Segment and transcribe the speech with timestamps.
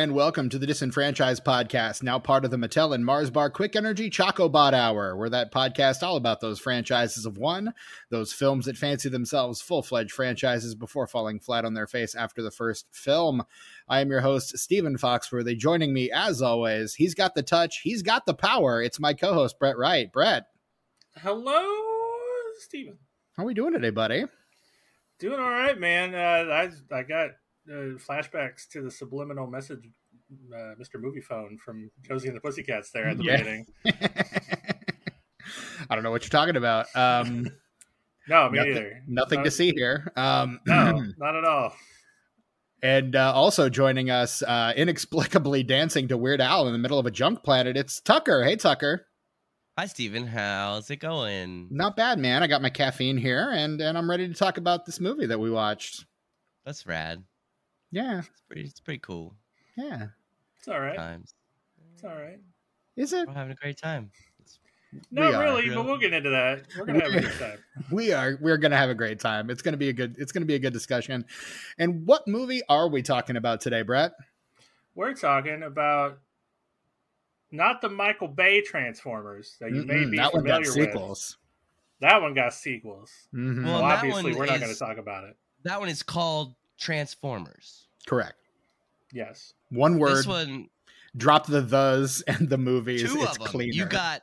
[0.00, 3.76] and welcome to the Disenfranchised Podcast, now part of the Mattel and Mars Bar Quick
[3.76, 5.14] Energy Chocobot Hour.
[5.14, 7.74] We're that podcast all about those franchises of one,
[8.08, 12.40] those films that fancy themselves full fledged franchises before falling flat on their face after
[12.40, 13.44] the first film.
[13.90, 15.58] I am your host, Stephen Foxworthy.
[15.58, 18.82] Joining me, as always, he's got the touch, he's got the power.
[18.82, 20.10] It's my co host, Brett Wright.
[20.10, 20.44] Brett.
[21.18, 21.62] Hello,
[22.58, 22.96] Stephen.
[23.36, 24.24] How are we doing today, buddy?
[25.18, 26.14] Doing all right, man.
[26.14, 27.32] Uh, I I got
[27.70, 29.84] uh, flashbacks to the subliminal message,
[30.52, 31.00] uh, Mr.
[31.00, 33.36] Movie Phone from Josie and the Pussycats there at the Yeah.
[33.38, 33.66] beginning.
[35.88, 36.86] I don't know what you're talking about.
[36.94, 37.46] Um,
[38.28, 39.02] No, me nothing, neither.
[39.08, 40.12] nothing No, to see here.
[40.14, 41.74] Um, No, not at all.
[42.82, 47.06] And uh, also joining us, uh, inexplicably dancing to Weird Al in the middle of
[47.06, 48.44] a junk planet, it's Tucker.
[48.44, 49.06] Hey, Tucker.
[49.76, 50.26] Hi, Steven.
[50.28, 51.68] How's it going?
[51.72, 52.42] Not bad, man.
[52.42, 55.40] I got my caffeine here, and and I'm ready to talk about this movie that
[55.40, 56.04] we watched.
[56.64, 57.24] That's rad.
[57.90, 58.62] Yeah, It's pretty.
[58.62, 59.34] It's pretty cool
[59.76, 60.06] yeah.
[60.58, 60.96] It's all right.
[60.96, 61.34] times.
[61.94, 62.38] It's all right.
[62.96, 63.26] Is it?
[63.26, 64.10] We're having a great time.
[65.12, 66.64] Not We are, really, but we'll get into that.
[66.76, 67.58] We're gonna have a good time.
[67.92, 68.36] We are.
[68.40, 69.48] We're gonna have a great time.
[69.48, 70.16] It's gonna be a good.
[70.18, 71.24] It's gonna be a good discussion.
[71.78, 74.12] And what movie are we talking about today, Brett?
[74.96, 76.18] We're talking about
[77.52, 80.86] not the Michael Bay Transformers that you may Mm-mm, be that one familiar got with.
[80.86, 81.38] sequels.
[82.00, 83.12] That one got sequels.
[83.34, 83.64] Mhm.
[83.64, 85.36] Well, so that obviously, we're not going to talk about it.
[85.64, 87.86] That one is called Transformers.
[88.06, 88.34] Correct.
[89.12, 89.54] Yes.
[89.70, 90.16] One word.
[90.16, 90.68] This one,
[91.16, 93.02] Drop the thes and the movies.
[93.02, 93.46] two it's of them.
[93.46, 93.72] cleaner.
[93.72, 94.22] You got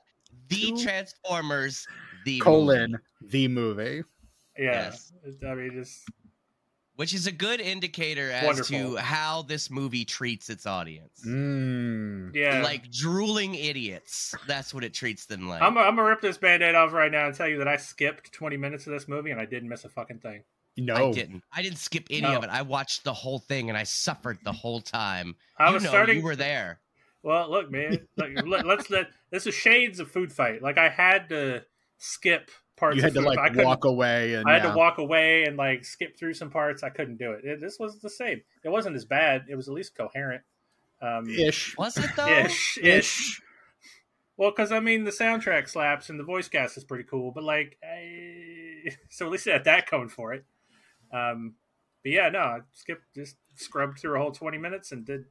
[0.49, 1.87] the Two- Transformers.
[2.25, 4.03] The colon movie, the movie.
[4.57, 4.71] Yeah.
[4.89, 5.13] Yes.
[5.47, 6.03] I mean, just
[6.95, 8.95] which is a good indicator as Wonderful.
[8.95, 11.21] to how this movie treats its audience.
[11.25, 12.33] Mm.
[12.35, 12.63] yeah.
[12.63, 14.33] Like drooling idiots.
[14.47, 15.61] That's what it treats them like.
[15.61, 18.33] I'm, I'm gonna rip this band-aid off right now and tell you that I skipped
[18.33, 20.43] 20 minutes of this movie and I didn't miss a fucking thing.
[20.77, 21.09] No.
[21.09, 21.43] I didn't.
[21.51, 22.37] I didn't skip any No.
[22.37, 22.49] of it.
[22.49, 25.35] I watched the whole thing and I suffered the whole time.
[25.57, 26.17] I you was know, starting.
[26.17, 26.79] You were there.
[27.23, 28.07] Well, look, man.
[28.17, 30.61] look, let, let's let this is shades of food fight.
[30.61, 31.63] Like I had to
[31.97, 32.95] skip parts.
[32.95, 33.65] You had of to food like Fight.
[33.65, 34.71] Walk away and I had yeah.
[34.71, 36.83] to walk away and like skip through some parts.
[36.83, 37.43] I couldn't do it.
[37.43, 38.41] It- This was the same.
[38.63, 39.45] It wasn't as bad.
[39.49, 40.43] It was at least coherent.
[41.01, 41.75] Um, ish.
[41.77, 42.27] Was it though?
[42.27, 42.83] ish, ish.
[42.83, 43.41] ish.
[44.37, 47.43] Well, because I mean, the soundtrack slaps and the voice cast is pretty cool, but
[47.43, 48.91] like, I...
[49.09, 50.45] so at least it had that going for it.
[51.11, 51.55] Um,
[52.03, 55.25] but yeah, no, I skipped, just scrubbed through a whole twenty minutes and did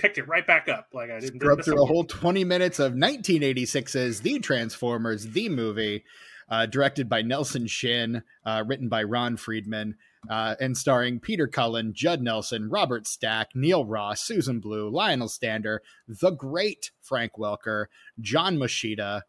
[0.00, 0.88] picked it right back up.
[0.92, 6.04] Like I didn't Scrub through a whole 20 minutes of 1986's The Transformers, the movie,
[6.48, 9.96] uh, directed by Nelson Shin, uh, written by Ron Friedman,
[10.28, 15.82] uh, and starring Peter Cullen, Judd Nelson, Robert Stack, Neil Ross, Susan Blue, Lionel Stander,
[16.08, 17.86] the great Frank Welker,
[18.20, 19.22] John Moschitta,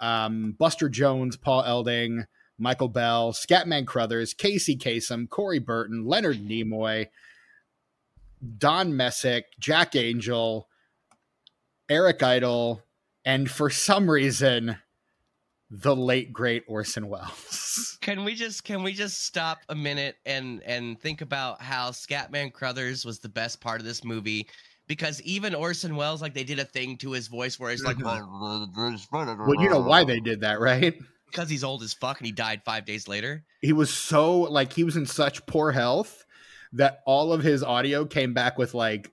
[0.00, 2.24] um, Buster Jones, Paul Eiding,
[2.58, 7.08] Michael Bell, Scatman Crothers, Casey Kasem, Corey Burton, Leonard Nimoy,
[8.58, 10.68] Don Messick, Jack Angel,
[11.88, 12.82] Eric Idle,
[13.24, 14.76] and for some reason,
[15.70, 17.98] the late great Orson Welles.
[18.00, 22.52] Can we just can we just stop a minute and and think about how Scatman
[22.52, 24.46] Crothers was the best part of this movie?
[24.86, 27.96] Because even Orson Welles, like they did a thing to his voice where he's like,
[27.96, 29.46] mm-hmm.
[29.46, 30.94] well, you know why they did that, right?
[31.34, 33.44] Because he's old as fuck and he died five days later.
[33.60, 36.24] He was so like he was in such poor health
[36.72, 39.10] that all of his audio came back with like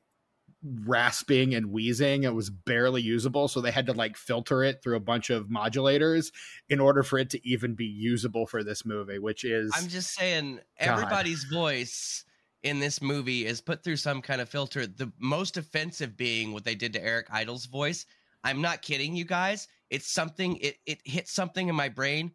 [0.85, 2.23] rasping and wheezing.
[2.23, 5.47] It was barely usable, so they had to like filter it through a bunch of
[5.47, 6.31] modulators
[6.69, 10.13] in order for it to even be usable for this movie, which is I'm just
[10.13, 10.89] saying, God.
[10.99, 12.25] everybody's voice
[12.63, 14.85] in this movie is put through some kind of filter.
[14.85, 18.05] The most offensive being what they did to Eric Idle's voice.
[18.43, 19.67] I'm not kidding you guys.
[19.91, 20.57] It's something.
[20.57, 22.31] It it hit something in my brain.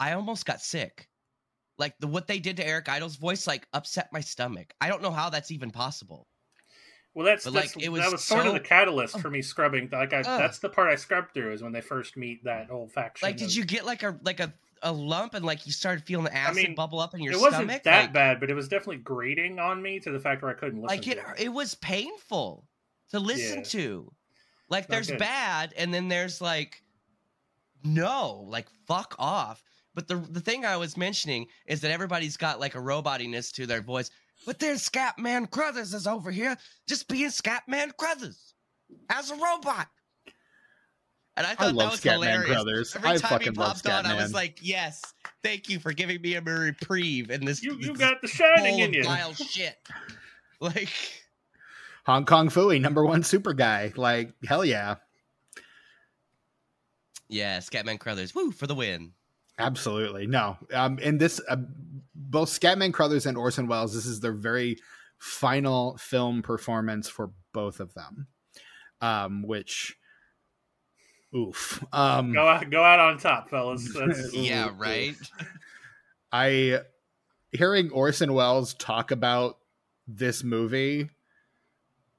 [0.00, 1.08] I almost got sick.
[1.76, 4.72] Like the what they did to Eric Idle's voice, like upset my stomach.
[4.80, 6.26] I don't know how that's even possible.
[7.14, 9.18] Well, that's, But, that's like, it that was was sort of the catalyst oh.
[9.18, 9.88] for me scrubbing.
[9.90, 10.24] Like I, Ugh.
[10.24, 13.26] that's the part I scrubbed through is when they first meet that whole faction.
[13.26, 14.52] Like, did you get like a like a,
[14.84, 17.40] a lump and like you started feeling the acid mean, bubble up in your It
[17.40, 17.82] wasn't stomach?
[17.84, 20.54] that Like- bad, but it was definitely grating on me to the fact where I
[20.54, 20.96] couldn't listen.
[20.96, 22.68] like it to it was painful
[23.10, 23.64] to listen Yeah.
[23.64, 24.12] to
[24.68, 25.18] like Not there's good.
[25.18, 26.82] bad and then there's like
[27.84, 29.62] no like fuck off
[29.94, 33.66] but the the thing i was mentioning is that everybody's got like a robotiness to
[33.66, 34.10] their voice
[34.46, 36.56] but there's scatman crothers is over here
[36.88, 38.54] just being scatman crothers
[39.10, 39.86] as a robot
[41.36, 42.96] and i thought I love that was Scatman hilarious Crothers.
[42.96, 45.02] every I time he fucking love popped on i was like yes
[45.44, 48.80] thank you for giving me a reprieve in this You you this got the shining
[48.80, 49.04] in you.
[49.04, 49.76] vile shit
[50.60, 50.90] like
[52.08, 53.92] Hong Kong Phooey, number one super guy.
[53.94, 54.94] Like, hell yeah.
[57.28, 59.12] Yeah, Scatman Crothers, woo for the win.
[59.58, 60.26] Absolutely.
[60.26, 60.56] No.
[60.72, 61.56] Um, in this, uh,
[62.14, 64.78] both Scatman Crothers and Orson Welles, this is their very
[65.18, 68.26] final film performance for both of them,
[69.02, 69.94] um, which.
[71.36, 71.84] Oof.
[71.92, 73.92] Um, Go out, go out on top, fellas.
[73.94, 75.14] That's, Yeah, right.
[76.32, 76.80] I
[77.52, 79.58] hearing Orson Welles talk about
[80.06, 81.10] this movie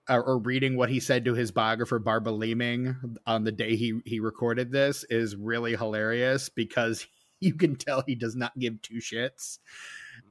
[0.09, 2.95] or, or reading what he said to his biographer Barbara Leaming
[3.25, 7.05] on the day he he recorded this is really hilarious because
[7.39, 9.59] you can tell he does not give two shits.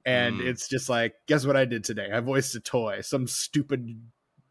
[0.05, 0.47] And Mm.
[0.47, 2.11] it's just like, guess what I did today?
[2.13, 3.99] I voiced a toy, some stupid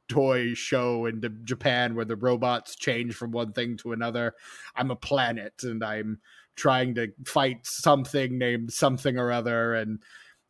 [0.08, 4.34] toy show in the- Japan where the robots change from one thing to another.
[4.76, 6.20] I'm a planet and I'm
[6.56, 10.00] trying to fight something named something or other and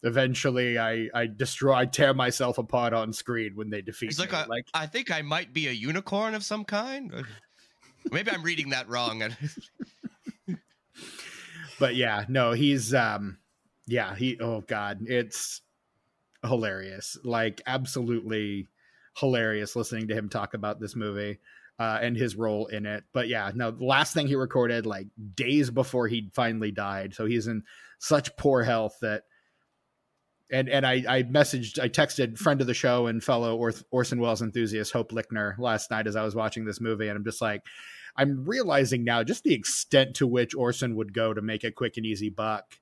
[0.03, 4.25] eventually I I destroy I tear myself apart on screen when they defeat He's me.
[4.25, 7.11] like, I, like I think I might be a unicorn of some kind.
[8.11, 9.23] Maybe I'm reading that wrong.
[11.79, 13.37] but yeah, no, he's um
[13.87, 15.61] yeah, he oh god, it's
[16.45, 17.17] hilarious.
[17.23, 18.67] Like absolutely
[19.17, 21.39] hilarious listening to him talk about this movie
[21.79, 23.03] uh and his role in it.
[23.13, 27.15] But yeah, no, the last thing he recorded like days before he finally died.
[27.15, 27.63] So he's in
[27.99, 29.23] such poor health that
[30.51, 33.57] and and I I messaged I texted friend of the show and fellow
[33.91, 37.23] Orson Welles enthusiast Hope Lickner last night as I was watching this movie and I'm
[37.23, 37.63] just like
[38.15, 41.97] I'm realizing now just the extent to which Orson would go to make a quick
[41.97, 42.79] and easy buck.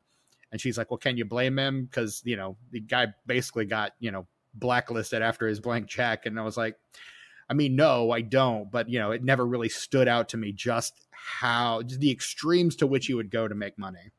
[0.52, 3.94] And she's like, "Well, can you blame him cuz you know, the guy basically got,
[4.00, 6.78] you know, blacklisted after his blank check." And I was like,
[7.50, 10.52] I mean, no, I don't, but you know, it never really stood out to me
[10.52, 14.12] just how just the extremes to which he would go to make money.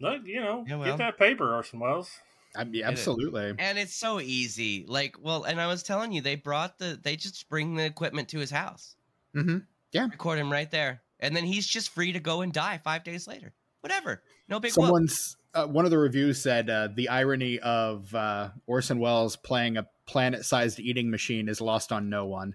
[0.00, 0.88] Look, you know, Yeah, well.
[0.88, 2.10] get that paper, Orson Welles.
[2.56, 2.86] I mean, it.
[2.86, 3.52] absolutely.
[3.58, 4.84] and it's so easy.
[4.86, 8.28] Like, well, and I was telling you, they brought the, they just bring the equipment
[8.30, 8.94] to his house,
[9.36, 9.58] Mm-hmm.
[9.92, 10.08] Yeah.
[10.10, 13.26] record him right there, and then he's just free to go and die five days
[13.26, 13.52] later.
[13.80, 14.86] Whatever, no big whoop.
[14.86, 19.76] Someone's uh, one of the reviews said uh, the irony of uh, Orson Welles playing
[19.76, 22.54] a planet-sized eating machine is lost on no one.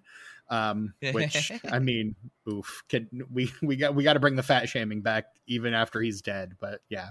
[0.50, 2.16] Um, which I mean,
[2.48, 2.84] oof.
[2.90, 6.22] Can, we we got we got to bring the fat shaming back even after he's
[6.22, 6.54] dead.
[6.60, 7.10] But yeah,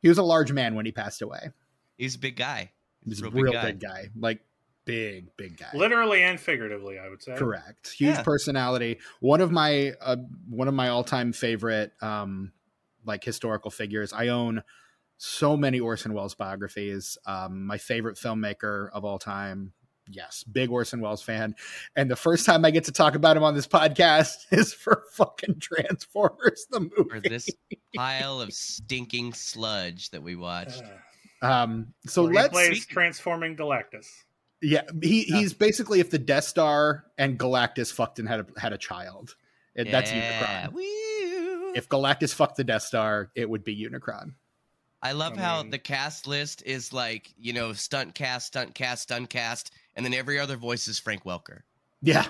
[0.00, 1.50] he was a large man when he passed away.
[1.98, 2.72] He's a big guy.
[3.04, 3.66] He's, was a Real real, big guy.
[3.70, 4.40] big guy, like
[4.84, 5.68] big big guy.
[5.74, 7.34] Literally and figuratively, I would say.
[7.34, 7.92] Correct.
[7.92, 8.22] Huge Yeah.
[8.22, 8.98] personality.
[9.20, 10.16] One of my uh,
[10.48, 12.52] one of my all time favorite um,
[13.04, 14.12] like historical figures.
[14.12, 14.62] I own
[15.18, 17.18] so many Orson Welles biographies.
[17.26, 19.72] Um, my favorite filmmaker of all time.
[20.08, 21.54] Yes, big Orson Welles fan.
[21.96, 25.04] And the first time I get to talk about him on this podcast is for
[25.12, 27.08] fucking Transformers the movie.
[27.10, 27.48] For this
[27.94, 30.82] pile of stinking sludge that we watched.
[31.40, 34.06] Um, so he let's plays transforming Galactus.
[34.60, 38.72] Yeah, he, he's basically if the Death Star and Galactus fucked and had a, had
[38.72, 39.34] a child.
[39.74, 40.72] It, That's Yeah, Unicron.
[40.74, 41.72] woo.
[41.74, 44.34] If Galactus fucked the Death Star, it would be Unicron.
[45.02, 48.74] I love I how mean- the cast list is like, you know, stunt cast, stunt
[48.74, 51.60] cast, stunt cast, and then every other voice is Frank Welker.
[52.00, 52.26] Yeah.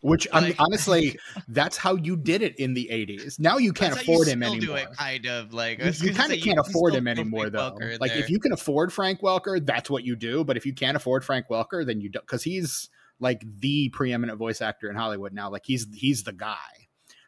[0.00, 3.40] Which um, I mean, honestly, that's how you did it in the 80s.
[3.40, 4.60] Now you can't That's how you afford him anymore.
[4.60, 7.72] Do it, kind of like You, I kind of can't afford him anymore, though.
[7.72, 8.20] Welker Like, there.
[8.20, 10.44] if you can afford Frank Welker, that's what you do.
[10.44, 12.88] But if you can't afford Frank Welker, then you don't, because he's
[13.18, 15.50] like the preeminent voice actor in Hollywood now.
[15.50, 16.56] Like, he's he's the guy.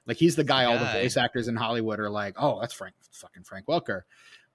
[0.07, 0.65] Like, he's the guy.
[0.65, 4.03] All the voice actors in Hollywood are like, oh, that's Frank, fucking Frank Welker.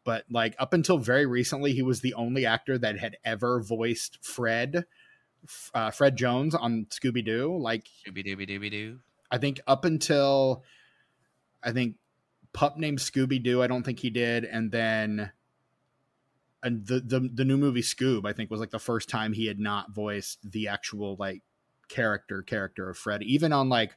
[0.03, 4.19] But like up until very recently, he was the only actor that had ever voiced
[4.23, 4.83] Fred, f-
[5.73, 7.57] uh, Fred Jones on Scooby Doo.
[7.57, 8.99] Like, Dooby dooby dooby doo.
[9.31, 10.63] I think up until
[11.63, 11.95] I think
[12.53, 15.31] pup named Scooby Doo, I don't think he did, and then
[16.61, 19.47] and the, the the new movie Scoob, I think was like the first time he
[19.47, 21.41] had not voiced the actual like
[21.89, 23.23] character character of Fred.
[23.23, 23.95] Even on like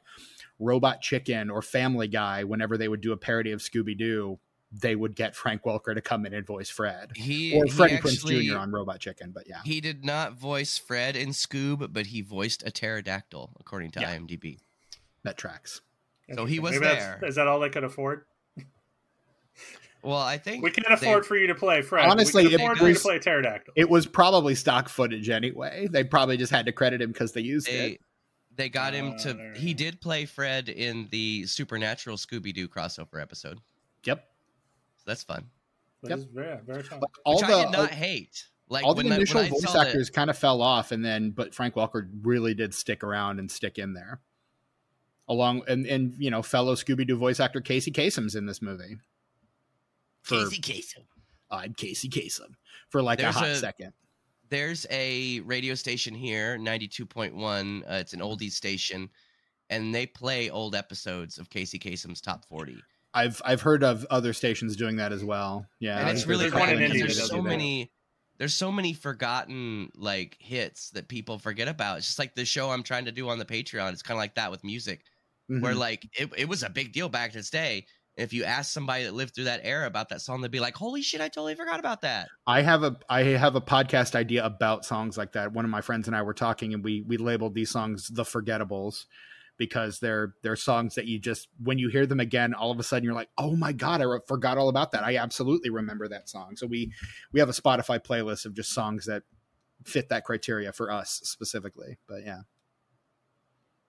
[0.59, 4.39] Robot Chicken or Family Guy, whenever they would do a parody of Scooby Doo,
[4.71, 7.11] they would get Frank Welker to come in and voice Fred.
[7.15, 8.57] He Or he Freddie Prinze Jr.
[8.57, 9.61] on Robot Chicken, but yeah.
[9.63, 14.15] He did not voice Fred in Scoob, but he voiced a pterodactyl, according to Yeah.
[14.17, 14.59] IMDb.
[15.23, 15.81] That tracks.
[16.35, 17.19] So he was Maybe there.
[17.23, 18.25] Is that all they could afford?
[20.03, 22.05] Well, I think We can't afford they- for you to play Fred.
[22.07, 23.73] Honestly, we can it afford for you to was- play Pterodactyl.
[23.75, 25.87] It was probably stock footage anyway.
[25.89, 27.71] They probably just had to credit him because they used it.
[27.71, 27.99] they
[28.63, 29.53] they got him Uh, to.
[29.55, 33.59] He did play Fred in the Supernatural Scooby Doo crossover episode.
[34.03, 34.27] Yep.
[35.07, 35.49] So that's fun.
[36.03, 36.27] That Yep.
[36.33, 36.99] very, very fun.
[36.99, 38.45] Like, all Which the I did not hate.
[38.69, 40.61] Like all the when, I, initial when I voice saw that- actors kind of fell
[40.61, 44.19] off, and then but Frank Welker really did stick around and stick in there.
[45.29, 48.97] Along and and you know fellow Scooby Doo voice actor Casey Kasem's in this movie.
[50.23, 51.05] For Casey Kasem.
[51.49, 52.55] I'm Casey Kasem
[52.89, 53.93] for like There's a hot a- second.
[54.49, 57.83] There's a radio station here, 92.1.
[57.83, 59.09] Uh, it's an oldies station,
[59.69, 62.77] and they play old episodes of Casey Kasem's Top 40.
[63.17, 65.65] I've I've heard of other stations doing that as well.
[65.79, 67.91] Yeah, and it's really there's a one rad couple in because there's so many
[68.37, 71.97] there's so many forgotten like hits that people forget about.
[71.97, 73.91] It's just like the show I'm trying to do on the Patreon.
[73.93, 75.01] It's kind of like that with music,
[75.47, 75.77] where Mhm.
[75.77, 77.85] like it, it was a big deal back in its day.
[78.15, 80.75] If you ask somebody that lived through that era about that song, they'd be like,
[80.75, 84.43] "Holy shit, I totally forgot about that." I have a I have a podcast idea
[84.45, 85.53] about songs like that.
[85.53, 88.23] One of my friends and I were talking, and we we labeled these songs the
[88.23, 89.05] forgettables
[89.57, 92.83] because they're they're songs that you just when you hear them again, all of a
[92.83, 95.03] sudden you're like, oh my god, I forgot all about that.
[95.03, 96.55] I absolutely remember that song.
[96.55, 96.91] So we
[97.31, 99.23] we have a Spotify playlist of just songs that
[99.83, 101.97] fit that criteria for us specifically.
[102.07, 102.41] But yeah,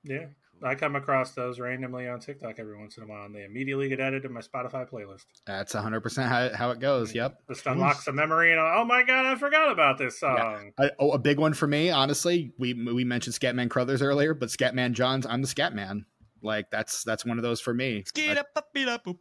[0.04, 0.26] Yeah,
[0.62, 3.88] I come across those randomly on TikTok every once in a while, and they immediately
[3.88, 5.24] get added to my Spotify playlist.
[5.46, 7.14] that's 100 percent how how it goes.
[7.14, 7.38] Yep.
[7.48, 10.72] Just unlocks a memory, and oh my god, I forgot about this song.
[10.78, 12.52] I, oh, a big one for me, honestly.
[12.58, 16.04] We we mentioned Scatman Crothers earlier, but Scatman Johns, I'm the Scatman.
[16.42, 18.04] Like that's that's one of those for me.
[18.06, 19.18] Skid up, up, beat up, boop.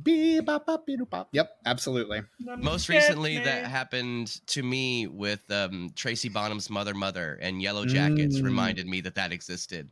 [0.00, 1.28] Beep, bop, bop, beep, bop.
[1.32, 2.22] Yep, absolutely.
[2.38, 8.44] Most recently, that happened to me with um, Tracy Bonham's Mother Mother and Yellowjackets Mm.
[8.44, 9.90] reminded me that that existed.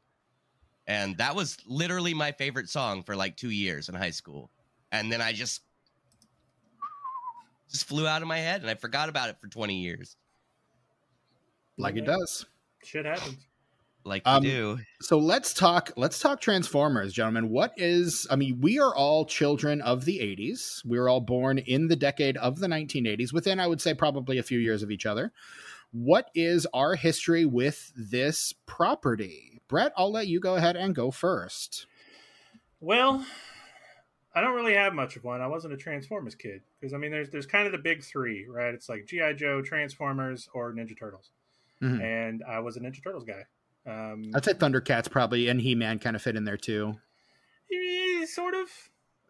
[0.87, 4.51] And that was literally my favorite song for like two years in high school.
[4.93, 5.63] And then I just
[7.71, 10.17] just flew out of my head and I forgot about it for 20 years.
[11.79, 12.47] Like it does.
[12.83, 13.37] shit happens.
[14.07, 14.79] Like Um, do.
[15.01, 15.91] So let's talk.
[15.97, 17.51] Let's talk Transformers, gentlemen.
[17.51, 18.27] What is?
[18.31, 20.85] I mean, we are all children of the '80s.
[20.87, 23.33] We were all born in the decade of the 1980s.
[23.33, 25.33] Within, I would say, probably a few years of each other.
[25.99, 29.63] What is our history with this property?
[29.67, 31.87] Brett, I'll let you go ahead and go first.
[32.81, 33.25] Well,
[34.35, 35.41] I don't really have much of one.
[35.41, 38.47] I wasn't a Transformers kid because I mean, there's there's kind of the big three,
[38.47, 38.75] right?
[38.75, 41.31] It's like GI Joe, Transformers, or Ninja Turtles,
[41.81, 42.03] Mhm.
[42.03, 43.45] and I was a Ninja Turtles guy.
[43.87, 46.99] Um, I'd say Thundercats probably and He Man kind of fit in there too.
[47.73, 48.69] eh, sort of.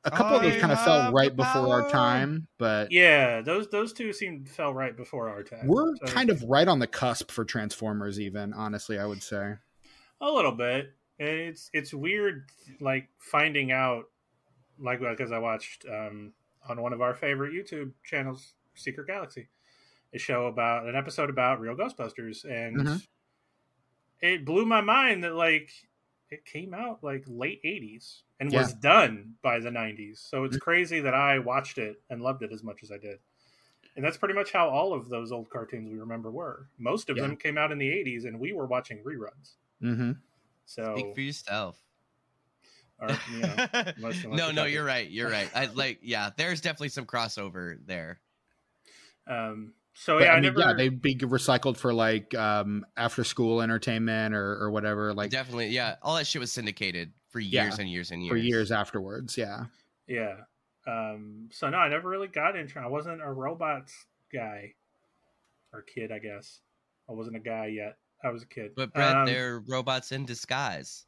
[0.07, 3.69] A couple of those kind of fell right the before our time, but Yeah, those
[3.69, 5.67] those two seemed fell right before our time.
[5.67, 8.19] we're So- kind of right on the cusp for Transformers.
[8.21, 9.55] Even honestly, I would say.
[10.21, 10.93] A little bit.
[11.19, 12.49] It's it's weird,
[12.81, 14.05] like finding out,
[14.79, 16.33] like because I watched um,
[16.69, 19.49] on one of our favorite YouTube channels, Secret Galaxy,
[20.15, 23.07] a show about an episode about real Ghostbusters, and Mhm.
[24.21, 25.71] it blew my mind that like
[26.31, 28.61] it came out like late '80s and Yeah.
[28.61, 30.19] was done by the '90s.
[30.19, 33.19] So it's crazy that I watched it and loved it as much as I did.
[33.97, 36.69] And that's pretty much how all of those old cartoons we remember were.
[36.79, 37.23] Most of Yeah.
[37.25, 39.55] them came out in the '80s, and we were watching reruns.
[39.83, 40.13] Mm-hmm.
[40.67, 41.83] So Speak for yourself.
[42.99, 45.09] or, you know, unless- unless no, no, you're right.
[45.09, 45.51] You're right.
[45.55, 48.21] I like, yeah, there's definitely some crossover there.
[49.29, 50.61] Um, so But, yeah, I I, mean, never.
[50.61, 55.69] yeah, they'd be recycled for like um, after school entertainment or, or whatever, like definitely,
[55.69, 57.65] yeah, all that shit was syndicated for Yeah.
[57.65, 58.31] years and years and years.
[58.31, 59.37] for years afterwards.
[59.37, 59.65] Yeah.
[60.07, 60.35] yeah.
[60.87, 62.79] Um, so no, I never really got into.
[62.79, 63.93] I wasn't a robots
[64.33, 64.75] guy
[65.73, 66.13] or kid.
[66.13, 66.61] I guess
[67.09, 67.97] I wasn't a guy yet.
[68.23, 68.73] I was a kid.
[68.77, 71.07] But Brett, Um, they're robots in disguise.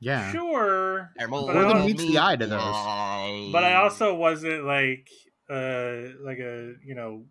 [0.00, 0.30] Yeah.
[0.30, 1.10] sure.
[1.16, 3.52] They're But More I than al- meets the eye to those.
[3.52, 5.08] But I also wasn't like
[5.50, 7.24] uh like a you know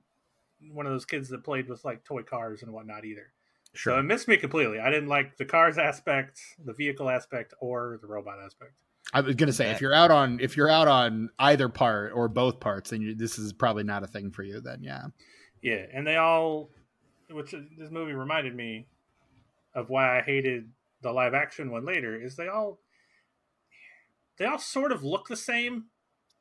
[0.71, 3.33] one of those kids that played with like toy cars and whatnot either.
[3.75, 4.79] So it missed me completely.
[4.79, 8.73] I didn't like the cars aspect, the vehicle aspect, or the robot aspect.
[9.13, 12.27] I was gonna say if you're out on if you're out on either part or
[12.27, 14.59] both parts, then you, this is probably not a thing for you.
[14.61, 15.07] Then yeah.
[15.61, 16.69] Yeah, and they all,
[17.29, 18.87] which uh, this movie reminded me
[19.73, 20.69] of why I hated
[21.01, 22.79] the live action one later, is they all,
[24.37, 25.85] they all sort of look the same.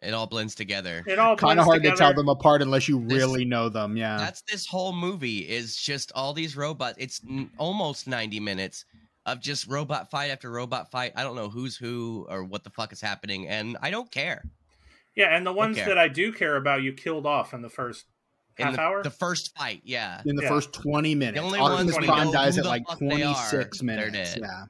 [0.03, 1.03] It all blends together.
[1.07, 3.69] It all Kind of blends hard to tell them apart unless you This- really know
[3.69, 3.97] them.
[3.97, 4.17] Yeah.
[4.19, 6.97] That's this whole movie is just all these robots.
[6.99, 8.85] It's n- almost 90 minutes
[9.25, 11.12] of just robot fight after robot fight.
[11.17, 14.45] I don't know who's who or what the fuck is happening, and I don't care.
[15.17, 15.87] Yeah, and the ones Okay.
[15.88, 18.05] that I do care about, you killed off in the first
[18.59, 19.03] In half the, hour.
[19.03, 20.21] the first fight, yeah.
[20.26, 20.49] in the Yeah.
[20.50, 21.38] first 20 minutes.
[21.41, 24.37] the only Optimus ones we Prime dies at like fuck they are, 26 minutes.
[24.37, 24.65] Yeah.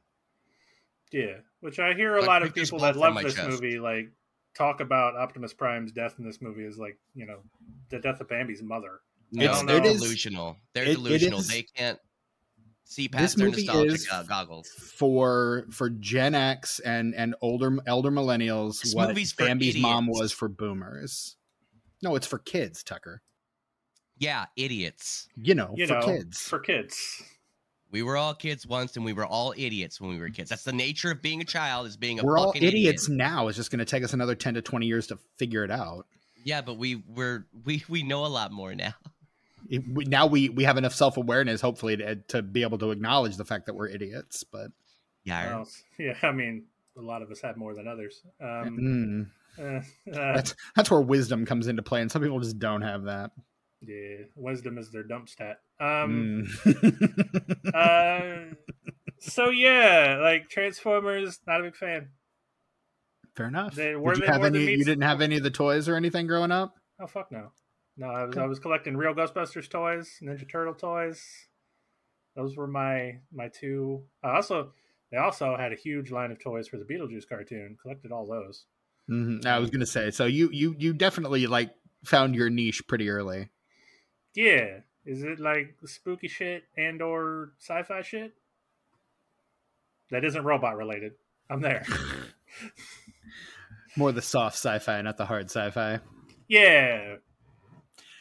[1.12, 3.48] yeah, which I hear a Like lot of people that love this chest.
[3.48, 4.10] movie like
[4.56, 7.38] talk about Optimus Prime's death in this movie is like you know
[7.90, 9.00] the death of Bambi's mother.
[9.32, 10.56] No, It's- they're it is- delusional.
[10.72, 11.40] They're it- it delusional.
[11.40, 11.98] is- they can't
[12.84, 14.68] see This past their movie nostalgic is uh, goggles.
[14.68, 20.06] for for Gen X and and older elder millennials This what movie's for Bambi's mom
[20.06, 21.36] was for boomers.
[22.02, 23.22] No, it's for kids, Tucker.
[24.18, 25.28] Yeah, idiots.
[25.36, 26.38] You know, You for know, kids.
[26.40, 27.22] for kids.
[27.90, 30.50] We were all kids once, and we were all idiots when we were kids.
[30.50, 33.16] That's the nature of being a child, is being a We're all idiots idiot.
[33.18, 33.48] now.
[33.48, 36.06] It's just going to take us another 10 to 20 years to figure it out.
[36.44, 38.94] Yeah, but we we're we we know a lot more now.
[39.68, 43.36] It- we- now we we have enough self-awareness hopefully to, to be able to acknowledge
[43.36, 44.70] the fact that we're idiots, but
[45.24, 46.66] Yeah, Well, yeah, I mean,
[46.96, 48.22] a lot of us have more than others.
[48.40, 49.28] Um,
[49.58, 52.82] mm, uh, uh, that's that's where wisdom comes into play and some people just don't
[52.82, 53.32] have that.
[53.86, 55.58] Yeah, wisdom is their dump stat.
[55.80, 57.74] Um, Mm.
[57.74, 58.54] uh,
[59.20, 62.08] so yeah, like Transformers, not a big fan.
[63.36, 63.74] Fair enough.
[63.74, 64.64] They- Did you they have any?
[64.72, 66.74] You didn't have any of the toys or anything growing up?
[67.00, 67.52] Oh fuck no,
[67.96, 68.06] no.
[68.08, 68.44] I was Okay.
[68.44, 71.22] I was collecting real Ghostbusters toys, Ninja Turtle toys.
[72.34, 74.04] Those were my my two.
[74.22, 74.72] I also
[75.12, 77.76] they also had a huge line of toys for the Beetlejuice cartoon.
[77.80, 78.64] Collected all those.
[79.10, 79.44] Mhm.
[79.46, 80.10] I was gonna say.
[80.10, 81.70] So you you you definitely like
[82.04, 83.50] found your niche pretty early.
[84.36, 88.34] Yeah, is it like spooky shit and or sci-fi shit?
[90.10, 91.12] That isn't robot related.
[91.50, 91.84] I'm there.
[93.96, 96.00] More the soft sci-fi, not the hard sci-fi.
[96.48, 97.16] Yeah.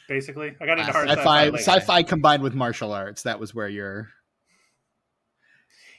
[0.08, 1.58] Basically, I got into Uh, hard Sci-fi, sci-fi.
[1.80, 3.24] sci-fi combined with martial arts.
[3.24, 4.10] That was where your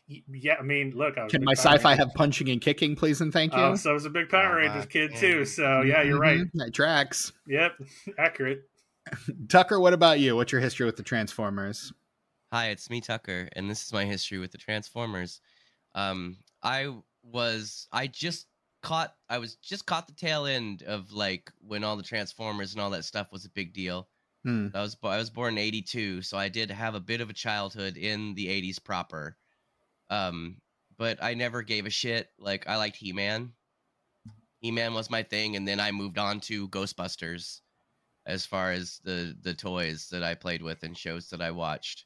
[0.08, 1.18] Y- Yeah, I mean, look.
[1.18, 3.60] I was can my sci-fi have punching and kicking, please and thank you.
[3.60, 5.18] Oh, so I was a big Power Oh, Rangers kid God.
[5.20, 5.44] too.
[5.44, 6.38] So yeah, you're right.
[6.38, 6.50] Mhm.
[6.54, 7.32] That tracks.
[7.48, 7.72] Yep,
[8.18, 8.68] accurate.
[9.48, 10.36] Tucker, what about you?
[10.36, 11.92] What's your history with the Transformers?
[12.52, 15.40] Hi, it's me, Tucker, and this is my history with the Transformers.
[15.94, 18.46] Um, I was, I just
[18.82, 22.80] caught, I was just caught the tail end of like when all the Transformers and
[22.80, 24.08] all that stuff was a big deal.
[24.44, 24.68] Hmm.
[24.74, 27.34] I was, I was born in '82, so I did have a bit of a
[27.34, 29.36] childhood in the '80s proper.
[30.08, 30.58] Um,
[30.96, 32.30] but I never gave a shit.
[32.38, 33.52] Like I liked He-Man.
[34.60, 37.60] He-Man was my thing, and then I moved on to Ghostbusters,
[38.26, 42.04] as far as the the toys that I played with and shows that I watched.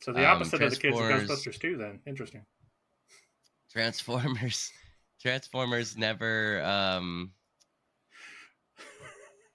[0.00, 1.76] So the Um, opposite of the kids of Ghostbusters too.
[1.76, 2.44] Then interesting.
[3.70, 4.70] Transformers
[5.20, 7.32] Transformers never um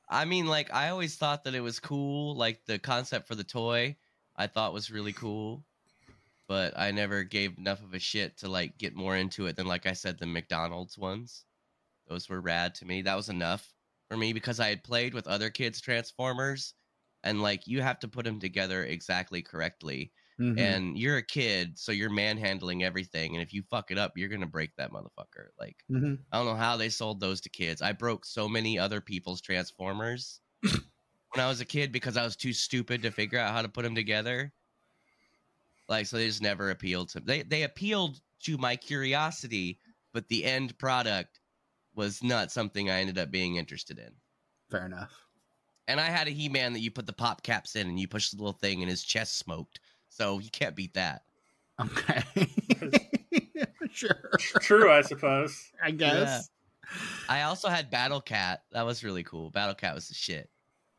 [0.09, 3.43] I mean like I always thought that it was cool like the concept for the
[3.43, 3.97] toy
[4.35, 5.65] I thought was really cool
[6.47, 9.67] but I never gave enough of a shit to like get more into it than
[9.67, 11.45] like I said the McDonald's ones
[12.07, 13.73] those were rad to me that was enough
[14.09, 16.73] for me because I had played with other kids Transformers
[17.23, 20.57] and like you have to put them together exactly correctly Mhm.
[20.57, 23.35] and you're a kid, so you're manhandling everything.
[23.35, 25.49] And if you fuck it up, you're gonna break that motherfucker.
[25.59, 26.27] Like Mhm.
[26.31, 27.81] I don't know how they sold those to kids.
[27.81, 30.41] I broke so many other people's transformers
[31.33, 33.69] when I was a kid because I was too stupid to figure out how to
[33.69, 34.53] put them together.
[35.89, 37.43] Like so, they just never appealed to they.
[37.43, 39.79] They appealed to my curiosity,
[40.13, 41.39] but the end product
[41.97, 44.11] was not something I ended up being interested in.
[44.69, 45.11] Fair enough.
[45.87, 48.29] And I had a He-Man that you put the pop caps in and you push
[48.29, 49.79] the little thing and his chest smoked.
[50.09, 51.23] So you can't beat that.
[51.81, 52.23] Okay.
[53.91, 54.31] sure.
[54.37, 55.71] True, I suppose.
[55.83, 56.49] I guess.
[57.27, 58.63] I also had Battle Cat.
[58.71, 59.49] That was really cool.
[59.49, 60.49] Battle Cat was the shit.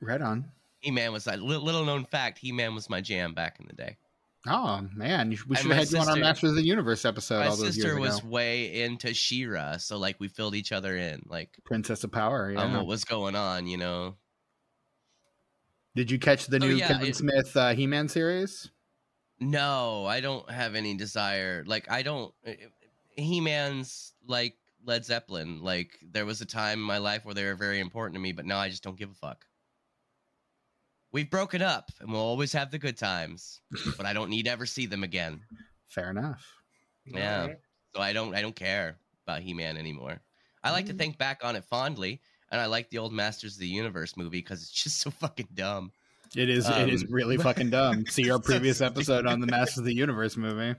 [0.01, 0.45] Right on.
[0.81, 2.39] He Man was like little known fact.
[2.39, 3.97] He Man was my jam back in the day.
[4.51, 7.41] Oh man, we should have had you on our sister- Masters of the Universe episode
[7.41, 8.01] my all those years sister ago.
[8.01, 12.51] was way into She-Ra, so like we filled each other in, like Princess of Power.
[12.53, 12.63] Yeah.
[12.63, 13.67] on what was going on.
[13.67, 14.17] You know,
[15.95, 18.71] Did you catch the Oh, new yeah, Kevin it- Smith uh, He-Man series?
[19.41, 21.65] no, I don't have any desire.
[21.67, 22.33] Like I don't.
[23.17, 25.61] He Man's like Led Zeppelin.
[25.63, 28.33] Like there was a time in my life where they were very important to me,
[28.33, 29.45] but now I just don't give a fuck.
[31.13, 33.61] We've broken up, and we'll always have the good times,
[33.97, 35.41] but I don't need to ever see them again.
[35.89, 36.45] Fair enough.
[37.07, 37.43] Yeah.
[37.43, 37.57] Alright.
[37.95, 40.21] So I don't I don't care about He Man anymore.
[40.63, 40.99] I like to Mm.
[40.99, 44.39] think back on it fondly, and I like the old Masters of the Universe movie
[44.39, 45.93] because it's just so fucking dumb.
[46.37, 46.69] It is.
[46.69, 48.05] it is Um, really fucking dumb.
[48.07, 49.47] See our previous episode on the.
[49.47, 50.79] Masters of the Universe movie.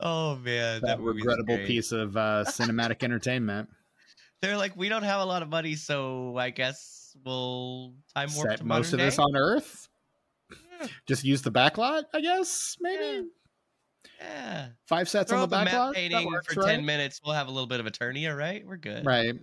[0.00, 3.68] Oh man, That, regrettable piece of uh, cinematic entertainment.
[4.40, 8.50] They're like, we don't have a lot of money, so I guess we'll time warp
[8.50, 9.88] Set to most of modern this on Earth.
[10.80, 10.86] Yeah.
[11.06, 12.76] Just use the backlot, I guess.
[12.80, 13.28] Maybe
[14.20, 14.68] Yeah.
[14.86, 15.88] five sets Throw on up the backlot.
[15.88, 16.70] That painting works, for right?
[16.76, 17.20] ten minutes.
[17.24, 18.66] We'll have a little bit of Eternia, right?
[18.66, 19.04] We're good.
[19.04, 19.34] Right.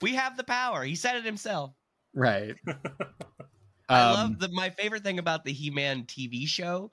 [0.00, 0.82] We have the power.
[0.84, 1.74] He said it himself.
[2.14, 2.54] Right.
[3.88, 6.90] I Um, love the my favorite thing about the He-Man TV show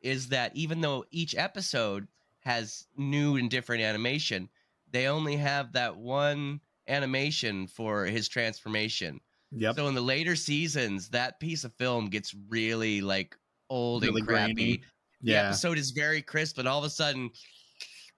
[0.00, 2.08] is that even though each episode
[2.40, 4.48] has new and different animation,
[4.90, 9.20] they only have that one animation for his transformation.
[9.54, 9.76] Yep.
[9.76, 13.36] So in the later seasons, that piece of film gets really like
[13.70, 14.54] old Really and crappy.
[14.54, 14.82] grainy.
[15.22, 17.30] The episode is very crisp, and all of a sudden,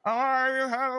[0.06, 0.92] I have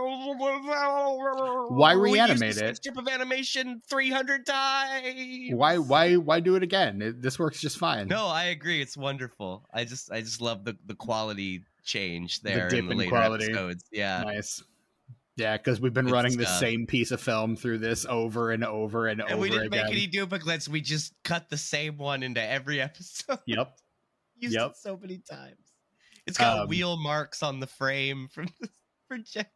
[1.71, 2.75] Why reanimate it?
[2.77, 5.51] Strip of animation three hundred times.
[5.53, 5.77] Why?
[5.77, 6.15] Why?
[6.15, 7.01] Why do it again?
[7.01, 8.07] It, this works just fine.
[8.07, 8.81] No, I agree.
[8.81, 9.65] It's wonderful.
[9.73, 13.45] I just, I just love the the quality change there dip in the later quality.
[13.45, 13.85] episodes.
[13.91, 14.63] Yeah, Nice.
[15.37, 18.63] Yeah, because we've been Good running the same piece of film through this over and
[18.63, 19.27] over and, over.
[19.29, 19.83] and over we didn't again.
[19.85, 20.69] make any duplicates.
[20.69, 23.39] We just cut the same one into every episode.
[23.45, 23.77] Yep.
[24.39, 24.71] Used Yep.
[24.71, 25.57] it so many times.
[26.25, 28.69] It's got Um, wheel marks on the frame from the
[29.09, 29.49] projector.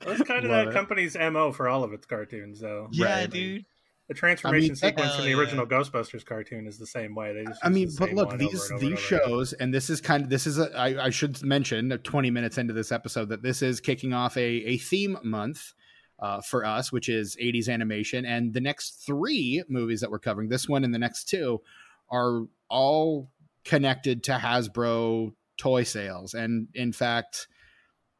[0.00, 0.74] That's kind of Love that it.
[0.74, 2.88] company's mo for all of its cartoons, though.
[2.92, 3.30] Yeah, Right.
[3.30, 3.64] dude.
[4.12, 7.32] The transformation I mean, sequence in the original Ghostbusters cartoon is the same way.
[7.32, 10.02] They just I mean, but look, these over and over these shows, and this is
[10.02, 13.30] kind of this is a, I, I should mention uh, 20 minutes into this episode
[13.30, 15.72] that this is kicking off a a theme month
[16.18, 20.50] uh, for us, which is 80s animation, and the next three movies that we're covering,
[20.50, 21.62] this one and the next two,
[22.10, 23.30] are all
[23.64, 27.48] connected to Hasbro toy sales, and in fact,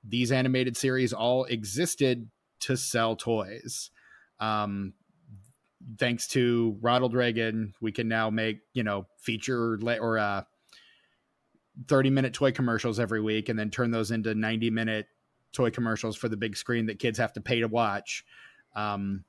[0.03, 3.91] these animated series all existed to sell toys.
[4.41, 4.95] Um,
[5.99, 10.43] thanks to Ronald Reagan, we can now make you know feature or uh,
[11.89, 15.07] thirty minute toy commercials every week, and then turn those into ninety minute
[15.53, 18.25] toy commercials for the big screen that kids have to pay to watch.
[18.75, 19.25] Um,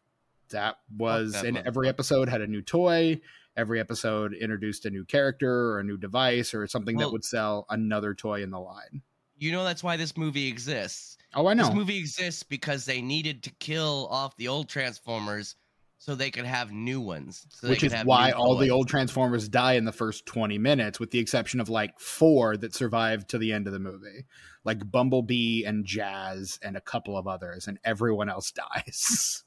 [0.49, 3.19] that was that and every episode had a new toy.
[3.55, 7.67] Every episode introduced a new character or a new device or something that would sell
[7.69, 9.01] another toy in the line.
[9.37, 11.17] You know that's why this movie exists.
[11.35, 11.65] Oh, I know.
[11.65, 15.55] This movie exists because they needed to kill off the old Transformers
[16.03, 17.47] so they could have new ones.
[17.49, 20.99] So which is why new all the old Transformers die in the first 20 minutes,
[20.99, 24.25] with the exception of like four that survived to the end of the movie,
[24.65, 29.45] like Bumblebee and Jazz and a couple of others, and everyone else dies.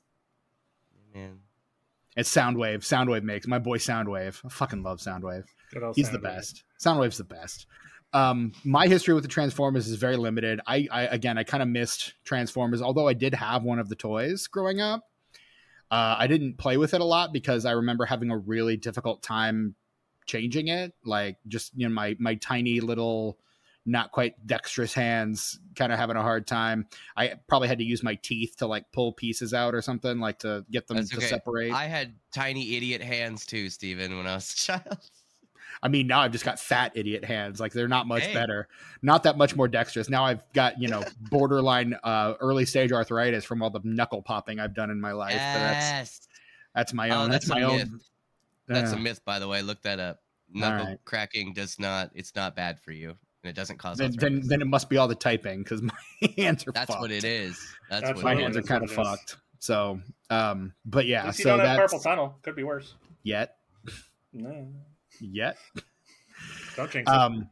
[1.15, 1.41] Man.
[2.17, 2.79] It's Soundwave.
[2.79, 4.41] Soundwave makes my boy Soundwave.
[4.43, 5.45] I fucking love Soundwave.
[5.75, 6.65] Good old He's the best.
[6.83, 7.67] Soundwave's the best.
[8.15, 10.63] Um, my history with the Transformers is very limited.
[10.67, 13.95] I, I again, I kind of missed Transformers, although I did have one of the
[13.95, 15.03] toys growing up.
[15.91, 19.23] Uh, I didn't play with it a lot because I remember having a really difficult
[19.23, 19.75] time
[20.27, 20.93] changing it.
[21.05, 23.39] Like just you know my my tiny little,
[23.85, 26.87] not quite dexterous hands, kind of having a hard time.
[27.17, 30.41] I probably had to use my teeth to like pull pieces out or something, like
[30.41, 31.27] to get them That's to okay.
[31.27, 31.73] separate.
[31.73, 34.99] I, I had tiny idiot hands too, Steven, when I was a child.
[35.89, 37.61] Mean, now I've just got fat idiot hands.
[37.61, 38.35] Like they're not much Hey.
[38.35, 38.69] better,
[39.03, 40.09] not that much more dexterous.
[40.09, 44.59] Now I've got you know borderline uh, early stage arthritis from all the knuckle popping
[44.61, 45.33] I've done in my life.
[45.35, 46.29] But that's Yes.
[46.75, 47.31] that's my Oh, own.
[47.31, 47.89] that's that's, a my myth.
[47.93, 48.01] own.
[48.69, 49.63] That's a Uh, myth, by the way.
[49.63, 50.21] Look that up.
[50.53, 50.99] Knuckle right.
[51.05, 52.11] cracking does not.
[52.15, 53.11] It's not bad for you,
[53.43, 53.99] and it doesn't cause.
[53.99, 55.93] then, then then it must be all the typing because my
[56.39, 56.73] hands are.
[56.73, 57.59] That's what it is.
[57.91, 58.65] That's That's what My it hands is.
[58.65, 59.37] are kind of fucked.
[59.59, 61.21] So, um, but yeah.
[61.23, 62.39] At least you so don't have purple tunnel.
[62.43, 62.95] Could be worse.
[63.25, 63.57] yet
[64.33, 64.69] No,
[65.21, 65.57] yet.
[66.77, 67.15] don't jinx it.
[67.15, 67.49] Um,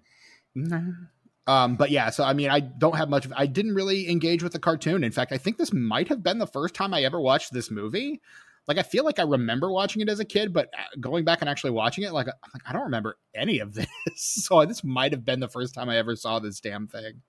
[1.46, 3.33] um, but yeah, so I mean, I don't have much of.
[3.37, 5.05] I didn't really engage with the cartoon.
[5.05, 7.70] In fact, I think this might have been the first time I ever watched this
[7.70, 8.20] movie.
[8.66, 11.42] Like, I feel like I remember watching it as a kid, but uh, going back
[11.42, 13.88] and actually watching it, like, like I don't remember any of this.
[14.16, 17.20] so this might have been the first time I ever saw this damn thing.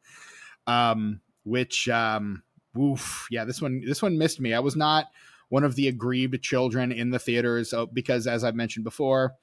[0.65, 2.43] Um, which, um,
[2.79, 4.53] oof, yeah, this one, this one missed me.
[4.53, 5.07] I was not
[5.49, 9.33] one of the aggrieved children in the theaters so, because, as I've mentioned before,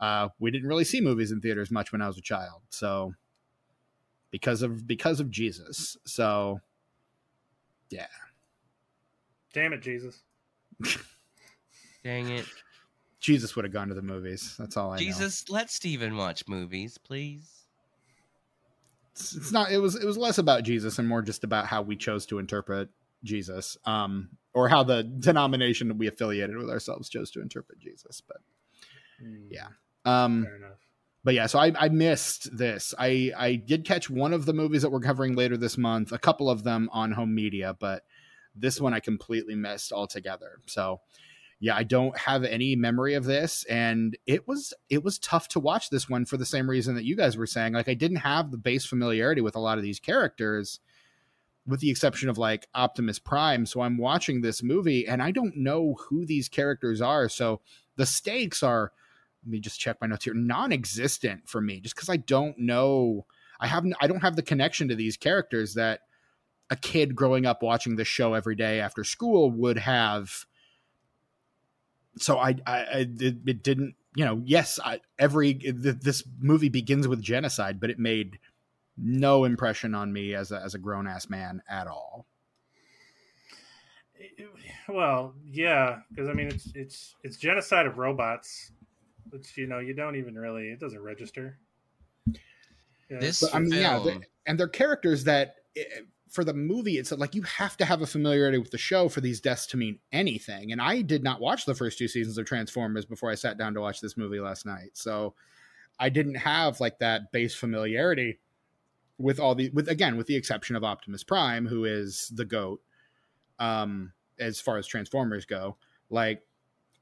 [0.00, 2.62] uh, we didn't really see movies in theaters much when I was a child.
[2.70, 3.14] So
[4.30, 5.96] because of because of Jesus.
[6.04, 6.60] So
[7.90, 8.06] yeah.
[9.52, 10.22] Damn it, Jesus.
[12.04, 12.46] Dang it,
[13.20, 14.54] Jesus would have gone to the movies.
[14.58, 14.98] That's all I know.
[14.98, 15.50] Jesus!
[15.50, 17.66] Let Steven watch movies, please.
[19.12, 19.70] It's, it's not.
[19.70, 19.96] It was.
[19.96, 22.88] It was less about Jesus and more just about how we chose to interpret
[23.22, 28.22] Jesus, um, or how the denomination that we affiliated with ourselves chose to interpret Jesus.
[28.26, 28.38] But
[29.20, 29.68] Hmm, Yeah.
[30.04, 30.78] Um, Fair enough.
[31.24, 32.94] but yeah, so I, I missed this.
[32.98, 36.12] I I did catch one of the movies that we're covering later this month.
[36.12, 38.04] A couple of them on home media, but
[38.54, 40.60] this one I completely missed altogether.
[40.66, 41.00] So
[41.62, 45.60] yeah, I don't have any memory of this, and it was it was tough to
[45.60, 47.74] watch this one for the same reason that you guys were saying.
[47.74, 50.80] Like I didn't have the base familiarity with a lot of these characters,
[51.66, 53.66] with the exception of like Optimus Prime.
[53.66, 57.28] So I'm watching this movie, and I don't know who these characters are.
[57.28, 57.60] So
[57.96, 58.92] the stakes are
[59.44, 60.34] let me just check my notes here.
[60.34, 63.26] Non-existent for me just because i don't know
[63.60, 66.00] i haven't i don't have the connection to these characters that
[66.70, 70.46] a kid growing up watching this show every day after school would have.
[72.18, 76.68] So i i, I it, it didn't you know yes I, every th- this movie
[76.68, 78.38] begins with genocide but it made
[78.96, 82.26] no impression on me as a, as a grown-ass man at all.
[84.88, 88.72] Well, yeah, because I mean, it's it's it's genocide of robots,
[89.30, 91.58] which you know you don't even really it doesn't register.
[93.10, 95.82] Yeah, This But I mean, yeah, film- they, and they're characters that eh,
[96.28, 99.20] for the movie, it's like you have to have a familiarity with the show for
[99.20, 100.70] these deaths to mean anything.
[100.70, 103.74] And I did not watch the first two seasons of Transformers before I sat down
[103.74, 105.34] to watch this movie last night, so
[105.98, 108.38] I didn't have like that base familiarity
[109.18, 112.80] with all the with again with the exception of Optimus Prime, who is the goat.
[113.58, 115.76] Um, as far as Transformers go,
[116.08, 116.42] like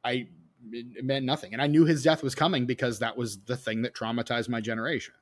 [0.05, 0.29] I
[0.73, 3.83] it meant nothing, and I knew his death was coming because that was the thing
[3.83, 5.15] that traumatized my generation.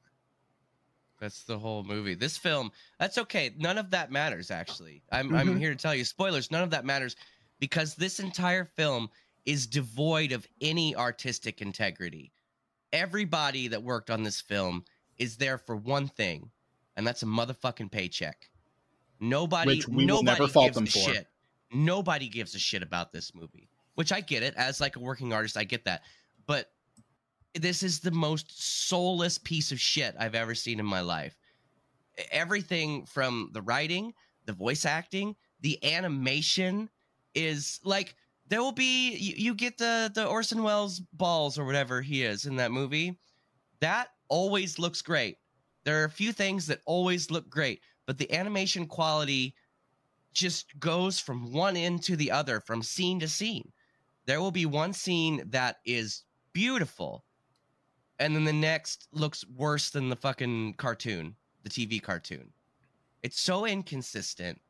[1.18, 2.14] That's the whole movie.
[2.14, 3.52] This film, that's okay.
[3.56, 5.02] None of that matters, actually.
[5.10, 5.58] I'm I'm Mhm.
[5.58, 6.50] here to tell you, spoilers.
[6.50, 7.16] None of that matters
[7.58, 9.08] because this entire film
[9.46, 12.32] is devoid of any artistic integrity.
[12.92, 14.84] Everybody that worked on this film
[15.18, 16.50] is there for one thing,
[16.96, 18.50] and that's a motherfucking paycheck.
[19.18, 21.14] Nobody, Which we will nobody never fault gives them a for.
[21.14, 21.28] shit.
[21.72, 25.32] Nobody gives a shit about this movie, which I get it as like a working
[25.32, 25.56] artist.
[25.56, 26.02] I get that,
[26.46, 26.70] but
[27.54, 31.36] this is the most soulless piece of shit I've ever seen in my life.
[32.30, 34.12] Everything from the writing,
[34.44, 36.88] the voice acting, the animation
[37.34, 38.14] is like
[38.48, 42.46] there will be you, you get the the Orson Welles balls or whatever he is
[42.46, 43.18] in that movie.
[43.80, 45.36] That always looks great.
[45.84, 49.54] There are a few things that always look great, but the animation quality
[50.32, 53.72] just goes from one end to the other, from scene to scene.
[54.26, 57.24] There will be one scene that is beautiful,
[58.18, 62.52] and then the next looks worse than the fucking cartoon, the TV cartoon.
[63.22, 64.60] It's so inconsistent.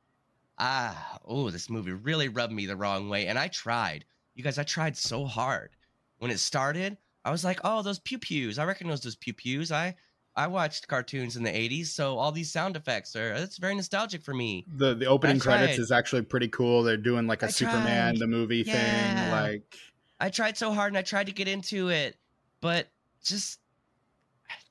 [0.58, 4.04] Ah, oh, this movie really rubbed me the wrong way, and I tried.
[4.34, 5.70] You guys, I tried so hard.
[6.18, 8.58] When it started, I was like, "Oh, those pew pews!
[8.58, 9.72] I recognize those pew pews.
[9.72, 9.96] I
[10.36, 13.74] I watched cartoons in the '80s, so all these sound effects are uh, it's very
[13.74, 16.82] nostalgic for me." The the opening credits is actually pretty cool.
[16.82, 18.18] They're doing like a I Superman tried.
[18.20, 19.30] the movie thing.
[19.30, 19.76] Like
[20.20, 22.16] I tried so hard and I tried to get into it,
[22.60, 22.88] but
[23.22, 23.60] just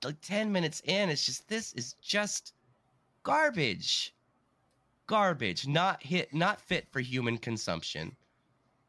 [0.04, 2.54] like 10 minutes in, it's just this is just
[3.24, 4.14] garbage.
[5.08, 8.16] Garbage, not hit, not fit for human consumption.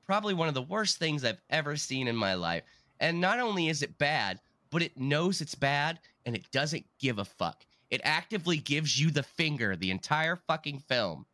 [0.07, 2.63] Probably one of the worst things I've ever seen in my life.
[3.01, 4.41] And not only is it bad,
[4.77, 7.65] but it knows it's bad and it doesn't give a fuck.
[7.91, 11.25] It actively gives you the finger the entire fucking film.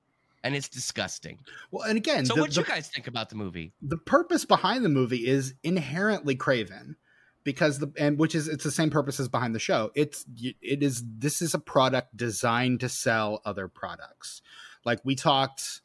[0.44, 1.40] And it's disgusting.
[1.72, 3.72] well, and again, So the, what do the, you guys think about the movie?
[3.82, 6.94] the purpose behind the movie is inherently craven
[7.42, 10.84] because the and which is it's the same purpose as behind the show it's it
[10.84, 14.40] is this is a product designed to sell other products
[14.84, 15.80] like we talked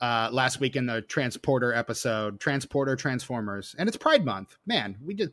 [0.00, 5.14] uh last week in the transporter episode transporter transformers and it's pride month man we
[5.14, 5.30] did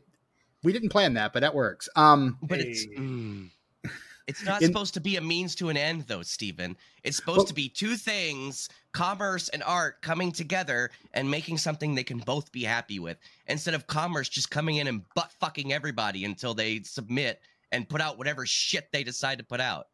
[0.66, 3.48] we didn't plan that but that works um But it's mm,
[4.26, 6.76] it's not In- supposed to be a means to an end, though, Stephen.
[7.04, 11.94] It's supposed Well- to be two things: commerce and art coming together and making something
[11.94, 15.72] they can both be happy with, instead of commerce just coming in and butt fucking
[15.72, 19.86] everybody until they submit and put out whatever shit they decide to put out.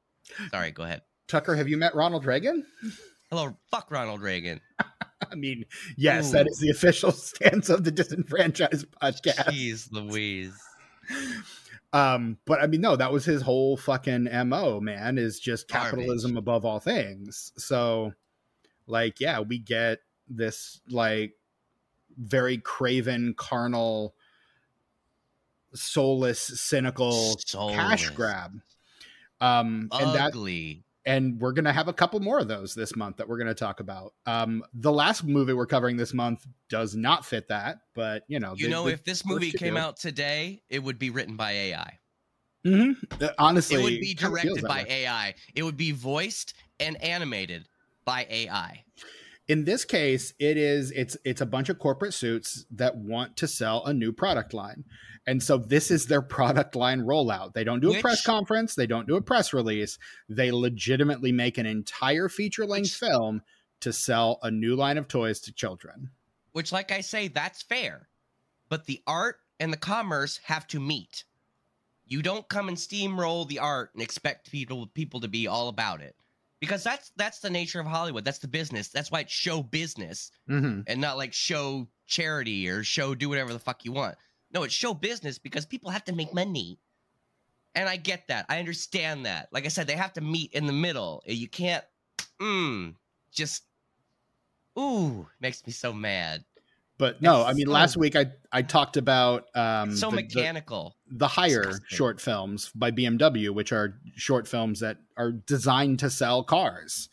[0.51, 1.03] Sorry, go ahead.
[1.29, 2.65] tucker have you met ronald reagan
[3.33, 4.61] Hello, fuck Ronald Reagan.
[5.31, 5.65] i mean
[5.97, 6.51] yes that Ooh.
[6.51, 10.53] is the official stance of the disenfranchised podcast Jeez Louise.
[11.95, 15.91] Um, but I mean, no, that was his whole fucking mo, man, is just Garbage.
[15.91, 17.53] capitalism above all things.
[17.59, 18.15] So,
[18.87, 21.35] like, yeah, we get this like
[22.17, 24.15] very craven, carnal,
[25.75, 28.59] soulless, cynical cash grab.
[29.43, 30.85] Um, and that Ugly.
[31.05, 33.81] And we're gonna have a couple more of those this month that we're gonna talk
[33.81, 34.15] about.
[34.27, 38.55] Um, the last movie we're covering this month does not fit that, but you know,
[38.57, 41.53] You the- know, the if this movie came out today, it would be written by
[41.53, 41.99] AI.
[42.65, 43.21] Mhm.
[43.23, 45.05] Uh, honestly, it would be directed by way.
[45.05, 45.35] AI.
[45.55, 47.69] It would be voiced and animated
[48.05, 48.85] by AI.
[49.53, 53.47] In this case it is it's it's a bunch of corporate suits that want to
[53.47, 54.85] sell a new product line
[55.27, 58.87] and so this is their product line rollout they don't do a press conference they
[58.87, 63.43] don't do a press release they legitimately make an entire feature length film
[63.81, 66.11] to sell a new line of toys to children
[66.53, 68.09] Which, like I say, that's fair.
[68.69, 71.25] But the art and the commerce have to meet.
[72.07, 76.03] You don't come and steamroll the art and expect people people to be all about
[76.03, 76.15] it.
[76.63, 78.25] Because that's that's the nature of Hollywood.
[78.25, 78.87] That's the business.
[78.87, 80.83] That's why it's show business mm-hmm.
[80.87, 84.15] and not like show charity or show do whatever the fuck you want.
[84.55, 86.79] No, it's show business because people have to make money.
[87.75, 88.47] And I get that.
[88.49, 89.49] I understand that.
[89.51, 91.25] Like I said, they have to meet in the middle.
[91.27, 91.83] You can't
[92.41, 92.95] mm,
[93.33, 93.65] just
[94.79, 96.45] ooh, makes me so mad.
[97.03, 100.95] But no i mean last week i i talked about um so the- the- mechanical.
[101.11, 101.97] the Hire Disgusting.
[101.97, 107.09] short films by BMW, which are short films that are designed to sell cars.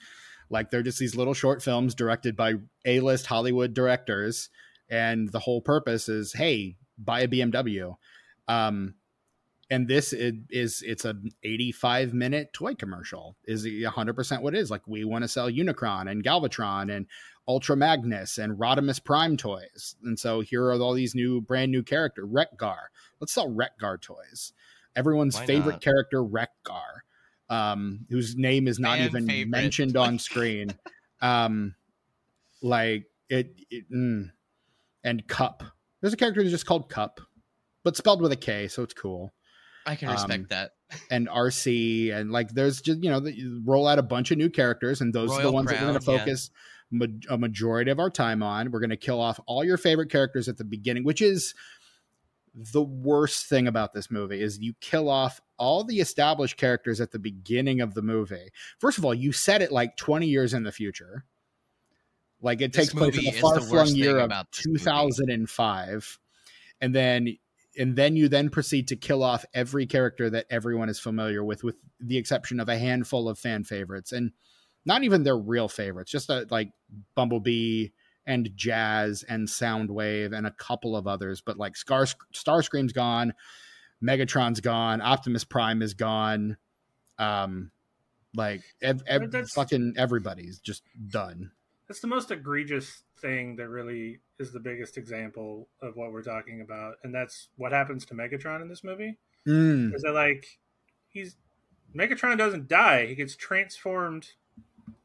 [0.51, 2.53] Like they're just these little short films directed by
[2.85, 4.49] A-list Hollywood directors,
[4.91, 7.95] and the whole purpose is, hey, buy a BMW.
[8.47, 8.93] Um,
[9.71, 13.35] and this is, is it's an 85 minute toy commercial.
[13.45, 14.71] Is 100% what it is.
[14.71, 17.05] Like we want to sell Unicron and Galvatron and
[17.49, 19.95] Ultra Magnus and Rodimus Prime toys.
[20.03, 24.53] And so here are all these new brand new character Wreck-Gar let's sell Wreck-Gar toys.
[24.95, 25.81] Everyone's Why favorite not?
[25.81, 27.03] character, Wreck-Gar,
[27.49, 29.49] um, whose name is not Fan even favorite.
[29.49, 30.73] mentioned on screen.
[31.21, 31.75] um,
[32.61, 34.31] like it, it mm.
[35.03, 35.63] and Kup.
[36.01, 37.21] There's a character who's just called Kup,
[37.83, 39.33] but spelled with a K, so it's cool.
[39.85, 40.71] I can respect um, that.
[41.11, 44.39] And Arcee, and like there's just you know the, you roll out a bunch of
[44.39, 46.59] new characters, and those are the Royal ones that we're going to focus yeah.
[46.91, 48.71] Ma- a majority of our time on.
[48.71, 51.53] We're going to kill off all your favorite characters at the beginning, which is
[52.55, 57.11] the worst thing about this movie is you kill off all the established characters at
[57.11, 58.49] the beginning of the movie.
[58.79, 61.25] First of all, you set it like 20 years in the future.
[62.41, 64.79] Like it This takes place in the far flung year of about this movie.
[64.79, 66.19] 2005.
[66.81, 67.37] And then
[67.77, 71.63] and then you then proceed to kill off every character that everyone is familiar with
[71.63, 74.31] with the exception of a handful of fan favorites and
[74.85, 76.71] not even their real favorites, just a, like
[77.15, 77.89] Bumblebee
[78.25, 83.33] and Jazz and Soundwave and a couple of others, but like Scar Starscream's gone,
[84.03, 86.57] Megatron's gone, Optimus Prime is gone.
[87.17, 87.71] Um
[88.35, 91.51] like ev- ev- fucking everybody's just done.
[91.87, 96.61] That's the most egregious thing that really is the biggest example of what we're talking
[96.61, 99.17] about, and that's what happens to Megatron in this movie.
[99.47, 99.95] Mm.
[99.95, 100.59] Is that like
[101.07, 101.35] he's
[101.95, 104.33] Megatron doesn't die; he gets transformed.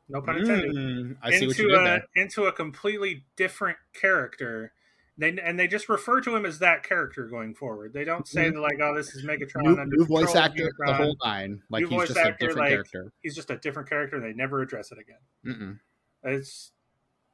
[0.09, 0.75] No pun intended.
[0.75, 1.17] Mm.
[1.23, 2.07] I see what you into did a there.
[2.17, 4.73] into a completely different character.
[5.17, 7.93] They and they just refer to him as that character going forward.
[7.95, 8.55] They don't say Mhm.
[8.55, 11.17] that like, "Oh, this is Megatron." New, under new voice control of actor, the whole
[11.25, 11.63] nine.
[11.71, 13.13] Like New he's voice just a different like- character.
[13.23, 15.21] He's just a different character, and they never address it again.
[15.47, 15.81] Mm-mm.
[16.25, 16.73] It's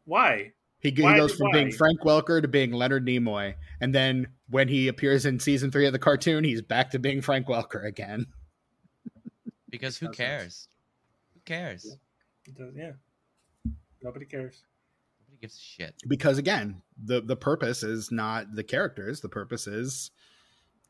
[0.04, 0.52] why
[0.82, 1.72] He, he Why- goes from being?
[1.72, 5.92] Frank Welker to being Leonard Nimoy, and then when he appears in season three of
[5.92, 8.26] the cartoon, he's back to being Frank Welker again.
[9.68, 10.68] Because who cares?
[11.34, 11.96] Who cares?
[12.50, 12.92] It does- yeah,
[14.02, 14.62] nobody cares.
[15.20, 15.94] Nobody gives a shit.
[16.08, 20.10] Because again, the the purpose is not the characters; the purpose is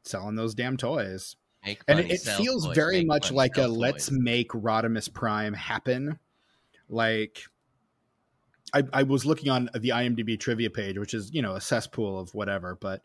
[0.04, 1.36] selling those damn toys.
[1.64, 4.50] Make and money, it sell feels toys, very much money, like a sell let's make
[4.52, 6.18] Rodimus Prime happen.
[6.88, 7.42] Like
[8.72, 12.18] I, I was looking on the IMDb trivia page, which is you know a cesspool
[12.18, 13.02] of whatever, but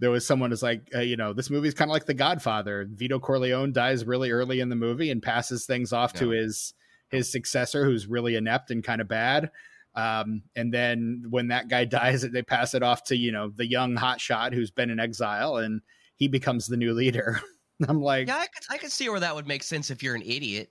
[0.00, 2.14] there was someone who's like, uh, you know, this movie is kind of like The
[2.14, 2.88] Godfather.
[2.90, 6.40] Vito Corleone dies really early in the movie and passes things off to Yeah.
[6.42, 6.74] his
[7.12, 9.50] his successor, who's really inept and kind of bad.
[9.94, 13.66] Um, and then when that guy dies, they pass it off to you know the
[13.66, 15.80] young hotshot who's been in exile, and
[16.16, 17.40] he becomes the new leader.
[17.88, 20.14] I'm like, Yeah, I could, I could see where that would make sense if you're
[20.14, 20.70] an idiot.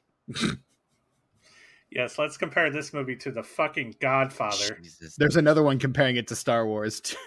[1.91, 4.77] Yes, let's compare this movie to the fucking Godfather.
[4.81, 5.17] Jesus.
[5.17, 7.17] there's another one comparing it to Star Wars too.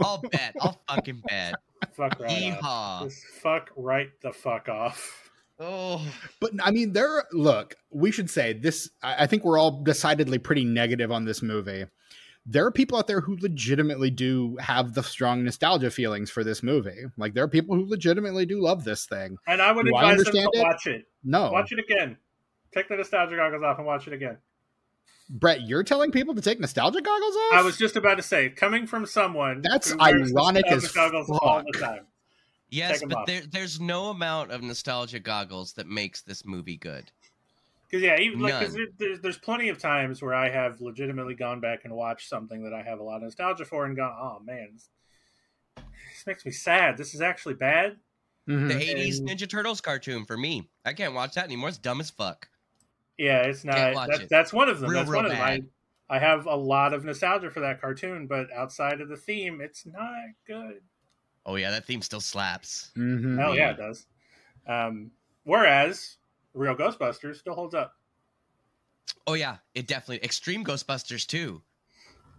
[0.00, 0.56] I'll bet.
[0.58, 1.54] I'll fucking bet.
[1.92, 2.62] Fuck right off.
[2.62, 3.04] Yeehaw.
[3.04, 5.29] Just fuck right the fuck off.
[5.60, 6.04] Oh,
[6.40, 7.24] But I mean, there.
[7.32, 8.90] Look, we should say this.
[9.02, 11.84] I I think we're all decidedly pretty negative on this movie.
[12.46, 16.62] There are people out there who legitimately do have the strong nostalgia feelings for this
[16.62, 17.04] movie.
[17.18, 19.36] Like there are people who legitimately do love this thing.
[19.46, 20.62] And I would Do I them to understand it?
[20.62, 21.04] watch it.
[21.22, 22.16] No, Watch it again.
[22.72, 24.38] Take the nostalgia goggles off and watch it again.
[25.28, 27.52] Brett, you're telling people to take nostalgia goggles off.
[27.52, 31.28] I was just about to say, coming from someone That's who wears ironic as goggles
[31.30, 31.88] all the fuck.
[31.90, 32.06] time.
[32.70, 33.26] Yes, but off.
[33.26, 37.10] there, there's no amount of nostalgia goggles that makes this movie good.
[37.88, 38.86] Because yeah, even like 'cause None.
[38.98, 42.62] there- there's there's plenty of times where I have legitimately gone back and watched something
[42.64, 44.88] that I have a lot of nostalgia for and gone, oh man, this,
[45.76, 46.96] this makes me sad.
[46.96, 47.96] This is actually bad.
[48.48, 48.68] Mhm.
[48.68, 50.68] The 80s And- Ninja Turtles cartoon for me.
[50.84, 51.68] I can't watch that anymore.
[51.68, 52.48] It's dumb as fuck.
[53.18, 53.94] Yeah, it's Can't not.
[53.94, 54.28] watch That's, it.
[54.30, 54.90] that's one of them.
[54.90, 55.40] Real, that's real one of them.
[55.42, 55.68] I, bad.
[56.08, 59.84] I have a lot of nostalgia for that cartoon, but outside of the theme, it's
[59.84, 60.80] not good.
[61.46, 62.90] Oh yeah, that theme still slaps.
[62.96, 63.38] Mhm.
[63.38, 64.06] Hell yeah, it does.
[64.66, 65.10] Um,
[65.44, 66.16] whereas
[66.54, 67.94] Real Ghostbusters still holds up.
[69.26, 71.62] Oh yeah, it definitely Extreme Ghostbusters too.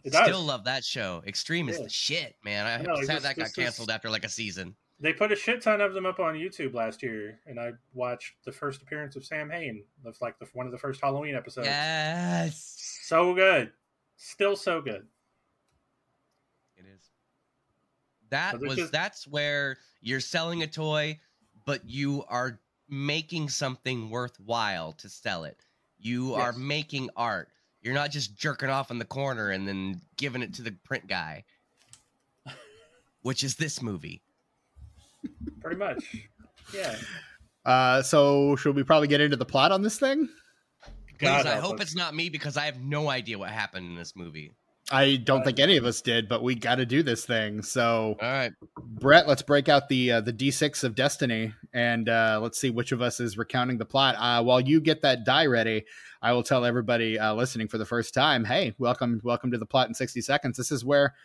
[0.04, 0.24] It does.
[0.28, 1.22] Still love that show.
[1.28, 2.66] Extreme is the shit, man.
[2.66, 4.76] I No, sad this- that got this is- canceled after like a season.
[5.00, 8.36] They put a shit ton of them up on YouTube last year, and I watched
[8.46, 9.84] the first appearance of Samhain.
[10.04, 11.66] That's like the, one of the first Halloween episodes.
[11.66, 13.74] Yes, So good,
[14.18, 15.08] still so good.
[16.78, 17.10] it is.
[18.32, 21.20] That was is- that's where you're selling a toy,
[21.66, 25.64] but you are making something worthwhile to sell it.
[26.00, 27.50] You are making art.
[27.82, 31.08] You're not just jerking off in the corner and then giving it to the print
[31.08, 31.46] guy,
[33.22, 34.22] which is this movie.
[35.62, 36.04] Pretty much.
[36.74, 36.96] Yeah.
[37.66, 40.28] Uh, so should we probably get into the plot on this thing?
[41.20, 41.82] Please, I hope us.
[41.82, 44.54] it's not me because I have no idea what happened in this movie.
[44.92, 47.62] I don't think any of us did, but we got to do this thing.
[47.62, 48.52] So All right.
[48.78, 52.92] Brett, let's break out the uh, the D6 of destiny and uh, let's see which
[52.92, 54.16] of us is recounting the plot.
[54.18, 55.86] Uh, while you get that die ready,
[56.22, 59.66] I will tell everybody uh, listening for the first time, "Hey, welcome, welcome to the
[59.66, 61.16] plot in 60 seconds." This is where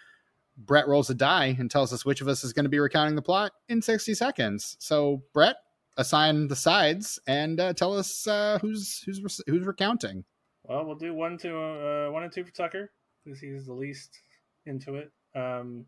[0.56, 3.16] Brett rolls a die and tells us which of us is going to be recounting
[3.16, 4.76] the plot in 60 seconds.
[4.78, 5.56] So, Brett,
[5.96, 10.24] assign the sides and uh, tell us uh, who's who's who's recounting.
[10.64, 12.90] Well, we'll do one to uh, one and two for Tucker
[13.26, 14.20] because he's the least
[14.64, 15.10] into it.
[15.34, 15.84] Um,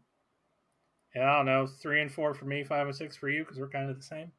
[1.15, 1.67] yeah, I don't know.
[1.67, 4.03] Three and four for me, five and six for you because we're kind of the
[4.03, 4.33] same.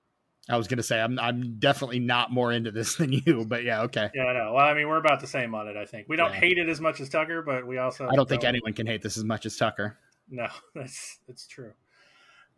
[0.48, 3.84] I was gonna say I'm I'm definitely not more into this than you, but yeah,
[3.84, 4.10] okay.
[4.14, 4.54] Yeah, no.
[4.54, 5.78] Well, I mean, we're about the same on it.
[5.78, 6.40] I think we don't Yeah.
[6.40, 9.02] hate it as much as Tucker, but we also I don't think anyone can hate
[9.02, 9.98] this as much as Tucker.
[10.30, 11.74] No, that's that's true.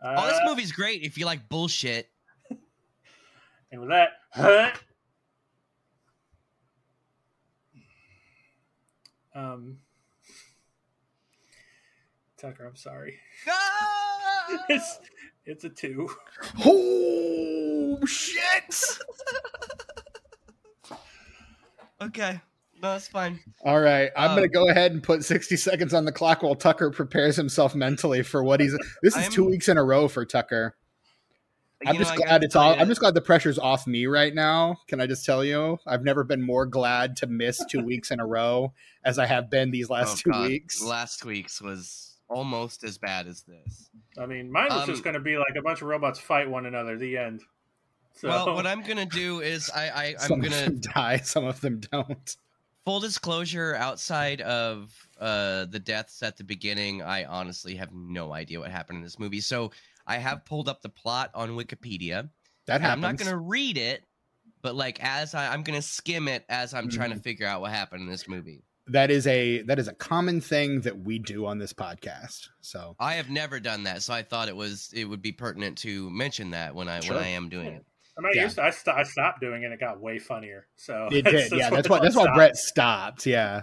[0.03, 2.09] oh, this Uh, movie's great if you like bullshit.
[3.73, 4.71] And with that, huh?
[9.33, 9.77] um,
[12.41, 13.17] Tucker, I'm sorry.
[14.67, 14.99] It's
[15.45, 16.09] it's a two.
[16.65, 18.75] Oh shit!
[22.01, 22.41] okay,
[22.81, 23.39] no, that's fine.
[23.63, 26.55] All right, I'm Um, gonna go ahead and put 60 seconds on the clock while
[26.55, 28.73] Tucker prepares himself mentally for what he's.
[29.01, 30.75] This is I'm- two weeks in a row for Tucker.
[31.85, 32.75] I'm You know, just glad it's tell all.
[32.75, 34.77] you, I'm just glad the pressure's off me right now.
[34.87, 38.19] Can I just tell you, I've never been more glad to miss two weeks in
[38.19, 38.73] a row
[39.03, 40.81] as I have been these last oh, two God, weeks.
[40.81, 43.89] Last week's was almost as bad as this.
[44.17, 46.49] I mean, mine was just Um, going to be like a bunch of robots fight
[46.49, 46.97] one another.
[46.97, 47.41] The end.
[48.13, 51.79] So, Well, what I'm gonna do is I, I I'm gonna die, some of them
[51.91, 52.35] don't.
[52.85, 58.59] full disclosure outside of uh the deaths at the beginning i honestly have no idea
[58.59, 59.71] what happened in this movie so
[60.07, 62.27] i have pulled up the plot on wikipedia
[62.65, 62.91] That happens.
[62.93, 64.03] i'm not going to read it
[64.63, 67.21] but like as I, i'm going to skim it as i'm trying to Mm-hmm.
[67.21, 70.81] figure out what happened in this movie That is a that is a common thing
[70.81, 72.49] that we do on this podcast.
[72.61, 75.77] So i have never done that so i thought it was it would be pertinent
[75.79, 77.15] to mention that when i Sure.
[77.15, 77.85] when i am doing it
[78.17, 78.43] I'm not yeah.
[78.43, 78.63] used to.
[78.63, 79.71] I, st- I stopped doing it.
[79.71, 80.67] It got way funnier.
[80.75, 81.69] So it that's- did, yeah.
[81.69, 82.33] That's why I that's why.
[82.35, 83.25] Brett stopped.
[83.25, 83.61] Yeah,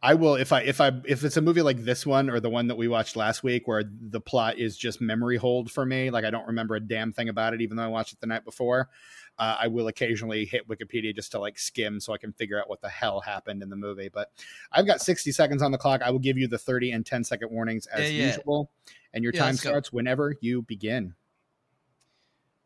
[0.00, 2.48] I will if I if I if it's a movie like this one or the
[2.48, 6.10] one that we watched last week where the plot is just memory hold for me,
[6.10, 8.28] like I don't remember a damn thing about it, even though I watched it the
[8.28, 8.88] night before.
[9.38, 12.68] Uh, I will occasionally hit Wikipedia just to like skim so I can figure out
[12.68, 14.08] what the hell happened in the movie.
[14.08, 14.32] But
[14.72, 16.02] I've got 60 seconds on the clock.
[16.02, 18.26] I will give you the 30 and 10 second warnings as Yeah, yeah.
[18.36, 18.70] usual,
[19.14, 19.70] and your Yeah, time let's go.
[19.70, 21.14] starts whenever you begin.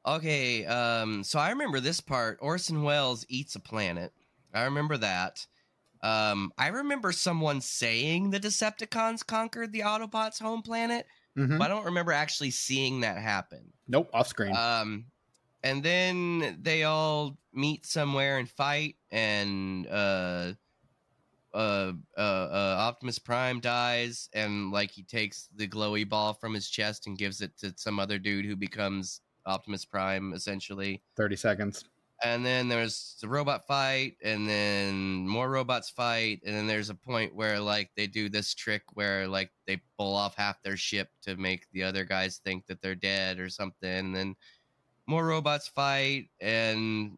[0.05, 2.39] Okay, um, so I remember this part.
[2.43, 4.13] Orson Welles eats a planet.
[4.53, 5.47] I remember that.
[6.03, 11.07] Um, I remember someone saying the Decepticons conquered the Autobots' home planet,
[11.37, 11.59] Mhm.
[11.59, 13.73] but I don't remember actually seeing that happen.
[13.87, 14.57] Nope, off screen.
[14.57, 15.05] Um,
[15.63, 20.53] and then they all meet somewhere and fight, and uh,
[21.55, 26.69] uh, uh, uh, Optimus Prime dies, and like he takes the glowy ball from his
[26.69, 31.03] chest and gives it to some other dude who becomes Optimus Prime, essentially.
[31.17, 31.85] 30 seconds.
[32.25, 36.95] And then there's the robot fight, and then more robots fight, and then there's a
[36.95, 41.09] point where like they do this trick where like they pull off half their ship
[41.23, 43.91] to make the other guys think that they're dead or something.
[43.91, 44.37] And then
[45.07, 47.17] more robots fight, and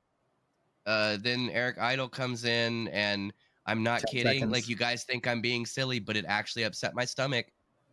[0.87, 3.32] uh, then Eric Idle comes in, and
[3.66, 4.32] I'm not 10 kidding.
[4.32, 4.53] seconds.
[4.53, 7.47] Like you guys think I'm being silly, but it actually upset my stomach.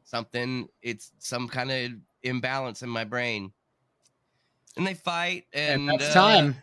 [0.03, 1.91] Something, it's some kind of
[2.23, 3.51] imbalance in my brain.
[4.77, 6.55] And they fight, and, And, that's uh, time.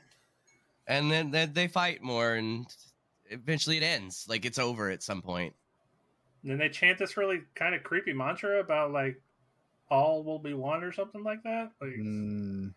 [0.86, 2.66] and then, then they fight more and
[3.30, 5.54] eventually it ends like it's over at some point
[6.42, 9.20] And then they chant this really kind of creepy mantra about like
[9.90, 11.70] all will be one or something like that.
[11.82, 12.72] Like Mm.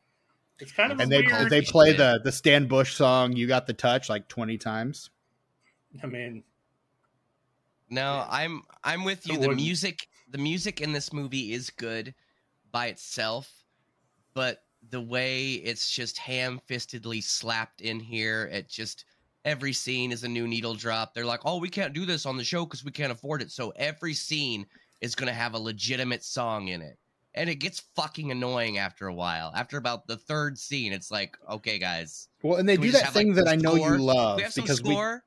[0.61, 1.49] It's kind of and a they weird.
[1.49, 1.97] they play shit.
[1.97, 5.09] the the Stan Bush song "You Got the Touch" like twenty times.
[6.01, 6.43] I mean,
[7.89, 11.69] no i'm i'm with you So the what- music the music in this movie is
[11.69, 12.13] good
[12.71, 13.51] by itself
[14.33, 19.03] but the way it's just ham-fistedly slapped in here at just
[19.43, 22.37] every scene is a new needle drop they're like oh we can't do this on
[22.37, 24.65] the show because we can't afford it so every scene
[25.01, 26.97] is going to have a legitimate song in it
[27.33, 29.51] and it gets fucking annoying after a while.
[29.55, 33.15] After about the third scene it's like okay guys Well, and they do that have,
[33.15, 33.95] like, thing that I know score?
[33.95, 35.23] you love we have some because score?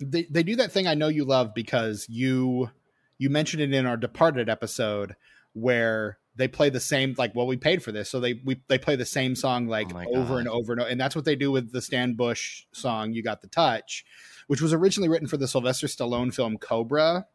[0.00, 2.70] We they, they do that thing I know you love because you
[3.18, 5.14] you mentioned it in our Departed episode
[5.52, 8.10] where they play the same like well we paid for this.
[8.10, 10.80] So they we they play the same song oh like Oh over and over and
[10.80, 14.04] over and that's what they do with the Stan Bush song "You Got the Touch,"
[14.46, 17.26] which was originally written for the Sylvester Stallone film Cobra,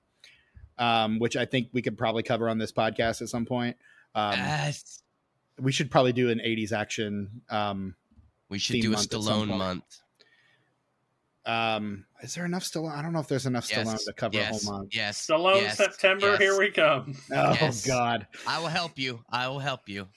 [0.80, 3.78] um, which I think we could probably cover on this podcast at some point.
[4.16, 5.02] Um, yes
[5.60, 7.96] we should probably do an 80s action um
[8.50, 9.84] we should do a month at some stallone month
[11.46, 14.36] um is there enough stallone i don't know if there's enough stallone yes to cover
[14.36, 16.40] yes, a whole month yes Stallone yes, September, yes.
[16.40, 17.16] here we come.
[17.32, 17.86] oh Yes.
[17.88, 19.24] god I will help you.
[19.30, 20.08] I will help you.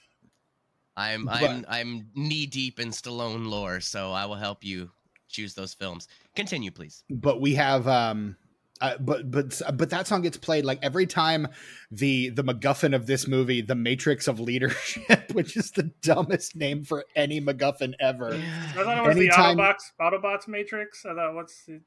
[0.96, 4.90] I'm But- I'm I'm knee deep in Stallone lore, so I will help you
[5.28, 6.08] choose those films.
[6.34, 7.04] Continue, please.
[7.08, 8.36] but we have um
[8.80, 11.48] uh, but but but that song gets played like every time
[11.90, 16.84] the the MacGuffin of this movie, the Matrix of Leadership, which is the dumbest name
[16.84, 18.34] for any MacGuffin ever.
[18.34, 21.04] I thought it was Anytime- the Autobots Autobots Matrix.
[21.04, 21.80] I thought what's the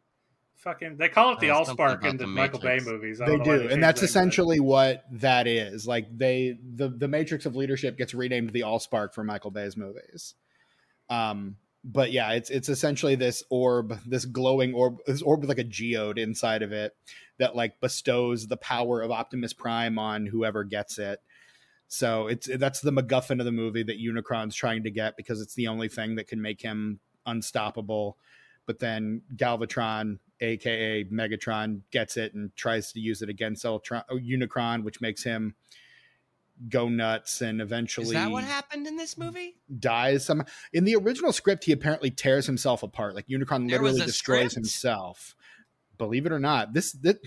[0.57, 0.97] fucking.
[0.97, 3.19] They call it the Allspark in the the Michael Bay movies.
[3.19, 5.87] I they don't know why do changed and that's that, but- essentially what that is
[5.87, 10.35] like they the the matrix of leadership gets renamed the allspark for michael bay's movies
[11.09, 15.57] um but yeah it's it's essentially this orb this glowing orb this orb with like
[15.57, 16.95] a geode inside of it
[17.39, 21.19] that like bestows the power of optimus prime on whoever gets it.
[21.87, 25.55] So it's that's the macguffin of the movie that unicron's trying to get because it's
[25.55, 28.17] the only thing that can make him unstoppable.
[28.65, 34.83] But then galvatron aka megatron gets it and tries to use it against ultron unicron
[34.83, 35.55] which makes him
[36.69, 39.55] go nuts and eventually Is that what happened in this movie?
[39.79, 44.51] dies some in the original script he apparently tears himself apart like unicron literally destroys
[44.51, 44.53] script?
[44.55, 45.35] himself.
[45.97, 47.17] Believe it or not this this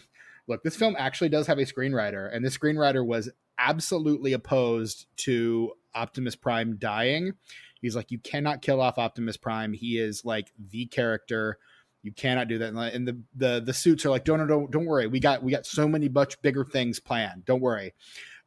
[0.46, 5.72] look this film actually does have a screenwriter and this screenwriter was absolutely opposed to
[5.94, 7.32] optimus prime dying.
[7.80, 9.72] He's like you cannot kill off optimus prime.
[9.72, 11.58] He is like the character.
[12.02, 12.68] You cannot do that.
[12.68, 15.06] And, and the, the the suits are like don't don't don't worry.
[15.08, 17.44] We got we got so many much bigger things planned.
[17.44, 17.94] Don't worry.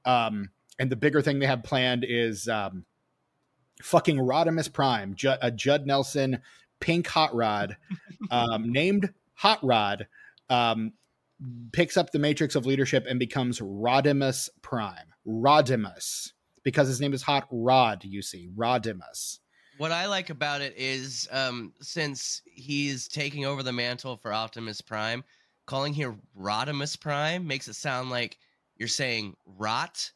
[0.05, 0.49] Um
[0.79, 2.85] and the bigger thing they have planned is um
[3.81, 6.41] fucking Rodimus Prime, Ju- a Judd Nelson
[6.79, 7.77] pink hot rod,
[8.31, 10.07] um, named Hot Rod,
[10.49, 10.93] um,
[11.71, 15.13] picks up the matrix of leadership and becomes Rodimus Prime.
[15.27, 16.31] Rodimus,
[16.63, 19.39] because his name is Hot Rod, you see, Rodimus.
[19.77, 24.81] What I like about it is um, since he's taking over the mantle for Optimus
[24.81, 25.23] Prime,
[25.65, 28.37] calling him Rodimus Prime makes it sound like
[28.75, 30.11] you're saying rot,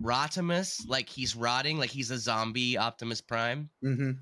[0.00, 3.70] Rotimus, like he's rotting, like he's a zombie Optimus Prime.
[3.84, 4.12] Mm-hmm.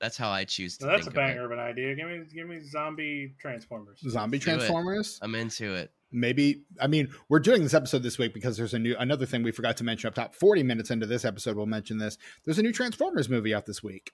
[0.00, 1.26] That's how I choose to No, that's a think of it.
[1.34, 1.94] banger of an idea.
[1.96, 3.98] Give me, give me zombie Transformers.
[4.08, 4.54] Zombie Do it.
[4.54, 5.18] Transformers.
[5.22, 5.90] I'm into it.
[6.10, 9.42] Maybe I mean we're doing this episode this week because there's a new another thing
[9.42, 10.34] we forgot to mention up top.
[10.34, 12.16] Forty minutes into this episode, we'll mention this.
[12.44, 14.12] There's a new Transformers movie out this week.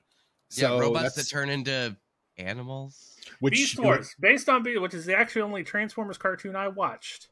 [0.49, 1.97] So yeah, robots that turn into
[2.37, 3.17] animals.
[3.41, 7.29] which Beast Wars, based on Beast, which is the actually only Transformers cartoon I watched.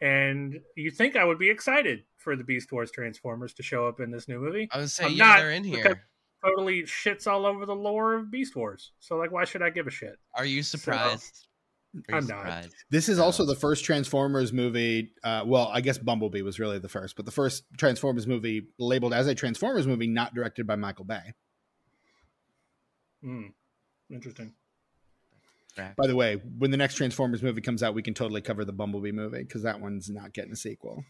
[0.00, 4.00] And you think I would be excited for the Beast Wars Transformers to show up
[4.00, 4.68] in this new movie?
[4.70, 6.02] I would say, I'm yeah, not, they're in here.
[6.44, 8.92] Totally shits all over the lore of Beast Wars.
[8.98, 10.18] So like, why should I give a shit?
[10.34, 11.46] Are you surprised?
[11.94, 12.66] Are you I'm not.
[12.90, 13.24] This is No.
[13.24, 15.12] also the first Transformers movie.
[15.22, 19.12] Uh, well, I guess Bumblebee was really the first, but the first Transformers movie labeled
[19.12, 21.34] as a Transformers movie, not directed by Michael Bay.
[23.22, 23.48] Hmm.
[24.10, 24.54] Interesting.
[25.76, 28.74] By the way, when the next Transformers movie comes out, we can totally cover the
[28.74, 31.04] Bumblebee movie because that one's not getting a sequel.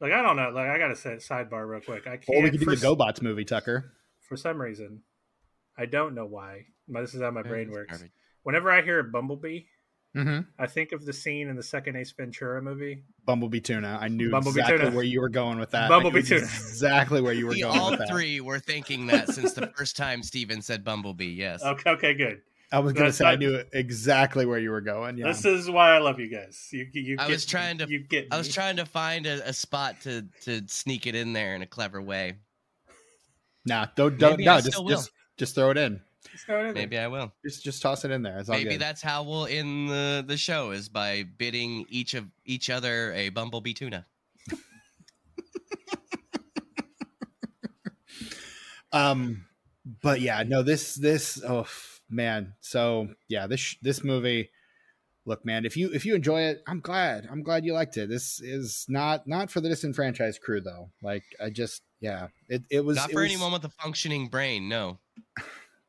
[0.00, 0.50] Like I don't know.
[0.50, 2.06] Like I gotta say sidebar real quick.
[2.06, 2.28] I can't.
[2.38, 3.92] Or we could do for, the GoBots movie, Tucker.
[4.20, 5.02] for some reason,
[5.76, 6.66] I don't know why.
[6.88, 7.90] But this is how my brain works.
[7.92, 8.10] garbage.
[8.42, 9.60] Whenever I hear a Bumblebee,
[10.16, 10.40] Mm-hmm.
[10.58, 13.04] I think of the scene in the second Ace Ventura movie.
[13.26, 13.96] Bumblebee Tuna.
[14.00, 14.96] I knew Bumblebee exactly Tuna.
[14.96, 15.88] where you were going with that.
[15.88, 16.40] Bumblebee Tuna.
[16.42, 18.08] Exactly where you were We going all with that.
[18.08, 21.26] three were thinking that since the first time Steven said Bumblebee.
[21.26, 21.62] Yes.
[21.62, 22.40] Okay, okay, good.
[22.72, 25.18] I was going to That's say I knew exactly where you were going.
[25.18, 25.26] Yeah.
[25.26, 26.68] This is why I love you guys.
[26.70, 28.28] You, you I get, was trying to- You get.
[28.30, 31.62] I was trying to find a, a spot to to sneak it in there in
[31.62, 32.34] a clever way.
[33.66, 36.00] nah, don't, don't, Maybe no, just, just, just throw it in.
[36.30, 36.82] Just throw it in there.
[36.82, 37.32] Maybe I will.
[37.44, 38.38] Just, just toss it in there.
[38.38, 38.80] It's all Maybe good.
[38.80, 43.30] that's how we'll end the the show is by bidding each of each other a
[43.30, 44.06] Bumblebee tuna.
[48.92, 49.46] Um,
[50.02, 51.66] but yeah, no, this this oh
[52.10, 54.50] man, so yeah, this this movie.
[55.26, 57.28] Look, man, if you if you enjoy it, I'm glad.
[57.30, 58.08] I'm glad you liked it.
[58.08, 60.90] This is not not for the disenfranchised crew though.
[61.02, 64.28] Like I just yeah, it it was Not it for was- anyone with a functioning
[64.28, 64.68] brain.
[64.68, 64.98] No.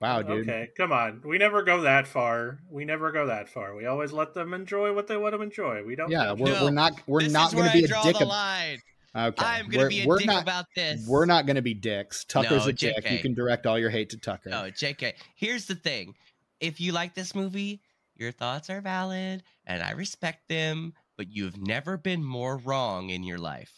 [0.01, 0.49] Wow, dude.
[0.49, 1.21] Okay, come on.
[1.23, 2.57] We never go that far.
[2.71, 3.75] We never go that far.
[3.75, 5.83] We always let them enjoy what they want to enjoy.
[5.83, 6.09] We don't.
[6.09, 8.15] Yeah, we're, No, we're not we're not going to be I a draw dick.
[8.17, 8.79] the ab- line.
[9.15, 11.05] Okay, I'm gonna we're, be a we're dick not about this.
[11.07, 12.25] we're not going to be dicks.
[12.25, 13.09] Tucker's No, a dick.
[13.09, 14.49] You can direct all your hate to Tucker.
[14.49, 15.13] No, JK.
[15.35, 16.15] Here's the thing.
[16.59, 17.81] If you like this movie,
[18.15, 23.23] your thoughts are valid and I respect them, but you've never been more wrong in
[23.23, 23.73] your life.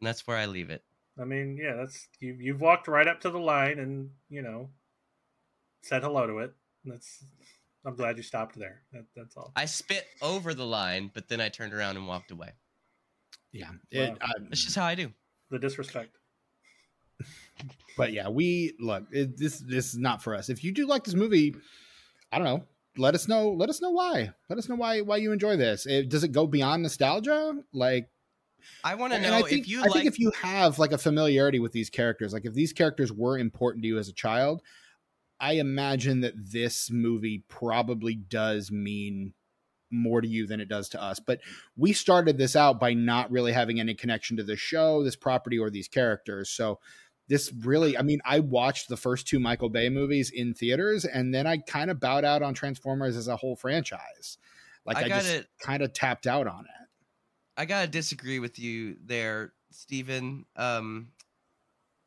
[0.00, 0.82] And that's where I leave it.
[1.18, 2.36] I mean, yeah, that's you.
[2.40, 4.68] You've walked right up to the line and you know
[5.82, 6.52] said hello to it.
[6.84, 7.24] That's.
[7.86, 8.80] I'm glad you stopped there.
[8.92, 9.52] That, that's all.
[9.54, 12.52] I spit over the line, but then I turned around and walked away.
[13.54, 14.28] Yeah, it, Wow.
[14.48, 15.12] That's just how I do.
[15.50, 16.18] The disrespect.
[17.96, 19.04] but yeah, we look.
[19.12, 20.48] It, this this is not for us.
[20.48, 21.54] If you do like this movie,
[22.32, 22.64] I don't know.
[22.96, 23.50] Let us know.
[23.50, 24.30] Let us know why.
[24.48, 25.86] Let us know why why you enjoy this.
[25.86, 27.56] It, does it go beyond nostalgia?
[27.72, 28.08] Like,
[28.82, 29.92] I want to know I think if you I like.
[29.92, 33.38] think if you have like a familiarity with these characters, like if these characters were
[33.38, 34.62] important to you as a child,
[35.38, 39.32] I imagine that this movie probably does mean
[39.90, 41.20] more to you than it does to us.
[41.20, 41.40] But
[41.76, 45.58] we started this out by not really having any connection to the show, this property,
[45.58, 46.50] or these characters.
[46.50, 46.80] So
[47.28, 51.34] this really, I mean, I watched the first two Michael Bay movies in theaters, and
[51.34, 54.38] then I kind of bowed out on Transformers as a whole franchise.
[54.84, 56.88] Like I I, just kind of tapped out on it.
[57.56, 60.44] I gotta disagree with you there, Stephen.
[60.56, 61.08] Um,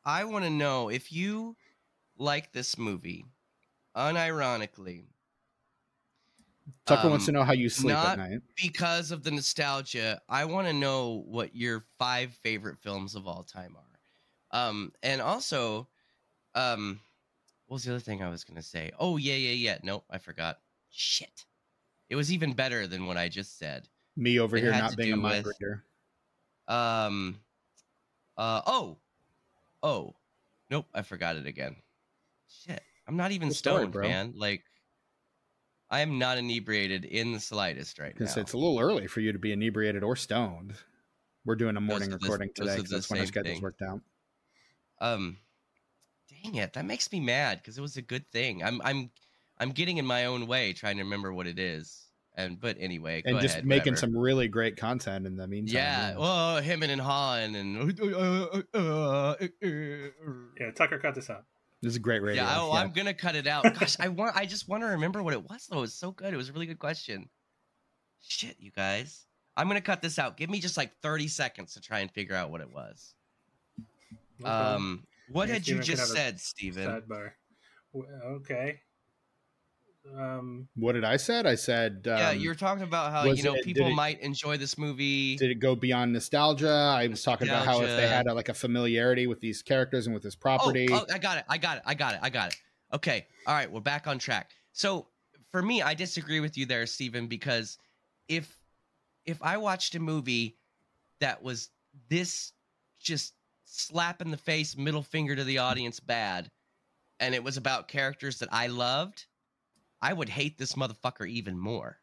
[0.06, 1.56] I want to know if you
[2.18, 3.26] like this movie,
[3.96, 5.06] unironically,
[6.86, 8.42] Tucker wants to Um, know how you sleep at night.
[8.56, 10.22] because of the nostalgia.
[10.30, 14.60] I want to know what your five favorite films of all time are.
[14.60, 15.88] Um, and also,
[16.56, 17.00] um,
[17.68, 18.92] what was the other thing I was gonna say?
[19.00, 19.78] Oh yeah, yeah, yeah.
[19.84, 20.60] Nope, I forgot.
[20.90, 21.46] Shit.
[22.10, 23.88] It was even better than what I just said.
[24.16, 25.84] Me over it here not being a mind with- reader.
[26.68, 27.40] Um.
[28.38, 28.98] Uh oh.
[29.84, 30.16] Oh.
[30.70, 30.88] Nope.
[30.94, 31.76] I forgot it again.
[32.50, 32.82] Shit.
[33.08, 34.34] I'm not even stoned, man.
[34.36, 34.64] Like,
[35.90, 38.20] I am not inebriated in the slightest right now.
[38.20, 40.74] Because it's a little early for you to be inebriated or stoned.
[41.46, 43.26] We're doing a morning are the- recording those today are 'cause the that's when our
[43.26, 43.64] same schedules thing.
[43.64, 44.02] worked out.
[45.00, 45.38] Um.
[46.44, 46.74] Dang it!
[46.74, 48.64] That makes me mad because it was a good thing.
[48.64, 49.10] I'm I'm
[49.58, 52.04] I'm getting in my own way trying to remember what it is.
[52.36, 54.14] And but anyway, And go just ahead, making whatever.
[54.14, 55.74] some really great content in the meantime.
[55.76, 56.18] Yeah.
[56.18, 57.98] Well, him and Han and.
[60.60, 61.46] Yeah, Tucker, cut this out.
[61.82, 62.44] This is a great radio.
[62.44, 62.80] Yeah, oh, yeah.
[62.80, 63.64] I'm gonna cut it out.
[63.80, 64.36] Gosh, I want.
[64.36, 65.68] I just want to remember what it was.
[65.70, 66.34] Though it was so good.
[66.34, 67.30] It was a really good question.
[68.22, 69.26] Shit, you guys.
[69.56, 70.38] I'm gonna cut this out.
[70.38, 73.14] Give me just like 30 seconds to try and figure out what it was.
[74.40, 74.76] No problem.
[74.76, 76.88] Um, what Yeah, had you just said, Steven?
[76.88, 77.32] Sidebar.
[78.26, 78.82] Okay.
[80.16, 81.46] Um, What did I said?
[81.46, 84.20] I said yeah, um, you were talking about how you know it- people it- might
[84.22, 85.36] enjoy this movie.
[85.38, 86.70] did it go beyond nostalgia?
[86.70, 90.06] I was talking about how if they had a, like a familiarity with these characters
[90.08, 90.88] and with this Oh, property.
[90.92, 91.46] oh, I got it.
[91.50, 91.84] I got it.
[91.86, 92.20] I got it.
[92.24, 92.62] I got it.
[92.94, 93.28] Okay.
[93.46, 93.72] All right.
[93.72, 94.52] We're back on track.
[94.72, 95.08] So
[95.52, 97.78] for me, I disagree with you there, Stephen, because
[98.28, 98.60] if
[99.26, 100.58] if I watched a movie
[101.20, 101.70] that was
[102.10, 102.54] this
[103.00, 103.34] just
[103.66, 106.50] slap in the face, middle finger to the audience bad,
[107.20, 109.26] and it was about characters that I loved,
[110.02, 112.00] I would hate this motherfucker even more.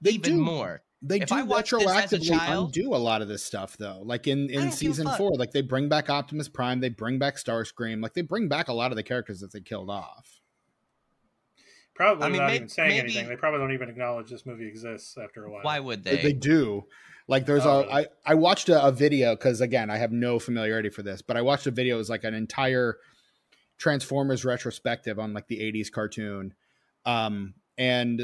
[0.00, 0.82] they even do more.
[1.02, 3.76] They If do I watched this as retroactively child- undo a lot of this stuff
[3.78, 4.02] though.
[4.04, 6.90] Like in in don't give a season four, like they bring back Optimus Prime, they
[6.90, 9.88] bring back Starscream, like they bring back a lot of the characters that they killed
[9.88, 10.40] off.
[11.94, 13.28] probably I mean, without may- even saying maybe- anything.
[13.28, 15.62] They probably don't even acknowledge this movie exists after a while.
[15.62, 16.22] Why would They, they?
[16.22, 16.84] they do.
[17.28, 17.92] Like there's Oh, a really?
[17.92, 21.36] I I watched a, a video because again I have no familiarity for this, but
[21.36, 21.94] I watched a video.
[21.94, 22.98] It was like an entire
[23.78, 26.52] Transformers retrospective on like the '80s cartoon,
[27.04, 28.22] um, and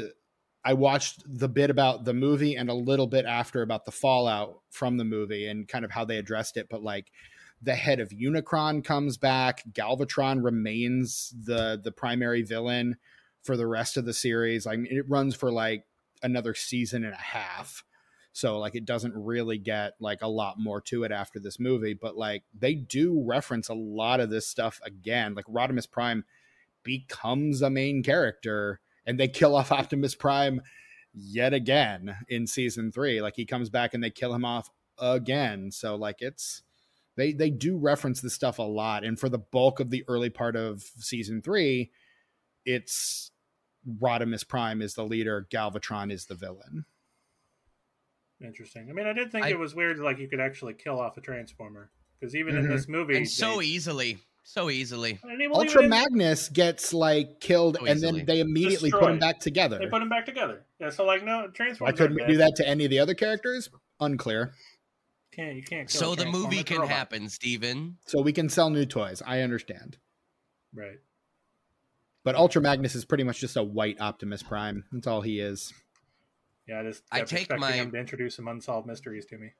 [0.63, 4.59] I watched the bit about the movie and a little bit after about the fallout
[4.69, 6.67] from the movie and kind of how they addressed it.
[6.69, 7.11] But like
[7.61, 12.97] the head of Unicron comes back, Galvatron remains the the primary villain
[13.43, 14.67] for the rest of the series.
[14.67, 15.85] I mean, it runs for like
[16.21, 17.83] another season and a half.
[18.33, 21.93] So like it doesn't really get like a lot more to it after this movie,
[21.93, 25.33] but like they do reference a lot of this stuff again.
[25.33, 26.25] Like Rodimus Prime
[26.87, 30.61] becomes a main character and they kill off Optimus Prime
[31.13, 33.21] yet again in season 3.
[33.21, 35.69] Like he comes back and they kill him off again.
[35.71, 36.63] So like it's
[37.17, 40.29] they they do reference this stuff a lot and for the bulk of the early
[40.29, 41.91] part of season 3
[42.65, 43.31] it's
[44.01, 46.85] Rodimus Prime is the leader, Galvatron is the villain.
[48.43, 48.87] Interesting.
[48.89, 51.17] I mean, I did think I- it was weird, like you could actually kill off
[51.17, 52.69] a transformer because even in Mhm.
[52.69, 54.19] this movie, and so they- easily,
[54.49, 55.19] so easily.
[55.23, 58.91] and he- well, Ultra even in- Magnus gets like killed, So and then they immediately
[58.91, 59.77] put him back together.
[59.77, 60.63] They put him back together.
[60.79, 61.97] Yeah, so like no Why transformers.
[61.97, 63.69] couldn't we do that to any of the other characters?
[63.99, 64.53] Unclear.
[65.33, 65.89] Can't you can't.
[65.89, 66.95] Kill So the movie can robot.
[66.95, 67.97] happen, Steven.
[68.05, 69.21] So we can sell new toys.
[69.25, 69.97] I understand.
[70.73, 70.99] Right.
[72.23, 74.85] But Ultra Magnus is pretty much just a white Optimus Prime.
[74.91, 75.73] That's all he is.
[76.67, 79.51] Yeah, I just I take my- him to introduce some unsolved mysteries to me.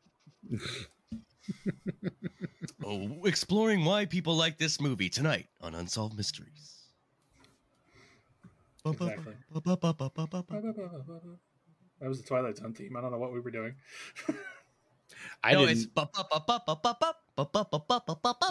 [2.86, 6.74] Oh, exploring why people like this movie tonight on Unsolved Mysteries.
[8.86, 9.34] Exactly.
[11.99, 12.95] That was the Twilight Zone theme.
[12.95, 13.76] I don't know what we were doing.
[15.43, 15.78] I no, didn't.
[15.78, 16.05] it's Oh,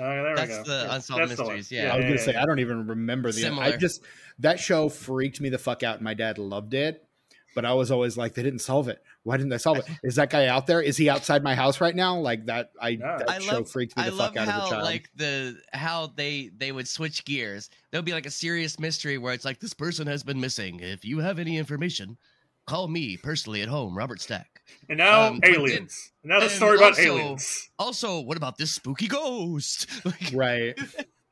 [0.01, 0.63] there we That's go.
[0.65, 1.57] the Yeah, Unsolved that's the one.
[1.57, 1.93] Mysteries, yeah.
[1.93, 2.43] I was yeah, gonna yeah, say yeah.
[2.43, 3.47] I don't even remember the.
[3.49, 4.03] I just
[4.41, 5.97] that show freaked me the fuck out.
[5.97, 7.06] and My dad loved it,
[7.57, 9.03] but I was always like, they didn't solve it.
[9.25, 9.87] Why didn't they solve it?
[10.05, 10.81] Is that guy out there?
[10.81, 12.17] Is he outside my house right now?
[12.19, 12.71] Like that.
[12.81, 13.19] I No.
[13.19, 14.85] that I show love- freaked me the love fuck out as a how child.
[14.85, 17.69] like the how they they would switch gears.
[17.91, 20.79] There'll be like a serious mystery where it's like this person has been missing.
[20.79, 22.17] If you have any information,
[22.67, 24.61] call me personally at home, Robert Stack.
[24.89, 25.89] And now Um, but then-
[26.23, 27.71] Now the story about also- aliens.
[27.79, 29.89] Also, what about this spooky ghost?
[30.05, 30.79] Like, right.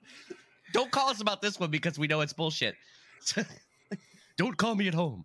[0.73, 2.75] don't call us about this one because we know it's bullshit.
[4.37, 5.25] don't call me at home.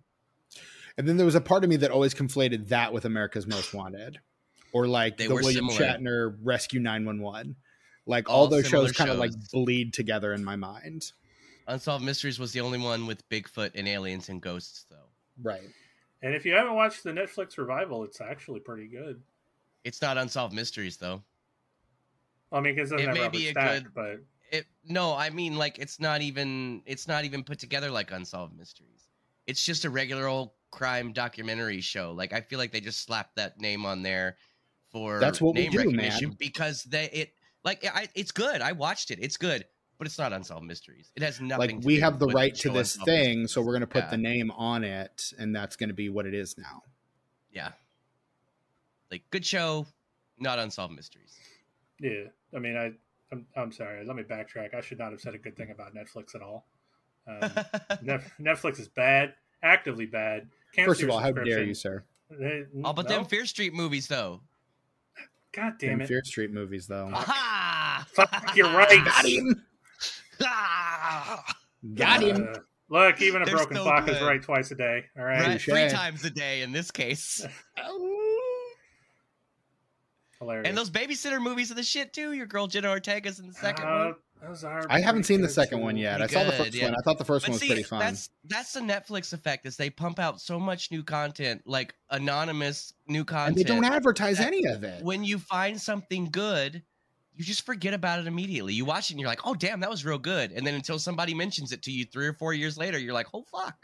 [1.00, 3.74] And then there was a part of me that always conflated that with America's Most
[3.74, 4.20] Wanted,
[4.74, 5.98] or like They the were William similar.
[5.98, 7.56] Shatner Rescue 911.
[8.06, 11.14] Like all, All those shows kind of like bleed together in my mind.
[11.68, 14.98] Unsolved Mysteries was the only one with Bigfoot and aliens and ghosts, though.
[15.42, 15.70] Right.
[16.22, 19.22] And if you haven't watched the Netflix revival, it's actually pretty good.
[19.86, 21.24] It's not Unsolved Mysteries, though.
[22.52, 24.20] I mean, because it It doesn't may have be a Stack, good- but
[24.52, 28.58] It no, I mean like it's not even it's not even put together like Unsolved
[28.58, 29.08] Mysteries.
[29.48, 32.12] It's just a regular old crime documentary show.
[32.12, 34.38] Like I feel like they just slapped that name on there
[34.92, 36.38] for That's what we name do, recognition man.
[36.40, 38.62] because they it like I, it's good.
[38.62, 39.20] I watched it.
[39.22, 39.66] It's good,
[39.98, 41.12] but it's not Unsolved Mysteries.
[41.16, 41.60] It has nothing.
[41.76, 43.52] Like to we do have the right to this Unsolved thing, Mysteries.
[43.52, 44.10] so we're going to put Yeah.
[44.12, 46.84] the name on it, and that's going to be what it is now.
[47.52, 47.72] yeah,
[49.12, 49.86] like good show,
[50.40, 51.38] not Unsolved Mysteries.
[52.00, 52.26] yeah.
[52.56, 52.92] I mean, I
[53.32, 54.04] I'm, I'm sorry.
[54.06, 54.74] Let me backtrack.
[54.74, 56.66] I should not have said a good thing about Netflix at all.
[57.28, 57.42] Um,
[58.42, 60.48] Netflix is bad, actively bad.
[60.74, 62.04] Cancel First of all, how dare you, sir?
[62.84, 63.16] Oh, but no?
[63.18, 64.42] them Fear Street movies though.
[65.52, 66.08] God damn Them it!
[66.08, 67.10] Fear Street movies, though.
[67.14, 68.06] Aha!
[68.14, 69.04] Fuck, you're right.
[69.04, 69.66] Got him.
[70.44, 71.44] Ah!
[71.96, 72.48] Got him.
[72.54, 72.60] Uh,
[72.90, 75.06] look, even a They're broken so clock is right twice a day.
[75.18, 75.42] All right.
[75.42, 75.92] Right, three Touche.
[75.92, 77.44] times a day in this case.
[80.40, 80.68] Hilarious.
[80.68, 82.34] And those babysitter movies are the shit too.
[82.34, 84.16] Your girl Jenna Ortega's in the second Uh, one.
[84.42, 85.84] Those are I haven't seen the second too.
[85.84, 86.16] one yet.
[86.22, 86.86] I Pretty saw the first yeah.
[86.86, 86.94] one.
[86.94, 88.00] I thought the first But one was see, pretty fun.
[88.00, 92.94] that's that's the Netflix effect is they pump out so much new content, like anonymous
[93.08, 93.58] new And content.
[93.58, 95.04] they don't advertise any of it.
[95.04, 96.84] when you find something good,
[97.36, 98.74] you just forget about it immediately.
[98.74, 100.52] You watch it and you're like, oh damn, that was real good.
[100.52, 103.28] And then until somebody mentions it to you three or four years later, you're like,
[103.34, 103.76] oh fuck.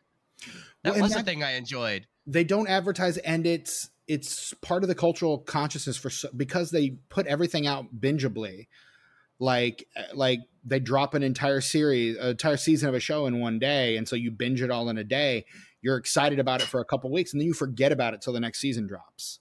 [0.84, 2.08] That Well, was that- a thing I enjoyed.
[2.28, 7.26] they don't advertise and it's it's part of the cultural consciousness for because they put
[7.26, 8.68] everything out bingeably
[9.40, 13.40] like uh, like they drop an entire series an entire season of a show in
[13.40, 15.46] one day and so you binge it all in a day
[15.82, 18.34] you're excited about it for a couple weeks and then you forget about it till
[18.34, 19.40] the next season drops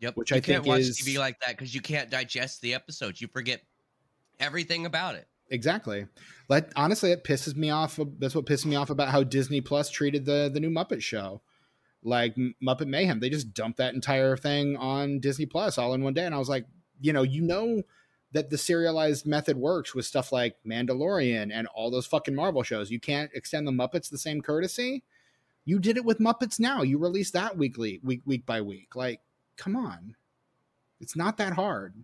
[0.00, 0.16] Yep.
[0.16, 2.72] Which you I can't think watch is- TV like that because you can't digest the
[2.74, 3.20] episodes.
[3.20, 3.62] You forget
[4.38, 5.26] everything about it.
[5.50, 6.06] exactly
[6.48, 9.90] like honestly it pisses me off that's what pisses me off about how disney plus
[9.90, 11.40] treated the the new muppet show
[12.04, 16.14] like muppet mayhem they just dumped that entire thing on disney plus all in one
[16.14, 16.66] day and i was like
[17.00, 17.82] you know you know
[18.32, 22.90] that the serialized method works with stuff like mandalorian and all those fucking marvel shows
[22.90, 25.02] you can't extend the muppets the same courtesy
[25.64, 29.20] you did it with muppets now you release that weekly week week by week like
[29.56, 30.14] come on
[31.00, 31.94] it's not that hard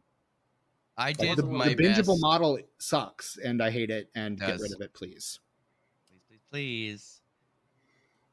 [0.96, 2.20] I Like, did the, my the bingeable best.
[2.22, 5.40] model sucks and i hate it and It get rid of it please
[6.08, 7.20] Please, please, please.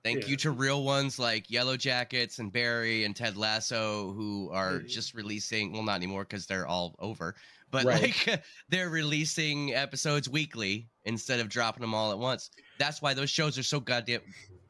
[0.04, 0.28] Thank Yeah.
[0.30, 4.88] you to real ones like Yellowjackets and Barry and Ted Lasso, who are Mhm.
[4.90, 7.36] just releasing, well, not anymore because they're all over,
[7.72, 8.02] but Right.
[8.28, 12.52] like they're releasing episodes weekly instead of dropping them all at once.
[12.78, 14.22] That's why those shows are so goddamn,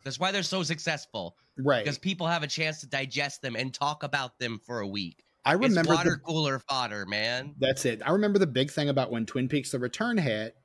[0.03, 3.73] that's why they're so successful right because people have a chance to digest them and
[3.73, 5.23] talk about them for a week.
[5.45, 7.55] i It's remember water the, cooler fodder, man.
[7.59, 8.01] That's it.
[8.05, 10.55] I remember the big thing about when Twin Peaks: The Return hit,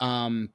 [0.00, 0.50] um,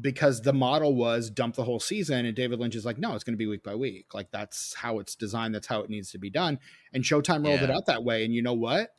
[0.00, 3.22] because the model was dump the whole season, and David Lynch is like, no, it's
[3.24, 4.12] going to be week by week.
[4.14, 5.54] Like that's how it's designed.
[5.54, 6.58] That's how it needs to be done.
[6.92, 8.24] And Showtime rolled it out that way.
[8.24, 8.90] And you know what?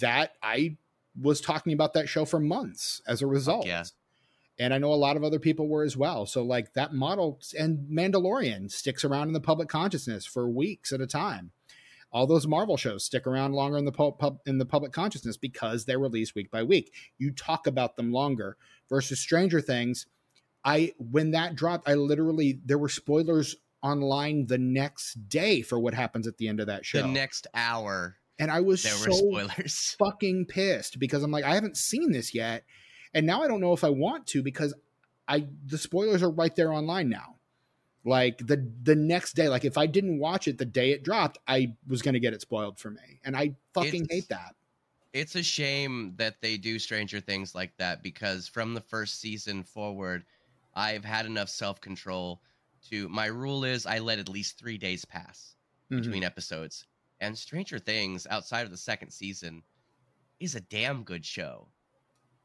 [0.00, 0.76] That I
[1.20, 3.66] was talking about that show for months as a result.
[3.66, 3.84] yeah.
[4.60, 6.26] And I know a lot of other people were as well.
[6.26, 11.00] So like that model and Mandalorian sticks around in the public consciousness for weeks at
[11.00, 11.52] a time
[12.10, 15.36] all those Marvel shows stick around longer in the pub, pub, in the public consciousness
[15.36, 16.92] because they're released week by week.
[17.18, 18.56] You talk about them longer
[18.88, 20.06] versus Stranger Things.
[20.64, 25.94] I when that dropped, I literally there were spoilers online the next day for what
[25.94, 29.10] happens at the end of that show, The next hour, and I was there so
[29.12, 29.96] spoilers.
[29.98, 32.64] fucking pissed because I'm like I haven't seen this yet,
[33.14, 34.74] and now I don't know if I want to because
[35.26, 37.36] I the spoilers are right there online now.
[38.04, 41.38] Like the the next day, like if I didn't watch it the day it dropped,
[41.46, 44.54] I was gonna get it spoiled for me, and I fucking It's- hate that.
[45.12, 49.62] it's a shame that they do Stranger Things like that because from the first season
[49.64, 50.24] forward,
[50.74, 52.40] I've had enough self control
[52.88, 53.08] to.
[53.08, 55.56] My rule is I let at least three days pass
[55.90, 56.02] Mhm.
[56.02, 56.86] between episodes.
[57.20, 59.62] And Stranger Things, outside of the second season,
[60.40, 61.68] is a damn good show.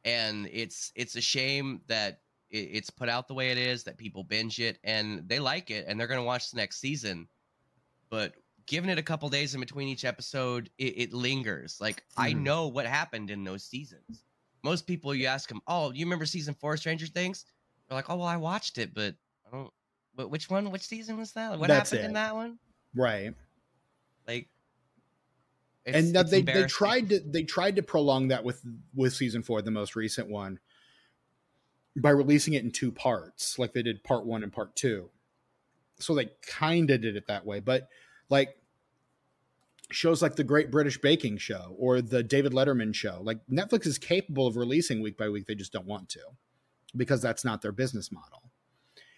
[0.05, 3.97] And it's it's a shame that it, it's put out the way it is, that
[3.97, 7.27] people binge it and they like it and they're gonna watch the next season.
[8.09, 11.79] But giving it a couple days in between each episode, it, it lingers.
[11.79, 12.41] Like I Mhm.
[12.41, 14.25] know what happened in those seasons.
[14.63, 17.45] Most people, you ask them, "Oh, you remember season four of Stranger Things?"
[17.87, 19.15] They're like, "Oh, well, I watched it, but
[19.47, 19.73] I don't."
[20.15, 20.71] But which one?
[20.71, 21.59] Which season was that?
[21.59, 22.59] What That's happened in that one?
[22.95, 23.33] right.
[24.27, 24.49] Like,
[25.85, 28.61] and that it's they they tried to they tried to prolong that with
[28.95, 30.59] with season four, the most recent one,
[31.97, 35.09] by releasing it in two parts, like they did part one and part two.
[35.99, 37.87] So they kind of did it that way, but
[38.29, 38.57] like
[39.91, 43.19] shows like the Great British Baking Show or the David Letterman Show.
[43.21, 46.21] Like Netflix is capable of releasing week by week, they just don't want to
[46.95, 48.43] because that's not their business model.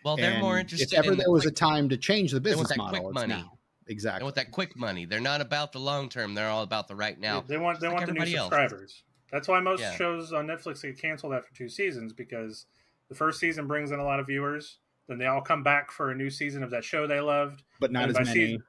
[0.03, 0.93] Well, they're more interested.
[0.93, 3.27] If ever in there was quick, a time to change the business model, it's money.
[3.27, 3.54] now.
[3.87, 4.19] Exactly.
[4.19, 6.33] and with that quick money, they're not about the long term.
[6.33, 7.41] They're all about the right now.
[7.41, 8.45] they want they like want the new everybody else.
[8.53, 9.03] subscribers.
[9.31, 9.95] That's why most Yeah.
[9.95, 12.65] shows on Netflix get canceled after two seasons because
[13.09, 14.79] the first season brings in a lot of viewers.
[15.07, 17.63] Then they all come back for a new season of that show they loved.
[17.79, 18.33] but not as many.
[18.33, 18.63] season-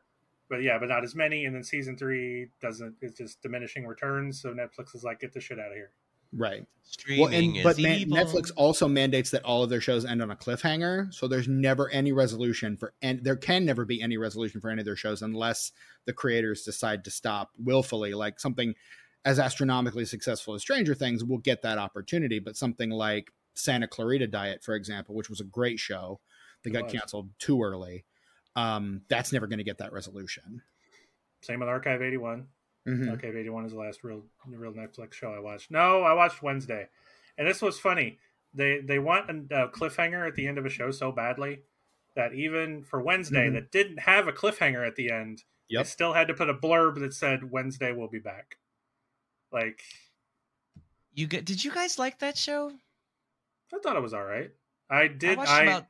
[0.48, 1.44] But yeah, but not as many.
[1.46, 2.96] And then season three doesn't.
[3.00, 4.40] It's just diminishing returns.
[4.40, 5.92] So Netflix is like, get the shit out of here.
[6.32, 6.66] Right.
[6.84, 8.16] Streaming Well, and, is but man, evil.
[8.16, 11.90] Netflix also mandates that all of their shows end on a cliffhanger, so there's never
[11.90, 15.22] any resolution for, and there can never be any resolution for any of their shows
[15.22, 15.72] unless
[16.04, 18.14] the creators decide to stop willfully.
[18.14, 18.74] Like something
[19.24, 24.28] as astronomically successful as Stranger Things will get that opportunity, but something like Santa Clarita
[24.28, 26.20] Diet, for example, which was a great show,
[26.62, 26.92] that got was.
[26.92, 28.04] canceled too early.
[28.54, 30.62] Um, that's never going to get that resolution.
[31.42, 32.46] Same with Archive 81.
[32.86, 33.10] Mhm.
[33.10, 35.70] Archive 81 is the last real real Netflix show I watched.
[35.70, 36.88] No, I watched Wednesday,
[37.36, 38.18] and this was funny.
[38.54, 41.62] They they want a cliffhanger at the end of a show so badly
[42.14, 43.54] that even for Wednesday Mhm.
[43.54, 46.98] that didn't have a cliffhanger at the end, they still had to put a blurb
[47.00, 48.56] that said Wednesday will be back.
[49.52, 49.82] Like
[51.12, 51.44] you get.
[51.44, 52.70] Did you guys like that show?
[53.74, 54.50] I thought it was all right.
[54.88, 55.38] I did.
[55.38, 55.86] I I watched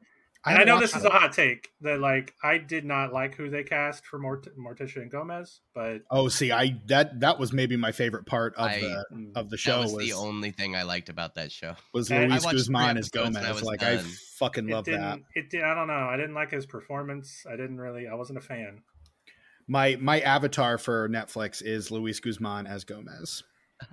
[0.47, 0.61] I, about.
[0.63, 1.09] I, know this is it.
[1.09, 4.97] a hot take that like I did not like who they cast for Mort- Morticia
[5.03, 8.81] and Gomez, but Oh, see, I that that was maybe my favorite part of I-
[8.81, 11.51] the mm, of the That show was, was the only thing I liked about that
[11.53, 11.75] show.
[11.93, 13.55] was And Luis watched three Guzman as episodes I Gomez.
[13.55, 13.99] was Like I
[14.39, 15.19] fucking love that.
[15.35, 15.63] It did.
[15.63, 15.95] I don't know.
[16.09, 17.45] I didn't like his performance.
[17.51, 18.07] I didn't really.
[18.07, 18.83] I wasn't a fan.
[19.69, 23.43] My my avatar for Netflix is Luis Guzman as Gomez.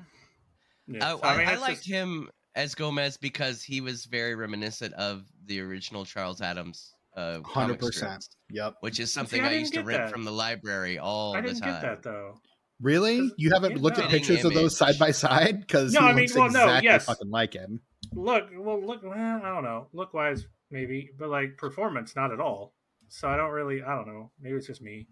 [0.86, 1.06] Yeah.
[1.06, 5.24] I, So, I, I liked just- him as Gomez because he was very reminiscent of
[5.46, 6.94] the original Charles Addams.
[7.16, 8.26] Uh, Hundred comic percent.
[8.50, 8.76] Yep.
[8.80, 10.12] Which is See, something I I, used to get rent that.
[10.12, 11.74] from the library all I the didn't time.
[11.74, 12.40] get that though.
[12.82, 13.32] Really?
[13.38, 16.24] You haven't looked at pictures of those side by side because No, he I mean,
[16.24, 17.06] looks well, no, exactly yes.
[17.06, 17.80] fucking like him.
[18.14, 19.04] Look, well, look.
[19.04, 19.88] Well, I don't know.
[19.94, 22.74] Look wise, maybe, but like performance, not at all.
[23.10, 23.84] So I don't really.
[23.84, 24.32] I don't know.
[24.42, 25.08] Maybe it's just me.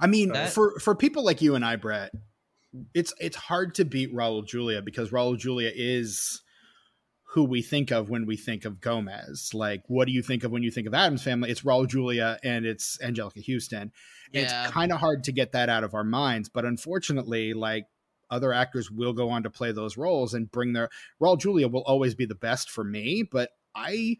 [0.00, 2.12] I mean, That- for for people like you and I, Brett,
[2.94, 6.40] it's it's hard to beat Raul Julia because Raul Julia is
[7.32, 9.54] who we think of when we think of Gomez.
[9.54, 11.50] Like, what do you think of when you think of Addams Family?
[11.50, 13.90] It's Raul Julia and it's Anjelica Huston.
[14.32, 14.42] Yeah.
[14.42, 17.86] It's kind of hard to get that out of our minds, but unfortunately, like
[18.30, 20.90] other actors will go on to play those roles and bring their
[21.22, 24.18] Raul Julia will always be the best for me, but I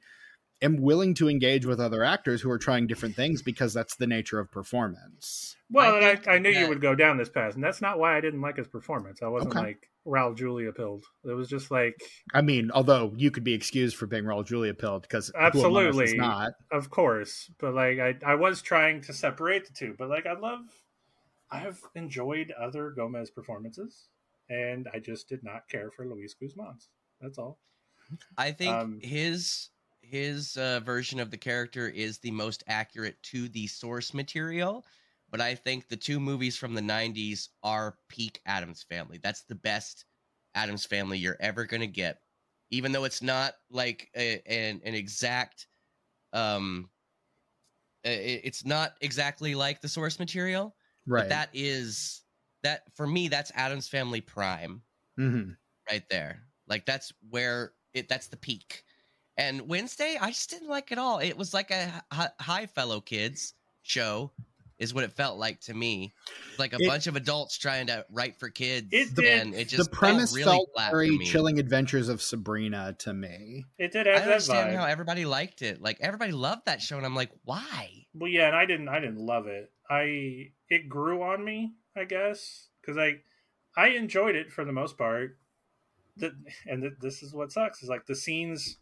[0.62, 4.06] am willing to engage with other actors who are trying different things because that's the
[4.06, 5.54] nature of performance.
[5.70, 7.98] Well, I and I, I knew you would go down this path, and that's not
[7.98, 9.20] why I didn't like his performance.
[9.22, 9.66] I wasn't Okay.
[9.66, 11.04] like Raul Julia pilled.
[11.24, 11.94] It was just like,
[12.34, 15.54] I mean, although you could be excused for being Raul Julia pilled because who is
[15.54, 16.16] Absolutely.
[16.16, 16.52] not.
[16.72, 19.94] of course, but like I, I was trying to separate the two.
[19.96, 20.60] But like I love,
[21.50, 24.08] I have enjoyed other Gomez performances,
[24.48, 26.88] and I just did not care for Luis Guzman's.
[27.20, 27.58] That's all.
[28.36, 33.48] I think Um, his his uh, version of the character is the most accurate to
[33.48, 34.84] the source material.
[35.32, 39.18] But I think the two movies from the '90s are peak Addams Family.
[39.18, 40.06] That's the best
[40.54, 42.22] Addams Family you're ever gonna get,
[42.70, 45.68] even though it's not like a, an an exact.
[46.32, 46.90] Um,
[48.04, 50.76] it's not exactly like the source material,
[51.06, 51.16] Right.
[51.16, 52.24] but that is
[52.62, 53.28] that for me.
[53.28, 54.82] That's Addams Family Prime
[55.16, 55.56] Mhm.
[55.90, 56.46] right there.
[56.66, 58.84] Like that's where it that's the peak.
[59.36, 61.18] And Wednesday, I just didn't like it all.
[61.18, 62.04] It was like a
[62.40, 64.34] hi fellow kids show,
[64.82, 66.12] is what it felt like to me.
[66.58, 69.70] Like a It- bunch of adults trying to write for kids, It did- and it
[69.70, 70.44] The premise felt really
[70.76, 73.64] felt very chilling adventures of Sabrina to me.
[73.78, 74.76] It did I have don't that understand vibe.
[74.80, 75.80] how everybody liked it.
[75.80, 78.06] Like everybody loved that show, and I'm like, why?
[78.14, 78.88] Well, yeah, and I didn't.
[78.88, 79.72] I didn't love it.
[79.88, 83.20] I it grew on me, I guess, because I
[83.76, 85.38] I enjoyed it for the most part.
[86.16, 86.34] The,
[86.66, 88.78] and th this is what sucks is like the scenes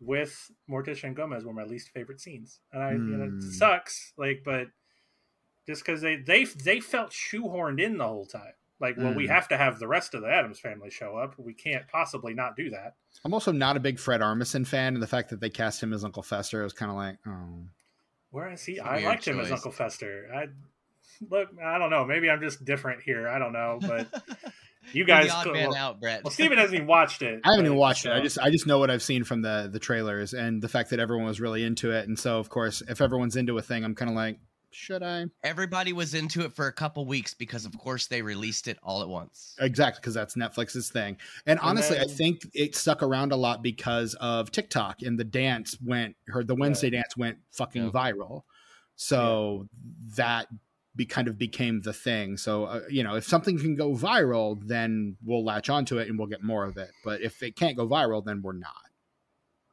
[0.00, 3.38] with Morticia and Gomez were my least favorite scenes, and I you know, Hmm.
[3.38, 4.12] it sucks.
[4.16, 4.68] Like, but
[5.66, 8.52] just because they they they felt shoehorned in the whole time.
[8.80, 9.32] Like, well, we Hmm.
[9.32, 11.34] have to have the rest of the Addams family show up.
[11.38, 12.94] We can't possibly not do that.
[13.24, 15.92] I'm also not a big Fred Armisen fan, and the fact that they cast him
[15.92, 17.68] as Uncle Fester was kind of like, oh.
[18.30, 19.52] Whereas he, I a I weird liked him as.
[19.52, 20.28] Uncle Fester.
[20.34, 20.46] I
[21.30, 22.04] look, I don't know.
[22.04, 23.28] Maybe I'm just different here.
[23.28, 24.08] I don't know, but
[24.92, 26.24] you guys, the odd could- man well, out, Brett.
[26.24, 27.40] well, Steven hasn't even watched it.
[27.44, 28.12] I haven't but, even watched it.
[28.12, 30.90] I just I just know what I've seen from the the trailers and the fact
[30.90, 32.08] that everyone was really into it.
[32.08, 34.40] And so, of course, if everyone's into a thing, I'm kind of like,
[34.74, 35.26] should I?
[35.42, 39.02] Everybody was into it for a couple weeks because, of course, they released it all
[39.02, 39.56] at once.
[39.60, 41.16] Exactly, because that's Netflix's thing.
[41.46, 45.24] And honestly, I then- think it stuck around a lot because of TikTok and the
[45.24, 47.90] dance went, her the Wednesday dance went fucking Yeah.
[47.90, 48.42] viral.
[48.96, 49.68] So
[50.16, 50.48] that
[50.96, 52.36] be kind of became the thing.
[52.36, 56.16] So uh, you know, if something can go viral, then we'll latch onto it and
[56.18, 56.90] we'll get more of it.
[57.04, 58.70] But if it can't go viral, then we're not.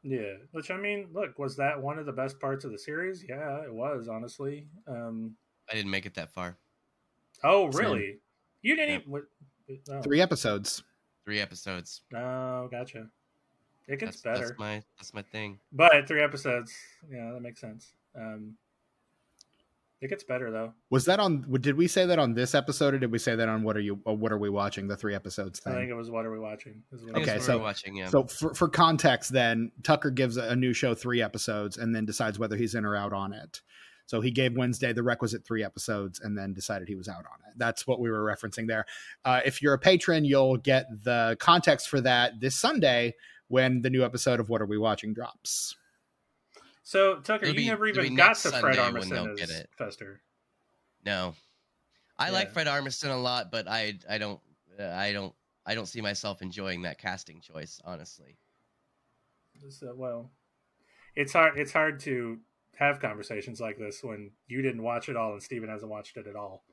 [0.04, 3.24] Yeah, which I mean, look, was that one of the best parts of the series?
[3.28, 4.68] Yeah, it was honestly.
[4.88, 5.36] Um,
[5.70, 6.58] I didn't make it that far.
[7.43, 8.20] Oh, really?
[8.64, 8.99] You didn't Yeah.
[8.99, 9.12] even.
[9.12, 9.24] What,
[9.91, 10.02] oh.
[10.02, 10.84] Three episodes.
[11.24, 12.02] Three episodes.
[12.16, 13.08] Oh, gotcha.
[13.88, 15.60] It gets That's, better, that's my that's my thing.
[15.72, 16.74] but three episodes.
[17.12, 17.93] Yeah, that makes sense.
[18.16, 18.56] Um,
[20.02, 20.74] it gets better though.
[20.89, 21.45] Was that on?
[21.62, 23.82] Did we say that on this episode, or did we say that on what are
[23.82, 23.95] you?
[24.04, 24.88] What are we watching?
[24.88, 25.74] The three episodes Thing?
[25.74, 26.82] I think it was what are we watching?
[26.91, 27.95] Is what I think Okay, so- watching.
[27.95, 28.08] Yeah.
[28.10, 32.06] So for, for context, then Tucker gives a, a new show three episodes and then
[32.06, 33.62] decides whether he's in or out on it.
[34.08, 37.39] So he gave Wednesday the requisite three episodes and then decided he was out on
[37.47, 37.54] it.
[37.58, 38.86] That's what we were referencing there.
[39.24, 43.14] Uh, if you're a patron, you'll get the context for that this Sunday
[43.47, 45.78] when the new episode of What Are We Watching drops.
[46.84, 49.49] So Tucker, It'll you be- never even got to Fred Sunday when they'll Armisen get
[49.49, 49.69] as it.
[49.77, 50.21] Fester.
[51.05, 51.36] no,
[52.17, 54.39] I like Fred Armisen a lot, but I I don't
[54.79, 55.34] uh, I don't
[55.65, 57.79] I don't see myself enjoying that casting choice.
[57.86, 58.38] Honestly,
[59.69, 60.32] So, well,
[61.15, 61.57] it's hard.
[61.59, 62.39] It's hard to
[62.77, 66.25] have conversations like this when you didn't watch it all and Steven hasn't watched it
[66.25, 66.63] at all.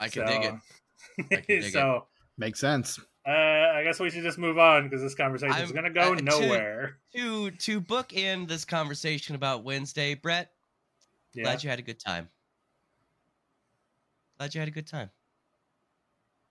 [0.00, 0.54] I can dig it.
[1.20, 1.72] I can dig it.
[1.72, 2.06] so
[2.36, 2.98] Makes sense.
[3.26, 5.90] Uh, I guess we should just move on because this conversation is I'm- going to
[5.90, 6.98] go uh, to- nowhere.
[7.14, 10.50] To to book in this conversation about Wednesday, Brett.
[11.34, 11.44] Yeah.
[11.44, 12.28] Glad you had a good time.
[14.38, 15.10] Glad you had a good time.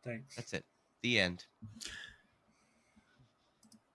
[0.03, 0.35] Thanks.
[0.35, 0.65] That's it.
[1.03, 1.45] The end.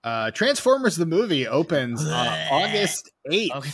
[0.03, 3.55] Uh, Transformers the movie opens uh, August 8th.
[3.55, 3.71] Okay.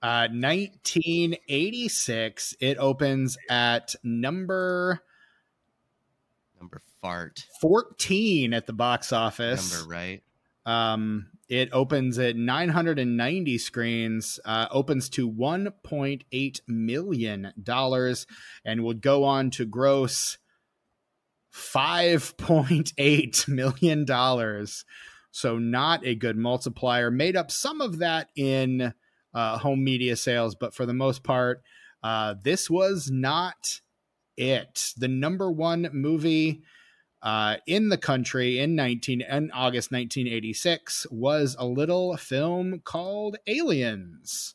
[0.00, 2.54] Uh, 1986.
[2.60, 5.00] It opens at number
[6.68, 7.44] Number fart.
[7.62, 9.72] 14 at the box office.
[9.72, 10.22] Number right.
[10.66, 18.26] Um, it opens at 990 screens, uh, opens to 1.8 million dollars,
[18.66, 20.36] and would go on to gross
[21.54, 24.84] 5.8 million dollars.
[25.30, 27.10] So not a good multiplier.
[27.10, 28.92] Made up some of that in
[29.32, 31.62] uh, home media sales, but for the most part,
[32.02, 33.80] uh, this was not
[34.38, 34.92] it.
[34.96, 36.62] The number one movie
[37.22, 44.54] uh, in the country in 19 in August 1986 was a little film called Aliens.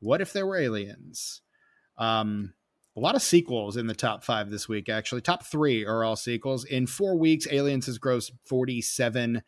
[0.00, 1.42] What if there were aliens?
[1.98, 2.54] Um,
[2.96, 4.88] a lot of sequels in the top five this week.
[4.88, 6.64] Actually, top three are all sequels.
[6.64, 9.42] In four weeks, Aliens has grossed 47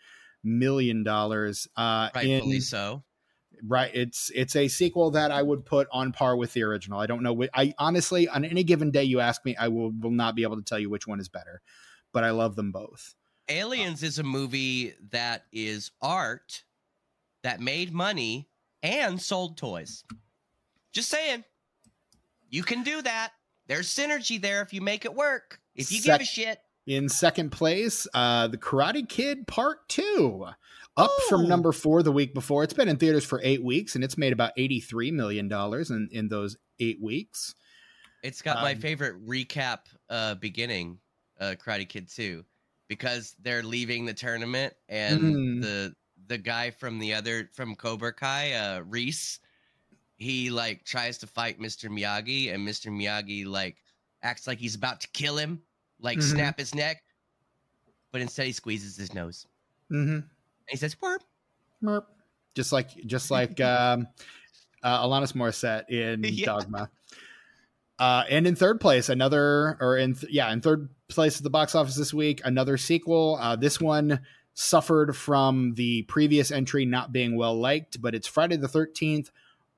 [0.45, 1.67] million dollars.
[1.77, 3.03] Uh, Rightfully in, so.
[3.67, 7.07] Right it's it's a sequel that i would put on par with the original i
[7.07, 10.35] don't know i honestly on any given day you ask me i will will not
[10.35, 11.63] be able to tell you which one is better
[12.13, 13.15] but i love them both
[13.49, 16.65] Aliens is a movie that is art
[17.43, 18.49] that made money
[18.83, 20.05] and sold toys.
[20.93, 21.45] Just saying.
[22.49, 23.33] You can do that.
[23.67, 25.61] There's synergy there if you make it work.
[25.75, 26.61] If you give a shit.
[26.87, 30.47] in second place uh the karate kid part two
[30.97, 31.47] up from Oh.
[31.49, 34.33] number four the week before it's been in theaters for eight weeks and it's made
[34.33, 37.55] about 83 million dollars in in those eight weeks
[38.23, 40.99] It's got my Um, favorite recap uh beginning,
[41.41, 42.45] uh Karate Kid 2,
[42.89, 45.63] because they're leaving the tournament and Mm.
[45.63, 45.95] the
[46.29, 49.41] the guy from the other from Cobra Kai, uh Reese,
[50.19, 51.91] he like tries to fight Mr.
[51.91, 52.93] Miyagi and Mr.
[52.93, 53.79] Miyagi like
[54.23, 55.61] acts like he's about to kill him,
[55.99, 56.31] like Mhm.
[56.31, 57.03] snap his neck,
[58.13, 59.47] but instead he squeezes his nose.
[59.91, 60.21] mm-hmm.
[60.69, 61.23] And he says, "Whoop."
[61.83, 62.05] Merp.
[62.55, 64.07] just like just like um
[64.83, 66.47] uh, Alanis Morissette in Yeah.
[66.47, 66.91] Dogma.
[67.99, 71.51] Uh, and in third place, another, or in th- yeah, in third place at the
[71.51, 73.39] box office this week, another sequel.
[73.41, 74.21] Uh, this one
[74.55, 79.31] suffered from the previous entry not being well liked, but it's Friday the Thirteenth,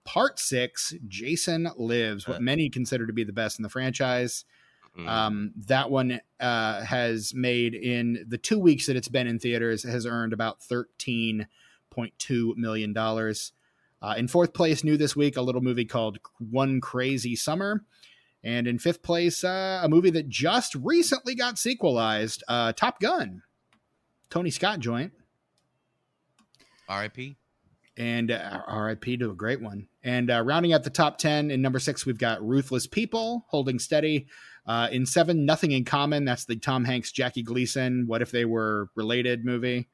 [0.04, 0.94] Part Six.
[1.06, 2.40] Jason Lives, what Uh.
[2.40, 4.44] many consider to be the best in the franchise.
[4.98, 5.08] Mm.
[5.08, 9.82] Um, that one uh, has made in the two weeks that it's been in theaters
[9.82, 11.48] has earned about thirteen
[11.90, 13.52] point two million dollars.
[14.00, 17.84] Uh, in fourth place, new this week, a little movie called One Crazy Summer,
[18.42, 23.42] and in fifth place, uh, a movie that just recently got sequelized, uh, Top Gun,
[24.28, 25.12] Tony Scott joint,
[26.88, 27.36] R.I.P.
[27.96, 29.16] and uh, R.I.P.
[29.16, 29.88] to a great one.
[30.04, 33.78] And uh, rounding out the top ten, in number six, we've got Ruthless People, Holding
[33.78, 34.26] Steady.
[34.66, 36.24] Uh, in seven, Nothing in Common.
[36.24, 38.06] That's the Tom Hanks, Jackie Gleason.
[38.06, 39.88] What if they were related movie?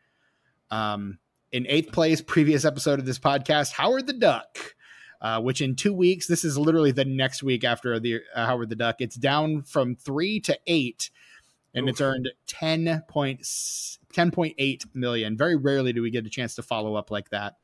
[0.71, 1.19] Um,
[1.53, 4.75] in eighth place, previous episode of this podcast, Howard the Duck.
[5.23, 8.71] Uh, which in two weeks, this is literally the next week after the uh, Howard
[8.71, 8.97] the Duck.
[9.01, 11.11] It's down from three to eight,
[11.75, 15.37] and it's earned 10 point, 10.8 million.
[15.37, 17.57] Very rarely do we get a chance to follow up like that.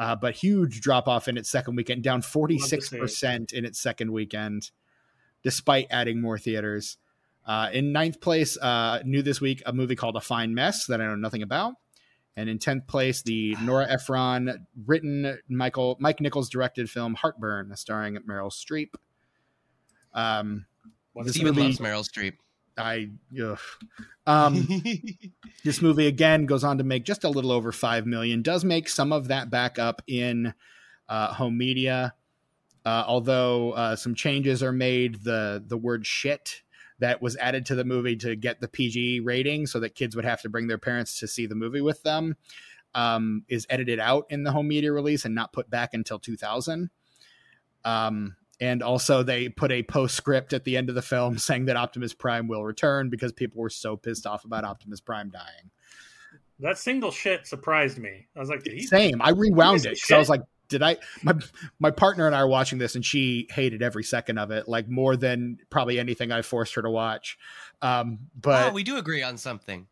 [0.00, 4.70] Uh, but huge drop off in its second weekend, down 46% in its second weekend.
[5.42, 6.96] despite adding more theaters.
[7.46, 11.00] Uh, in ninth place, uh, new this week, a movie called A Fine Mess that
[11.00, 11.74] I know nothing about.
[12.36, 18.16] And in tenth place, the Nora Ephron written Michael Mike Nichols directed film Heartburn, starring
[18.28, 18.90] Meryl Streep.
[20.14, 20.66] Um,
[21.12, 22.34] What This is Steven movie- loves Meryl Streep.
[22.80, 23.10] I
[23.42, 23.58] ugh.
[24.26, 24.66] um,
[25.64, 28.42] this movie again goes on to make just a little over five million.
[28.42, 30.54] Does make some of that back up in
[31.08, 32.14] uh, home media,
[32.84, 35.22] uh, although uh, some changes are made.
[35.24, 36.62] The the word shit
[36.98, 40.24] that was added to the movie to get the PG rating, so that kids would
[40.24, 42.36] have to bring their parents to see the movie with them,
[42.94, 46.90] um, is edited out in the home media release and not put back until 2000.
[47.84, 51.76] Um, and also, they put a postscript at the end of the film saying that
[51.76, 55.70] Optimus Prime will return because people were so pissed off about Optimus Prime dying.
[56.58, 58.26] that single shit surprised me.
[58.36, 58.82] I was like, did he?
[58.82, 59.22] Same.
[59.22, 60.96] I rewound it because I was like, did I?
[61.22, 61.34] My
[61.78, 64.88] my partner and I are watching this, and she hated every second of it, like
[64.88, 67.36] more than probably anything I forced her to watch.
[67.82, 69.86] Um, but oh, we do agree on something.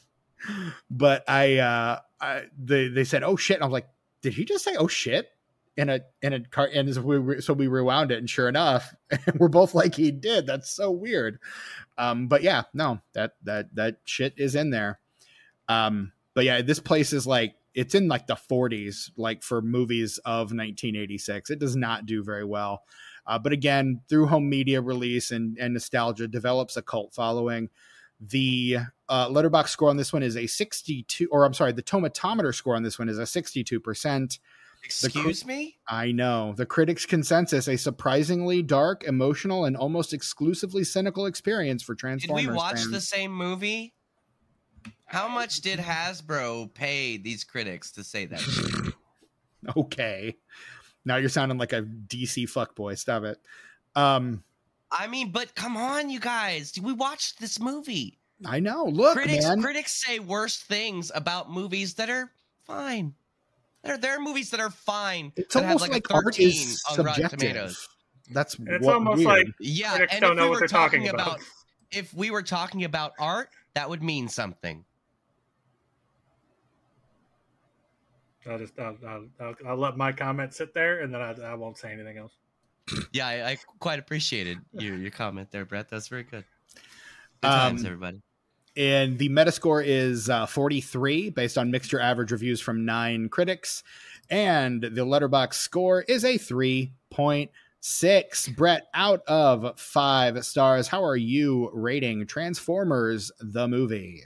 [0.90, 3.88] but I, uh, I they they said, "Oh shit!" And I was like,
[4.22, 5.28] "Did he just say oh shit?"
[5.74, 8.94] In a in a car, and so we so we rewound it, and sure enough,
[9.38, 11.38] we're both like, "He did." That's so weird.
[11.96, 15.00] Um, but yeah, no, that that that shit is in there.
[15.68, 20.18] Um, but yeah, this place is like it's in like the 40s, like for movies
[20.24, 21.50] of 1986.
[21.50, 22.82] It does not do very well.
[23.26, 27.70] Uh, but again, through home media release and, and nostalgia, develops a cult following.
[28.20, 32.54] The uh, Letterboxd score on this one is a 62, or I'm sorry, the tomatometer
[32.54, 34.38] score on this one is a 62%.
[34.84, 35.78] Excuse me?
[35.88, 36.54] I know.
[36.56, 42.44] The critics' consensus a surprisingly dark, emotional, and almost exclusively cynical experience for Transformers.
[42.44, 42.90] Did we watch fans.
[42.90, 43.94] the same movie?
[45.06, 48.92] How much did Hasbro pay these critics to say that?
[49.76, 50.34] Okay.
[51.04, 52.98] Now you're sounding like a DC fuckboy.
[52.98, 53.38] Stop it.
[53.94, 54.42] Um,
[54.90, 56.72] I mean, but come on, you guys.
[56.80, 58.18] We watched this movie.
[58.44, 58.84] I know.
[58.86, 59.62] Look, critics man.
[59.62, 62.30] critics say worse things about movies that are
[62.66, 63.14] fine.
[63.84, 66.24] There, there are movies that are fine it's that have almost like, like, a 13
[66.24, 67.38] art is on Rotten subjective.
[67.38, 67.88] Tomatoes.
[68.30, 69.28] That's it's what almost weird.
[69.28, 71.26] like Yeah, critics and don't if know we what were they're talking talking about.
[71.36, 71.40] about
[71.90, 74.84] if we were talking about art, that would mean something.
[78.48, 81.54] I'll just I'll, I'll, I'll, I'll let my comment sit there, and then I, I
[81.54, 82.32] won't say anything else.
[83.12, 85.88] Yeah, I, I quite appreciated your your comment there, Brett.
[85.88, 86.44] That's very good.
[87.40, 88.20] Good times, Um, everybody.
[88.76, 93.82] And the Metascore is uh, 43 based on mixture average reviews from nine critics,
[94.30, 98.56] and the Letterboxd score is a 3.6.
[98.56, 104.22] Brett, out of five stars, how are you rating Transformers the movie?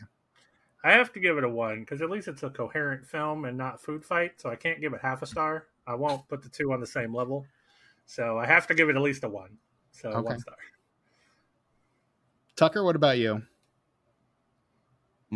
[0.85, 3.59] I have to give it a one because at least it's a coherent film and
[3.59, 4.41] not food fight.
[4.41, 5.67] So I can't give it half a star.
[5.89, 7.45] I won't put the two on the same level.
[8.07, 9.59] So I have to give it at least a one.
[9.91, 10.21] So Okay.
[10.21, 10.55] one star.
[12.55, 13.43] Tucker, what about you?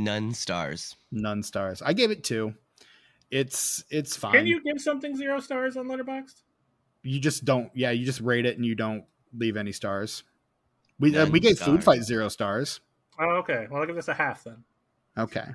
[0.04, 0.96] None stars.
[1.12, 1.82] None stars.
[1.82, 2.54] I gave it two.
[3.30, 4.32] It's it's fine.
[4.32, 6.42] Can you give something zero stars on Letterboxd?
[7.02, 10.22] you just don't yeah you just rate it and you don't leave any stars
[10.98, 12.80] we uh, we gave food fight zero stars
[13.18, 13.66] Oh, okay.
[13.70, 14.64] Well, I'll give this a half then.
[15.16, 15.46] okay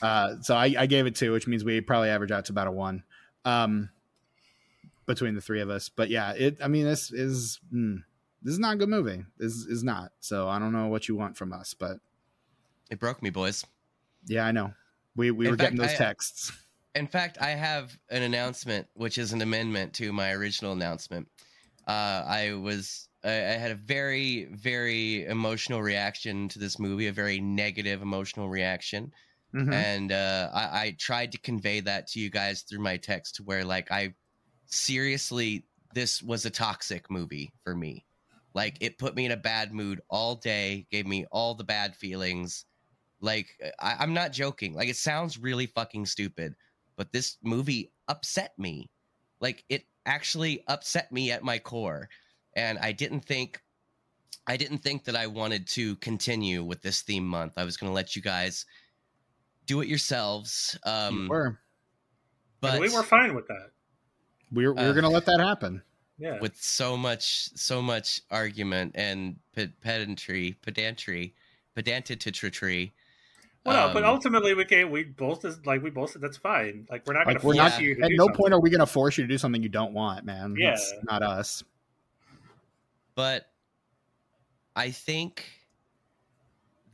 [0.00, 2.68] uh so I, I gave it two which means we probably average out to about
[2.68, 3.02] a one
[3.44, 3.90] um
[5.04, 7.98] between the three of us but yeah it i mean this is mm,
[8.42, 11.16] this is not a good movie this is not so i don't know what you
[11.16, 11.98] want from us but
[12.92, 13.64] It broke me, boys.
[14.28, 14.72] yeah i know
[15.16, 16.52] we we In were getting those I- texts
[16.94, 21.26] In fact, I have an announcement, which is an amendment to my original announcement.
[21.88, 27.12] Uh, I was I, I had a very very emotional reaction to this movie, a
[27.24, 29.10] very negative emotional reaction,
[29.54, 29.72] Mhm.
[29.72, 33.64] and uh, I, I tried to convey that to you guys through my text, where
[33.64, 34.12] like I
[34.66, 35.64] seriously,
[35.94, 38.04] this was a toxic movie for me.
[38.54, 41.96] Like it put me in a bad mood all day, gave me all the bad
[41.96, 42.66] feelings.
[43.22, 43.48] Like
[43.80, 44.74] I, I'm not joking.
[44.74, 46.54] Like it sounds really fucking stupid,
[46.96, 48.90] but this movie upset me.
[49.40, 52.08] Like it actually upset me at my core,
[52.54, 53.62] and I didn't think,
[54.46, 57.54] I didn't think that I wanted to continue with this theme month.
[57.56, 58.66] I was going to let you guys
[59.66, 60.76] do it yourselves.
[60.84, 61.58] Um, we were
[62.60, 63.70] but we were fine with that.
[64.52, 65.82] we were, we were uh, gonna let that happen
[66.18, 66.38] Yeah.
[66.40, 71.34] with so much so much argument and pe- pedantry pedantry
[71.76, 72.92] pedantitry
[73.64, 74.90] well, no, but um, ultimately we can't.
[74.90, 76.86] We both is like we both said that's fine.
[76.90, 78.34] Like we're not going like to we're force not you at no something.
[78.36, 80.70] point are we gonna force you to do something you don't want man Yeah.
[80.70, 81.62] That's not us
[83.14, 83.46] but
[84.74, 85.44] i think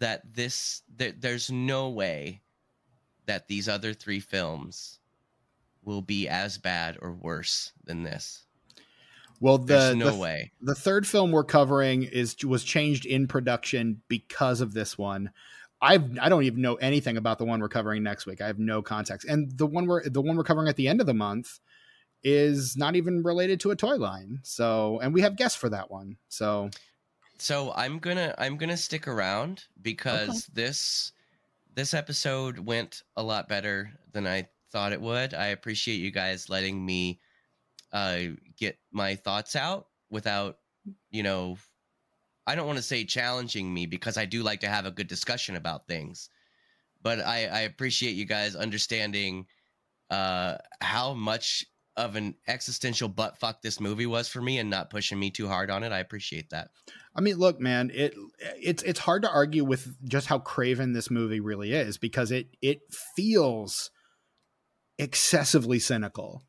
[0.00, 2.42] that this there, there's no way
[3.26, 4.98] that these other three films
[5.84, 8.44] will be as bad or worse than this
[9.40, 10.50] Well, the There's no the, way.
[10.60, 15.30] the third film we're covering is was changed in production because of this one.
[15.80, 18.40] I've I don't even know anything about the one we're covering next week.
[18.40, 19.28] I have no context.
[19.28, 21.60] And the one we're the one we're covering at the end of the month
[22.24, 24.40] is not even related to a toy line.
[24.42, 26.16] So, and we have guests for that one.
[26.28, 26.70] So,
[27.38, 31.12] So I'm gonna I'm gonna stick around because this
[31.74, 35.34] this episode went a lot better than I thought it would.
[35.34, 37.20] I appreciate you guys letting me
[37.92, 38.20] uh
[38.56, 40.58] get my thoughts out without,
[41.10, 41.56] you know,
[42.48, 45.06] I don't want to say challenging me because I do like to have a good
[45.06, 46.30] discussion about things.
[47.02, 49.46] But I, I appreciate you guys understanding
[50.10, 51.66] uh how much
[51.98, 55.48] of an existential butt fuck this movie was for me and not pushing me too
[55.48, 55.92] hard on it.
[55.92, 56.68] I appreciate that.
[57.14, 58.14] I mean, look, man, it
[58.56, 62.46] it's it's hard to argue with just how craven this movie really is because it
[62.62, 62.80] it
[63.16, 63.90] feels
[64.98, 66.44] excessively cynical.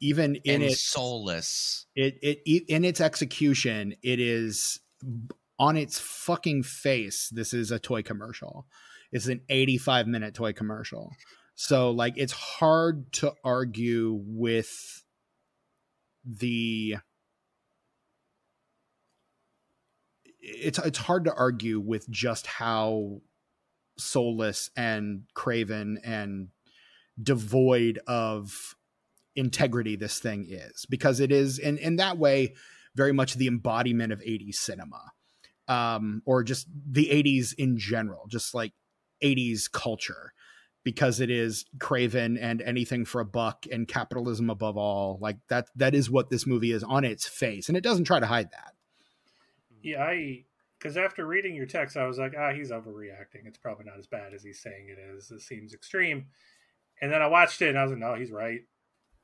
[0.00, 1.86] Even in and its soulless.
[1.96, 4.80] it it it- in its execution it is
[5.58, 8.66] on its fucking face this is a toy commercial.
[9.12, 11.12] It's an 85 minute toy commercial.
[11.54, 15.04] So like it's hard to argue with
[16.24, 16.96] the
[20.40, 23.20] it's it's hard to argue with just how
[23.98, 26.48] soulless and craven and
[27.20, 28.74] devoid of
[29.34, 32.54] integrity this thing is because it is in in that way
[32.96, 35.12] very much the embodiment of 80s cinema
[35.68, 38.72] um or just the 80s in general just like
[39.22, 40.32] 80s culture
[40.84, 45.68] because it is craven and anything for a buck and capitalism above all like that
[45.76, 48.50] that is what this movie is on its face and it doesn't try to hide
[48.52, 48.74] that
[49.82, 50.44] Yeah, I
[50.78, 53.46] because after reading your text, I was like, ah, he's overreacting.
[53.46, 55.30] It's probably not as bad as he's saying it is.
[55.30, 56.26] It seems extreme.
[57.00, 58.60] And then I watched it and I was like, no, he's right.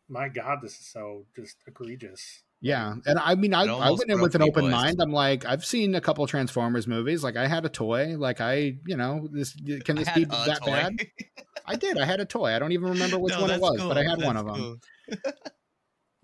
[0.09, 2.43] My God, this is so just egregious.
[2.64, 5.01] Yeah, and I mean, I, I went in with an open mind.
[5.02, 7.24] I'm like, I've seen a couple Transformers movies.
[7.24, 8.14] Like, I had a toy.
[8.16, 9.52] Like, I, you know, this
[9.84, 10.66] can this be that toy.
[10.70, 11.06] bad?
[11.66, 11.98] I did.
[11.98, 12.55] I had a toy.
[12.55, 14.10] I don't even remember which No, one it that's was, but I cool.
[14.10, 14.80] had one That's of them.
[15.24, 15.32] cool.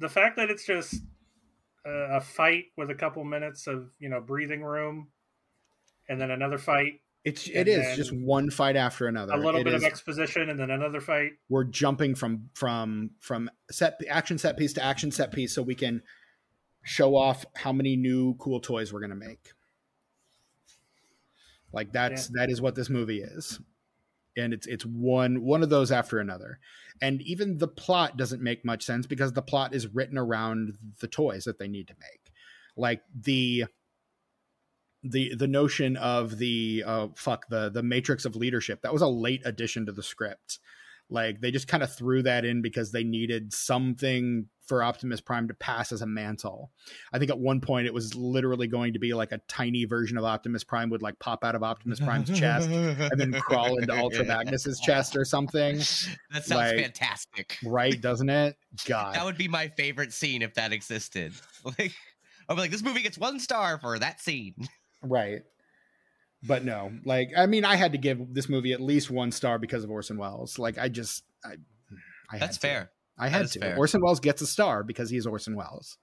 [0.01, 0.95] The fact that it's just
[1.85, 5.09] a, a fight with a couple minutes of you know breathing room,
[6.09, 9.33] and then another fight, It's it is just one fight after another.
[9.33, 11.33] a little It bit is- of exposition, and then another fight.
[11.49, 15.75] we're jumping from from from set action set piece to action set piece so we
[15.75, 16.01] can
[16.89, 19.53] show off how many new cool toys we're gonna make.
[21.73, 23.61] Like that's that is what this movie is.
[24.37, 26.59] And it's it's one one of those after another.
[27.01, 31.07] And even the plot doesn't make much sense because the plot is written around the
[31.07, 32.33] toys that they need to make.
[32.77, 33.67] Like the
[35.05, 39.07] the the notion of the uh fuck the the matrix of leadership that was a
[39.07, 40.59] late addition to the script
[41.11, 45.49] like they just kind of threw that in because they needed something for Optimus Prime
[45.49, 46.71] to pass as a mantle.
[47.11, 50.19] I think at one point it was literally going to be like a tiny version
[50.19, 53.97] of Optimus Prime would like pop out of Optimus Prime's chest and then crawl into
[53.97, 55.77] Ultra Magnus's chest or something.
[55.79, 57.57] That sounds Like- fantastic.
[57.65, 58.57] Right, doesn't it?
[58.87, 59.15] God.
[59.15, 61.33] That would be my favorite scene if that existed.
[61.65, 61.93] Like,
[62.49, 64.55] I'd be like, this movie gets one star for that scene.
[65.03, 65.43] Right.
[66.43, 69.59] But no, like I mean, I had to give this movie at least one star
[69.59, 70.59] because of Orson Welles.
[70.59, 71.55] Like I just, I,
[72.31, 72.61] I That's to.
[72.61, 72.91] fair.
[73.19, 73.59] I had to.
[73.59, 73.77] fair.
[73.77, 75.99] Orson Welles gets a star because he's Orson Welles.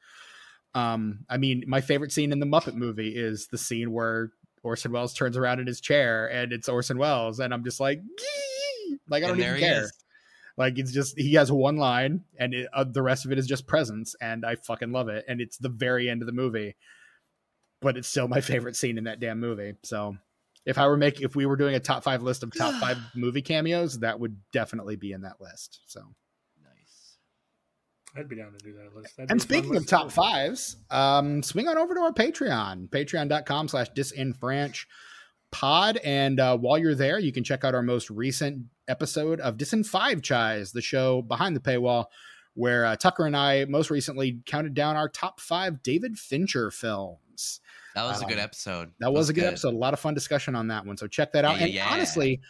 [0.73, 4.31] Um, I mean, my favorite scene in the Muppet movie is the scene where
[4.61, 8.01] Orson Welles turns around in his chair and it's Orson Welles, and I'm just like,
[8.01, 9.83] "Gee!" like I don't even care.
[9.83, 9.93] is.
[10.57, 13.47] Like it's just he has one line, and it, uh, the rest of it is
[13.47, 15.25] just presence, and I fucking love it.
[15.27, 16.75] And it's the very end of the movie,
[17.85, 19.75] but it's still my favorite scene in that damn movie.
[19.83, 20.17] So,
[20.65, 22.97] if I were making, if we were doing a top five list of top five
[23.15, 25.81] movie cameos, that would definitely be in that list.
[25.85, 26.01] So,
[26.63, 27.17] Nice.
[28.17, 29.15] I'd be down to do that list.
[29.15, 32.89] That'd and be a speaking of top fives, um, swing on over to our Patreon,
[32.89, 34.85] patreon.com slash disenfranch
[35.51, 35.97] pod.
[36.03, 40.73] And uh, while you're there, you can check out our most recent episode of Disenfranchise,
[40.73, 42.05] the show behind the paywall,
[42.55, 47.19] where uh, Tucker and I most recently counted down our top five David Fincher films.
[47.95, 48.91] That was a good Um, episode.
[48.99, 49.73] That was, a good, episode.
[49.73, 50.97] A lot of fun discussion on that one.
[50.97, 51.57] So check that out.
[51.57, 51.87] Yeah, and yeah.
[51.89, 52.41] honestly,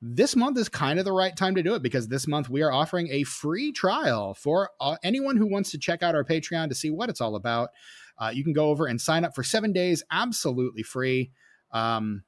[0.00, 2.62] this month is kind of the right time to do it because this month we
[2.62, 6.68] are offering a free trial for uh, anyone who wants to check out our Patreon
[6.68, 7.70] to see what it's all about.
[8.18, 11.30] Uh, you can go over and sign up for seven days, absolutely free.
[11.72, 12.22] Um,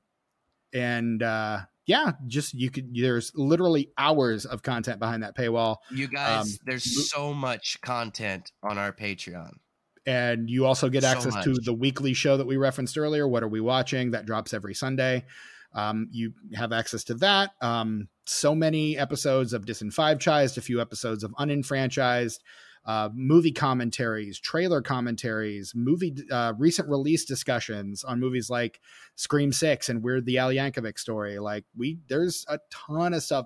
[0.75, 2.95] and uh, yeah, just you could.
[2.95, 5.77] There's literally hours of content behind that paywall.
[5.91, 9.53] You guys, Um, there's so much content on our Patreon.
[10.09, 13.43] And you also get So access to the weekly show that we referenced earlier what
[13.43, 15.25] are we watching that drops every sunday
[15.75, 21.23] um, you have access to that um, so many episodes of disenfranchised a few episodes
[21.23, 22.43] of unenfranchised
[22.89, 28.81] uh, movie commentaries, trailer commentaries, movie uh, recent release discussions on movies like
[29.15, 31.39] Scream Six and Weird the Al Yankovic story.
[31.39, 33.45] Like we, there's a ton of stuff.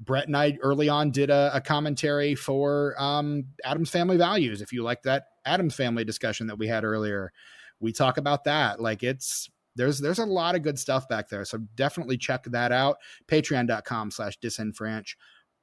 [0.00, 4.60] Brett and I early on did a, a commentary for um, Addams Family Values.
[4.60, 7.32] If you like that Addams Family discussion that we had earlier,
[7.80, 8.80] we talk about that.
[8.80, 11.44] Like it's there's there's a lot of good stuff back there.
[11.44, 12.98] So definitely check that out.
[13.28, 15.14] Patreon.com slash disenfranch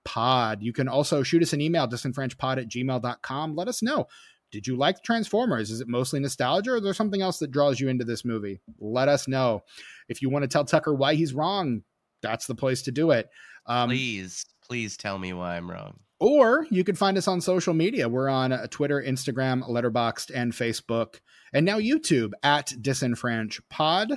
[0.06, 0.62] pod.
[0.62, 3.56] You can also shoot us an email, disenfranchpod at gmail.com.
[3.56, 4.08] Let us know.
[4.52, 5.72] Did you like Transformers?
[5.72, 8.62] Is it mostly nostalgia or is there something else that draws you into this movie?
[8.80, 9.64] Let us know.
[10.08, 11.82] If you want to tell Tucker why he's wrong,
[12.22, 13.30] that's the place to do it.
[13.66, 16.00] Um, please, please tell me why I'm wrong.
[16.20, 18.08] Or you can find us on social media.
[18.08, 21.20] We're on uh, Twitter, Instagram, Letterboxd, and Facebook,
[21.52, 24.14] and now YouTube at Disenfranch Pod.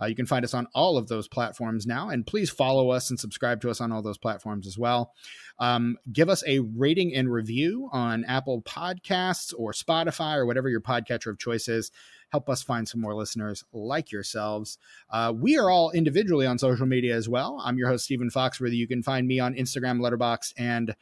[0.00, 3.10] Uh, you can find us on all of those platforms now, and please follow us
[3.10, 5.12] and subscribe to us on all those platforms as well.
[5.58, 10.80] Um, give us a rating and review on Apple Podcasts or Spotify or whatever your
[10.80, 11.90] podcatcher of choice is.
[12.30, 14.78] Help us find some more listeners like yourselves.
[15.10, 17.60] Uh, we are all individually on social media as well.
[17.64, 18.76] I'm your host, Stephen Foxworthy.
[18.76, 20.94] You can find me on Instagram, Letterboxd, and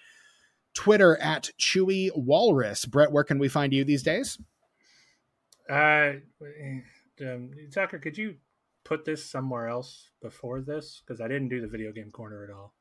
[0.75, 2.85] Twitter at Chewy Walrus.
[2.85, 4.39] Brett, where can we find you these days?
[5.69, 6.13] Uh,
[7.21, 8.37] um, Tucker, could you
[8.85, 11.03] put this somewhere else before this?
[11.05, 12.75] Because I didn't do the video game corner at all.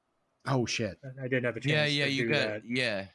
[0.47, 0.99] Oh shit!
[1.19, 1.72] I didn't have a chance.
[1.72, 2.61] Yeah, yeah, you got that.
[2.65, 3.05] yeah,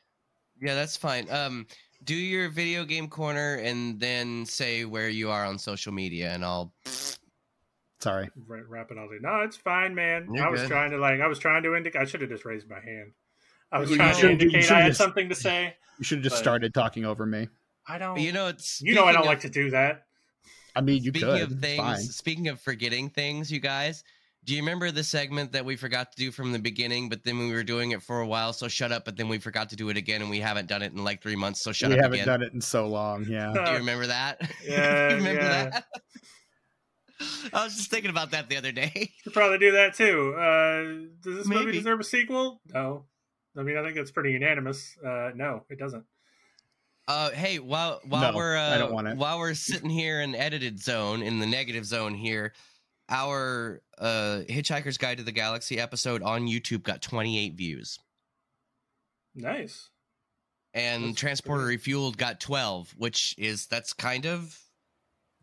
[0.61, 0.75] yeah.
[0.75, 1.31] That's fine.
[1.31, 1.67] Um,
[2.05, 6.45] do your video game corner and then say where you are on social media, and
[6.45, 6.73] I'll.
[8.01, 8.31] Sorry.
[8.47, 9.21] Wrap it all in.
[9.21, 10.29] No, it's fine, man.
[10.33, 10.71] You're I was good.
[10.71, 11.21] trying to like.
[11.21, 12.01] I was trying to indicate.
[12.01, 13.13] I should have just raised my hand.
[13.73, 15.77] I was trying to indicate I had just, something to say.
[15.99, 17.49] You should have just started talking over me.
[17.87, 18.19] I don't.
[18.19, 20.07] You know, it's you know I don't of, like to do that.
[20.75, 21.53] I mean, you speaking could.
[21.53, 24.03] of things, speaking of forgetting things, you guys.
[24.45, 27.39] Do you remember the segment that we forgot to do from the beginning, but then
[27.39, 28.53] we were doing it for a while?
[28.53, 30.83] So shut up, but then we forgot to do it again, and we haven't done
[30.83, 31.63] it in like three months.
[31.63, 32.11] So shut we up.
[32.11, 32.27] We haven't again.
[32.27, 33.27] done it in so long.
[33.29, 33.53] Yeah.
[33.53, 34.41] do you remember that?
[34.65, 35.15] Yeah.
[35.15, 35.71] remember yeah.
[35.71, 35.85] that?
[37.53, 39.13] I was just thinking about that the other day.
[39.25, 40.35] Could probably do that too.
[40.35, 40.83] Uh,
[41.23, 41.67] does this Maybe.
[41.67, 42.61] movie deserve a sequel?
[42.73, 43.05] No.
[43.59, 44.97] I mean, I think it's pretty unanimous.
[45.05, 46.05] Uh, no, it doesn't.
[47.09, 51.23] Uh, hey, while while no, we're uh, want while we're sitting here in edited zone
[51.23, 52.53] in the negative zone here,
[53.11, 57.99] our uh, Hitchhiker's Guide to the Galaxy episode on YouTube got 28 views.
[59.35, 59.91] Nice.
[60.73, 61.93] And that's Transporter pretty...
[61.93, 64.57] Refueled got 12, which is that's kind of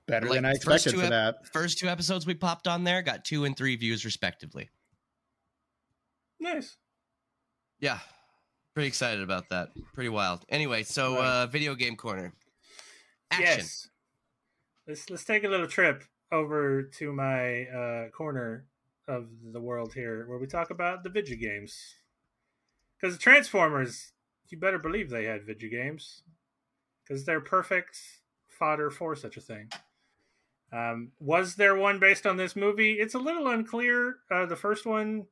[0.07, 1.35] better like, than I expected for ep- that.
[1.51, 4.69] First two episodes we popped on there got two and three views respectively.
[6.39, 6.77] Nice.
[7.79, 7.99] Yeah.
[8.73, 9.69] Pretty excited about that.
[9.93, 10.45] Pretty wild.
[10.49, 11.25] Anyway, so right.
[11.25, 12.33] uh video game corner.
[13.31, 13.45] Action.
[13.45, 13.89] Yes.
[14.87, 18.65] Let's let's take a little trip over to my uh corner
[19.07, 21.95] of the world here where we talk about the video games.
[23.01, 24.11] The Transformers,
[24.49, 26.23] you better believe they had video games
[27.07, 27.97] cuz they're perfect
[28.47, 29.69] fodder for such a thing.
[30.71, 32.93] Um, was there one based on this movie?
[32.93, 34.17] It's a little unclear.
[34.29, 35.27] Uh, the first one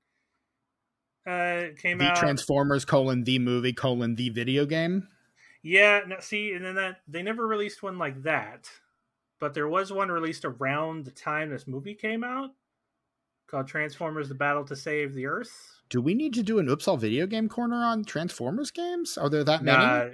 [1.27, 2.15] uh, came the out.
[2.15, 5.07] Transformers colon the movie colon the video game.
[5.61, 8.69] Yeah, no, see, and then that they never released one like that,
[9.39, 12.51] but there was one released around the time this movie came out
[13.47, 15.81] called Transformers: The Battle to Save the Earth.
[15.89, 19.17] Do we need to do an Oops All video game corner on Transformers games?
[19.17, 19.77] Are there that many?
[19.77, 20.05] Nah,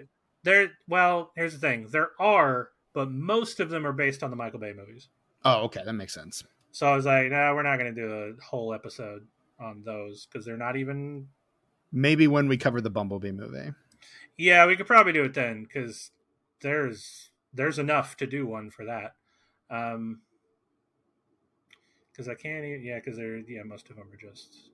[0.44, 0.72] there.
[0.88, 4.60] Well, here's the thing: there are, but most of them are based on the Michael
[4.60, 5.10] Bay movies.
[5.44, 6.44] Oh, okay, that makes sense.
[6.72, 9.26] So I was like, no, nah, we're not going to do a whole episode
[9.60, 11.28] on those because they're not even.
[11.92, 13.74] Maybe when we cover the Bumblebee movie.
[14.38, 16.12] Yeah, we could probably do it then because
[16.62, 19.16] there's there's enough to do one for that.
[19.70, 20.22] Um,
[22.12, 22.66] because I can't.
[22.66, 24.70] Even, yeah, because they're yeah, most of them are just.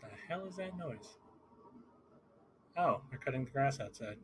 [0.00, 1.18] The hell is that noise?
[2.76, 4.16] Oh, they're cutting the grass outside.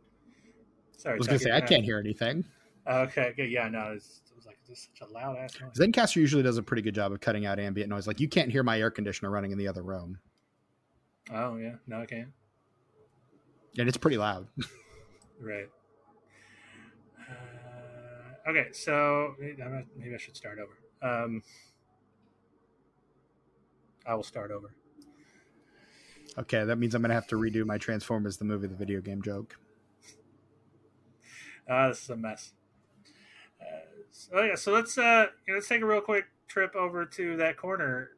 [0.97, 2.45] Sorry, I was gonna say I can't hear anything.
[2.89, 5.73] Okay, yeah, no, it's, it was like this such a loud ass noise.
[5.77, 8.07] Zencastr usually does a pretty good job of cutting out ambient noise.
[8.07, 10.19] Like you can't hear my air conditioner running in the other room.
[11.33, 12.29] Oh yeah, no, I can't.
[13.77, 14.49] And it's pretty loud.
[15.41, 15.69] right.
[17.19, 20.79] Uh, okay, so maybe I should start over.
[21.03, 21.43] Um,
[24.07, 24.73] I will start over.
[26.39, 29.23] Okay, that means I'm gonna have to redo my Transformers the movie, the video game
[29.23, 29.57] joke.
[31.69, 32.53] Ah, uh, this is a mess.
[34.11, 38.11] So yeah, so let's uh let's take a real quick trip over to that corner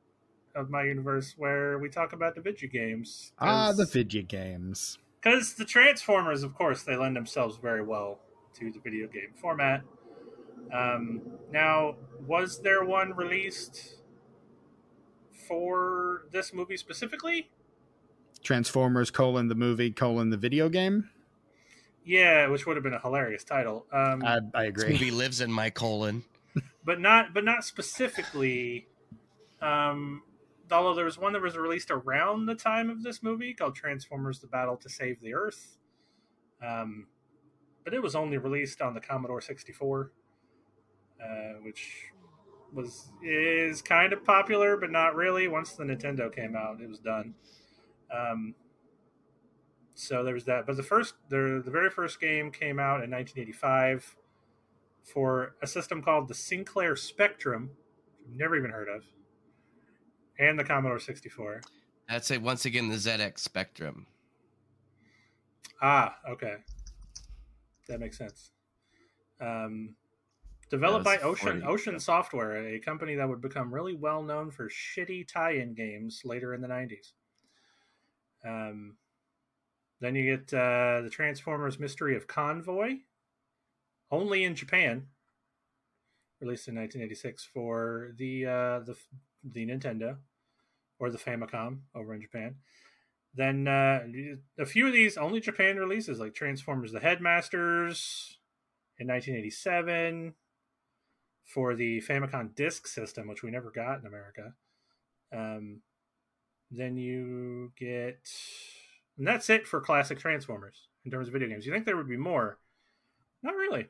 [0.55, 3.33] of my universe where we talk about the video games.
[3.39, 4.99] Ah, the video games.
[5.21, 8.21] Because the Transformers, of course, they lend themselves very well
[8.55, 9.83] to the video game format.
[10.73, 11.23] Um,
[11.53, 13.97] now, was there one released
[15.47, 17.51] for this movie specifically?
[18.43, 21.11] Transformers colon the movie colon the video game.
[22.05, 23.87] Yeah, which would have been a hilarious title.
[23.93, 24.93] Um, I, I This agree.
[24.93, 26.25] movie lives in my colon.
[26.85, 28.87] but not but not specifically.
[29.61, 30.23] Um,
[30.73, 34.41] although there was one that was released around the time of this movie called Transformers:
[34.41, 35.79] The Battle to Save the Earth.
[36.67, 37.07] Um,
[37.85, 40.13] but it was only released on the Commodore 64,
[41.23, 41.27] uh,
[41.63, 42.13] which
[42.73, 45.49] was is kind of popular, but not really.
[45.49, 47.35] Once the Nintendo came out, it was done.
[48.15, 48.55] Um,
[49.95, 50.67] so there was that.
[50.67, 54.17] But the first, the the very first game came out in 1985
[55.03, 57.71] for a system called the Sinclair Spectrum,
[58.33, 59.03] never even heard of,
[60.41, 61.61] and the Commodore 64.
[62.09, 62.43] That's it.
[62.43, 64.07] Once again, the ZX Spectrum.
[65.81, 66.57] Ah, okay,
[67.89, 68.51] that makes sense.
[69.41, 69.95] Um,
[70.71, 71.67] developed by Ocean 40.
[71.67, 76.53] Ocean Software, a company that would become really well known for shitty tie-in games later
[76.53, 77.13] in the 90s.
[78.45, 78.97] Um,
[80.01, 82.97] then you get uh, the Transformers Mystery of Convoy,
[84.11, 85.07] only in Japan,
[86.41, 88.97] released in 1986 for the uh, the
[89.45, 90.17] the Nintendo
[91.01, 92.57] or the Famicom over in Japan.
[93.35, 94.01] Then uh,
[94.59, 98.39] a few of these only Japan releases, like Transformers: The Headmasters
[98.99, 100.35] in 1987
[101.47, 104.53] for the Famicom Disk System, which we never got in America.
[105.33, 105.81] Um,
[106.71, 108.29] then you get,
[109.17, 111.67] and that's it for classic Transformers in terms of video games.
[111.67, 112.59] You think there would be more?
[113.43, 113.89] Not really.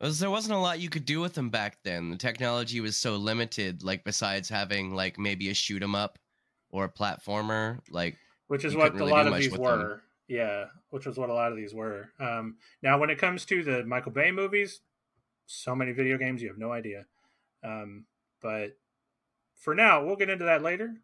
[0.00, 2.10] There wasn't a lot you could do with them back then.
[2.10, 3.82] The technology was so limited.
[3.82, 6.18] Like besides having like maybe a shoot 'em up
[6.70, 8.16] or a platformer, like
[8.46, 9.78] which is what couldn't a really lot of these with them.
[9.78, 10.02] were.
[10.28, 12.12] Yeah, which was what a lot of these were.
[12.20, 14.80] Um, now, when it comes to the Michael Bay movies,
[15.46, 17.06] so many video games, you have no idea.
[17.64, 18.04] Um,
[18.40, 18.76] but
[19.56, 20.94] for now, we'll get into that later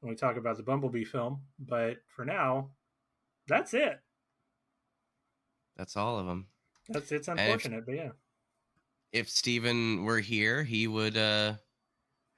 [0.00, 1.42] when we talk about the Bumblebee film.
[1.58, 2.70] But for now,
[3.46, 4.00] that's it.
[5.76, 6.46] that's all of them.
[6.88, 8.10] That's it's if- unfortunate, but yeah,
[9.12, 11.54] If Steven were here, he would uh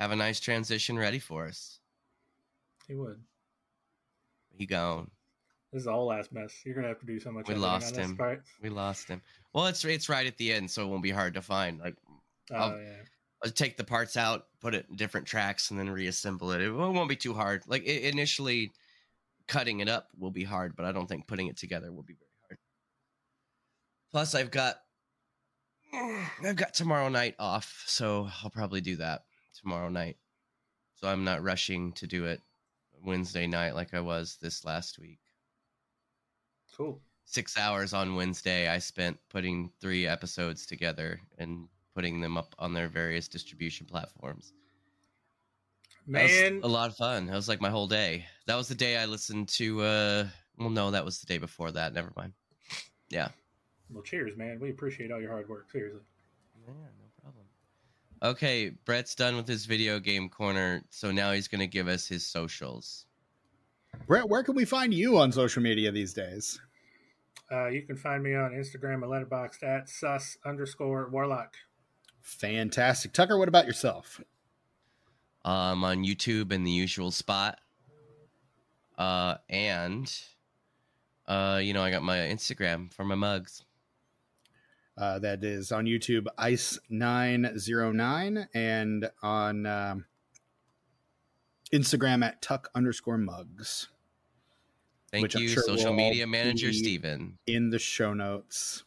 [0.00, 1.80] have a nice transition ready for us.
[2.86, 3.22] he would.
[4.56, 5.10] He gone.
[5.72, 6.54] This is a whole ass mess.
[6.64, 7.48] You're gonna have to do so much.
[7.48, 8.18] We lost him.
[8.62, 9.20] We lost him.
[9.52, 11.78] Well, it's it's right at the end, so it won't be hard to find.
[11.78, 11.96] Like
[12.50, 13.02] Oh I'll- yeah.
[13.44, 16.62] I'll take the parts out, put it in different tracks, and then reassemble it.
[16.62, 17.62] It won't be too hard.
[17.66, 18.72] Like i initially,
[19.46, 22.14] cutting it up will be hard, but I don't think putting it together will be
[22.14, 22.25] very.
[24.16, 24.76] Plus, I've got
[26.42, 29.24] I've got tomorrow night off, so I'll probably do that
[29.60, 30.16] tomorrow night.
[30.94, 32.40] So I'm not rushing to do it
[33.04, 35.18] Wednesday night like I was this last week.
[36.74, 36.98] Cool.
[37.26, 42.72] Six hours on Wednesday, I spent putting three episodes together and putting them up on
[42.72, 44.54] their various distribution platforms.
[46.06, 47.26] Man, a lot of fun.
[47.26, 48.24] That was like my whole day.
[48.46, 49.82] That was the day I listened to.
[49.82, 50.26] uh
[50.56, 51.92] Well, no, that was the day before that.
[51.92, 52.32] Never mind.
[53.10, 53.28] Yeah.
[53.92, 54.58] Well, cheers, man.
[54.60, 55.70] We appreciate all your hard work.
[55.70, 56.00] Seriously.
[56.66, 57.44] Yeah, no problem.
[58.22, 62.26] Okay, Brett's done with his video game corner, so now he's gonna give us his
[62.26, 63.06] socials.
[64.06, 66.60] Brett, where can we find you on social media these days?
[67.50, 71.54] Uh, you can find me on Instagram and Letterboxd at sus underscore warlock.
[72.20, 73.12] Fantastic.
[73.12, 74.20] Tucker, what about yourself?
[75.44, 77.60] Um, on YouTube in the usual spot.
[78.98, 80.12] Uh, and
[81.28, 83.64] uh, you know, I got my Instagram for my mugs.
[84.98, 90.06] Uh, that is on YouTube, icenine09, and on um,
[91.72, 93.88] Instagram at Tuck underscore mugs
[95.12, 97.38] Thank Which you, sure social will media manager be- Steven.
[97.46, 98.82] in the show notes.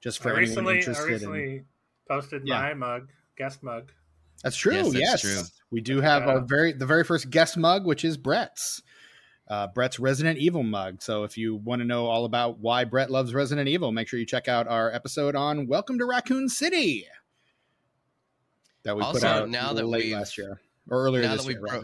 [0.00, 1.12] Just for I anyone recently, I interested in.
[1.30, 1.64] recently
[2.08, 2.60] posted Yeah.
[2.60, 3.90] my mug, guest mug.
[4.44, 4.74] That's true.
[4.74, 5.42] Yes, Yes, that's true.
[5.72, 6.28] we do have Yeah.
[6.34, 8.80] our very the very first guest mug, which is Brett's.
[9.48, 11.00] Uh, Brett's Resident Evil mug.
[11.00, 14.18] So if you want to know all about why Brett loves Resident Evil, make sure
[14.18, 17.06] you check out our episode on Welcome to Raccoon City
[18.82, 21.52] that we put Also, out now that late last year or earlier now this that
[21.52, 21.60] year.
[21.60, 21.82] bro-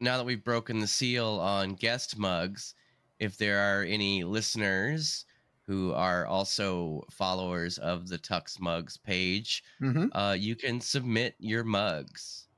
[0.00, 2.74] now that we've broken the seal on guest mugs,
[3.20, 5.24] if there are any listeners
[5.64, 10.10] who are also followers of the Tux Mugs page, Mhm.
[10.12, 12.48] uh, you can submit your mugs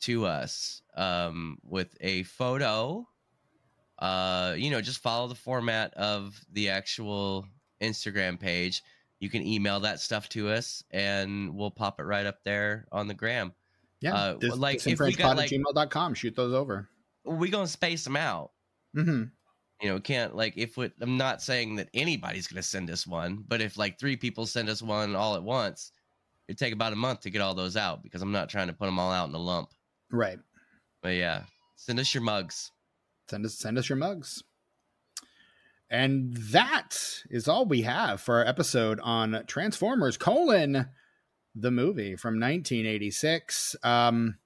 [0.00, 3.08] to us um, with a photo.
[3.98, 7.46] Uh, you know, just follow the format of the actual
[7.80, 8.82] Instagram page.
[9.20, 13.06] You can email that stuff to us, and we'll pop it right up there on
[13.08, 13.52] the gram.
[14.00, 16.14] Yeah, uh, dis- like, if we got, like- gmail.com.
[16.14, 16.88] Shoot those over.
[17.24, 18.50] We gonna space them out.
[18.96, 19.24] Mm-hmm.
[19.82, 23.08] you know can't like if we, i'm not saying that anybody's going to send us
[23.08, 25.90] one but if like three people send us one all at once
[26.46, 28.72] it'd take about a month to get all those out because i'm not trying to
[28.72, 29.70] put them all out in a lump
[30.12, 30.38] Right.
[31.02, 31.42] but yeah
[31.74, 32.70] send us your mugs
[33.28, 34.42] send us send us your mugs.
[35.90, 40.88] And that is all we have for our episode on Transformers colon
[41.54, 43.76] the movie from 1986.
[43.82, 44.38] Um,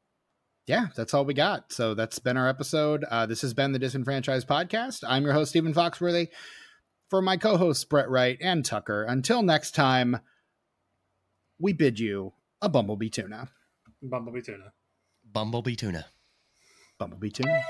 [0.67, 1.73] yeah, that's all we got.
[1.73, 3.05] So that's been our episode.
[3.05, 5.05] Uh, this has been the Disenfranchised Podcast.
[5.07, 6.29] I'm your host, Stephen Foxworthy.
[7.09, 10.19] For my co hosts, Brett Wright and Tucker, until next time,
[11.59, 13.49] we bid you a Bumblebee Tuna.
[14.03, 14.73] Bumblebee tuna.
[15.25, 16.05] Bumblebee tuna.
[16.99, 17.63] Bumblebee Tuna.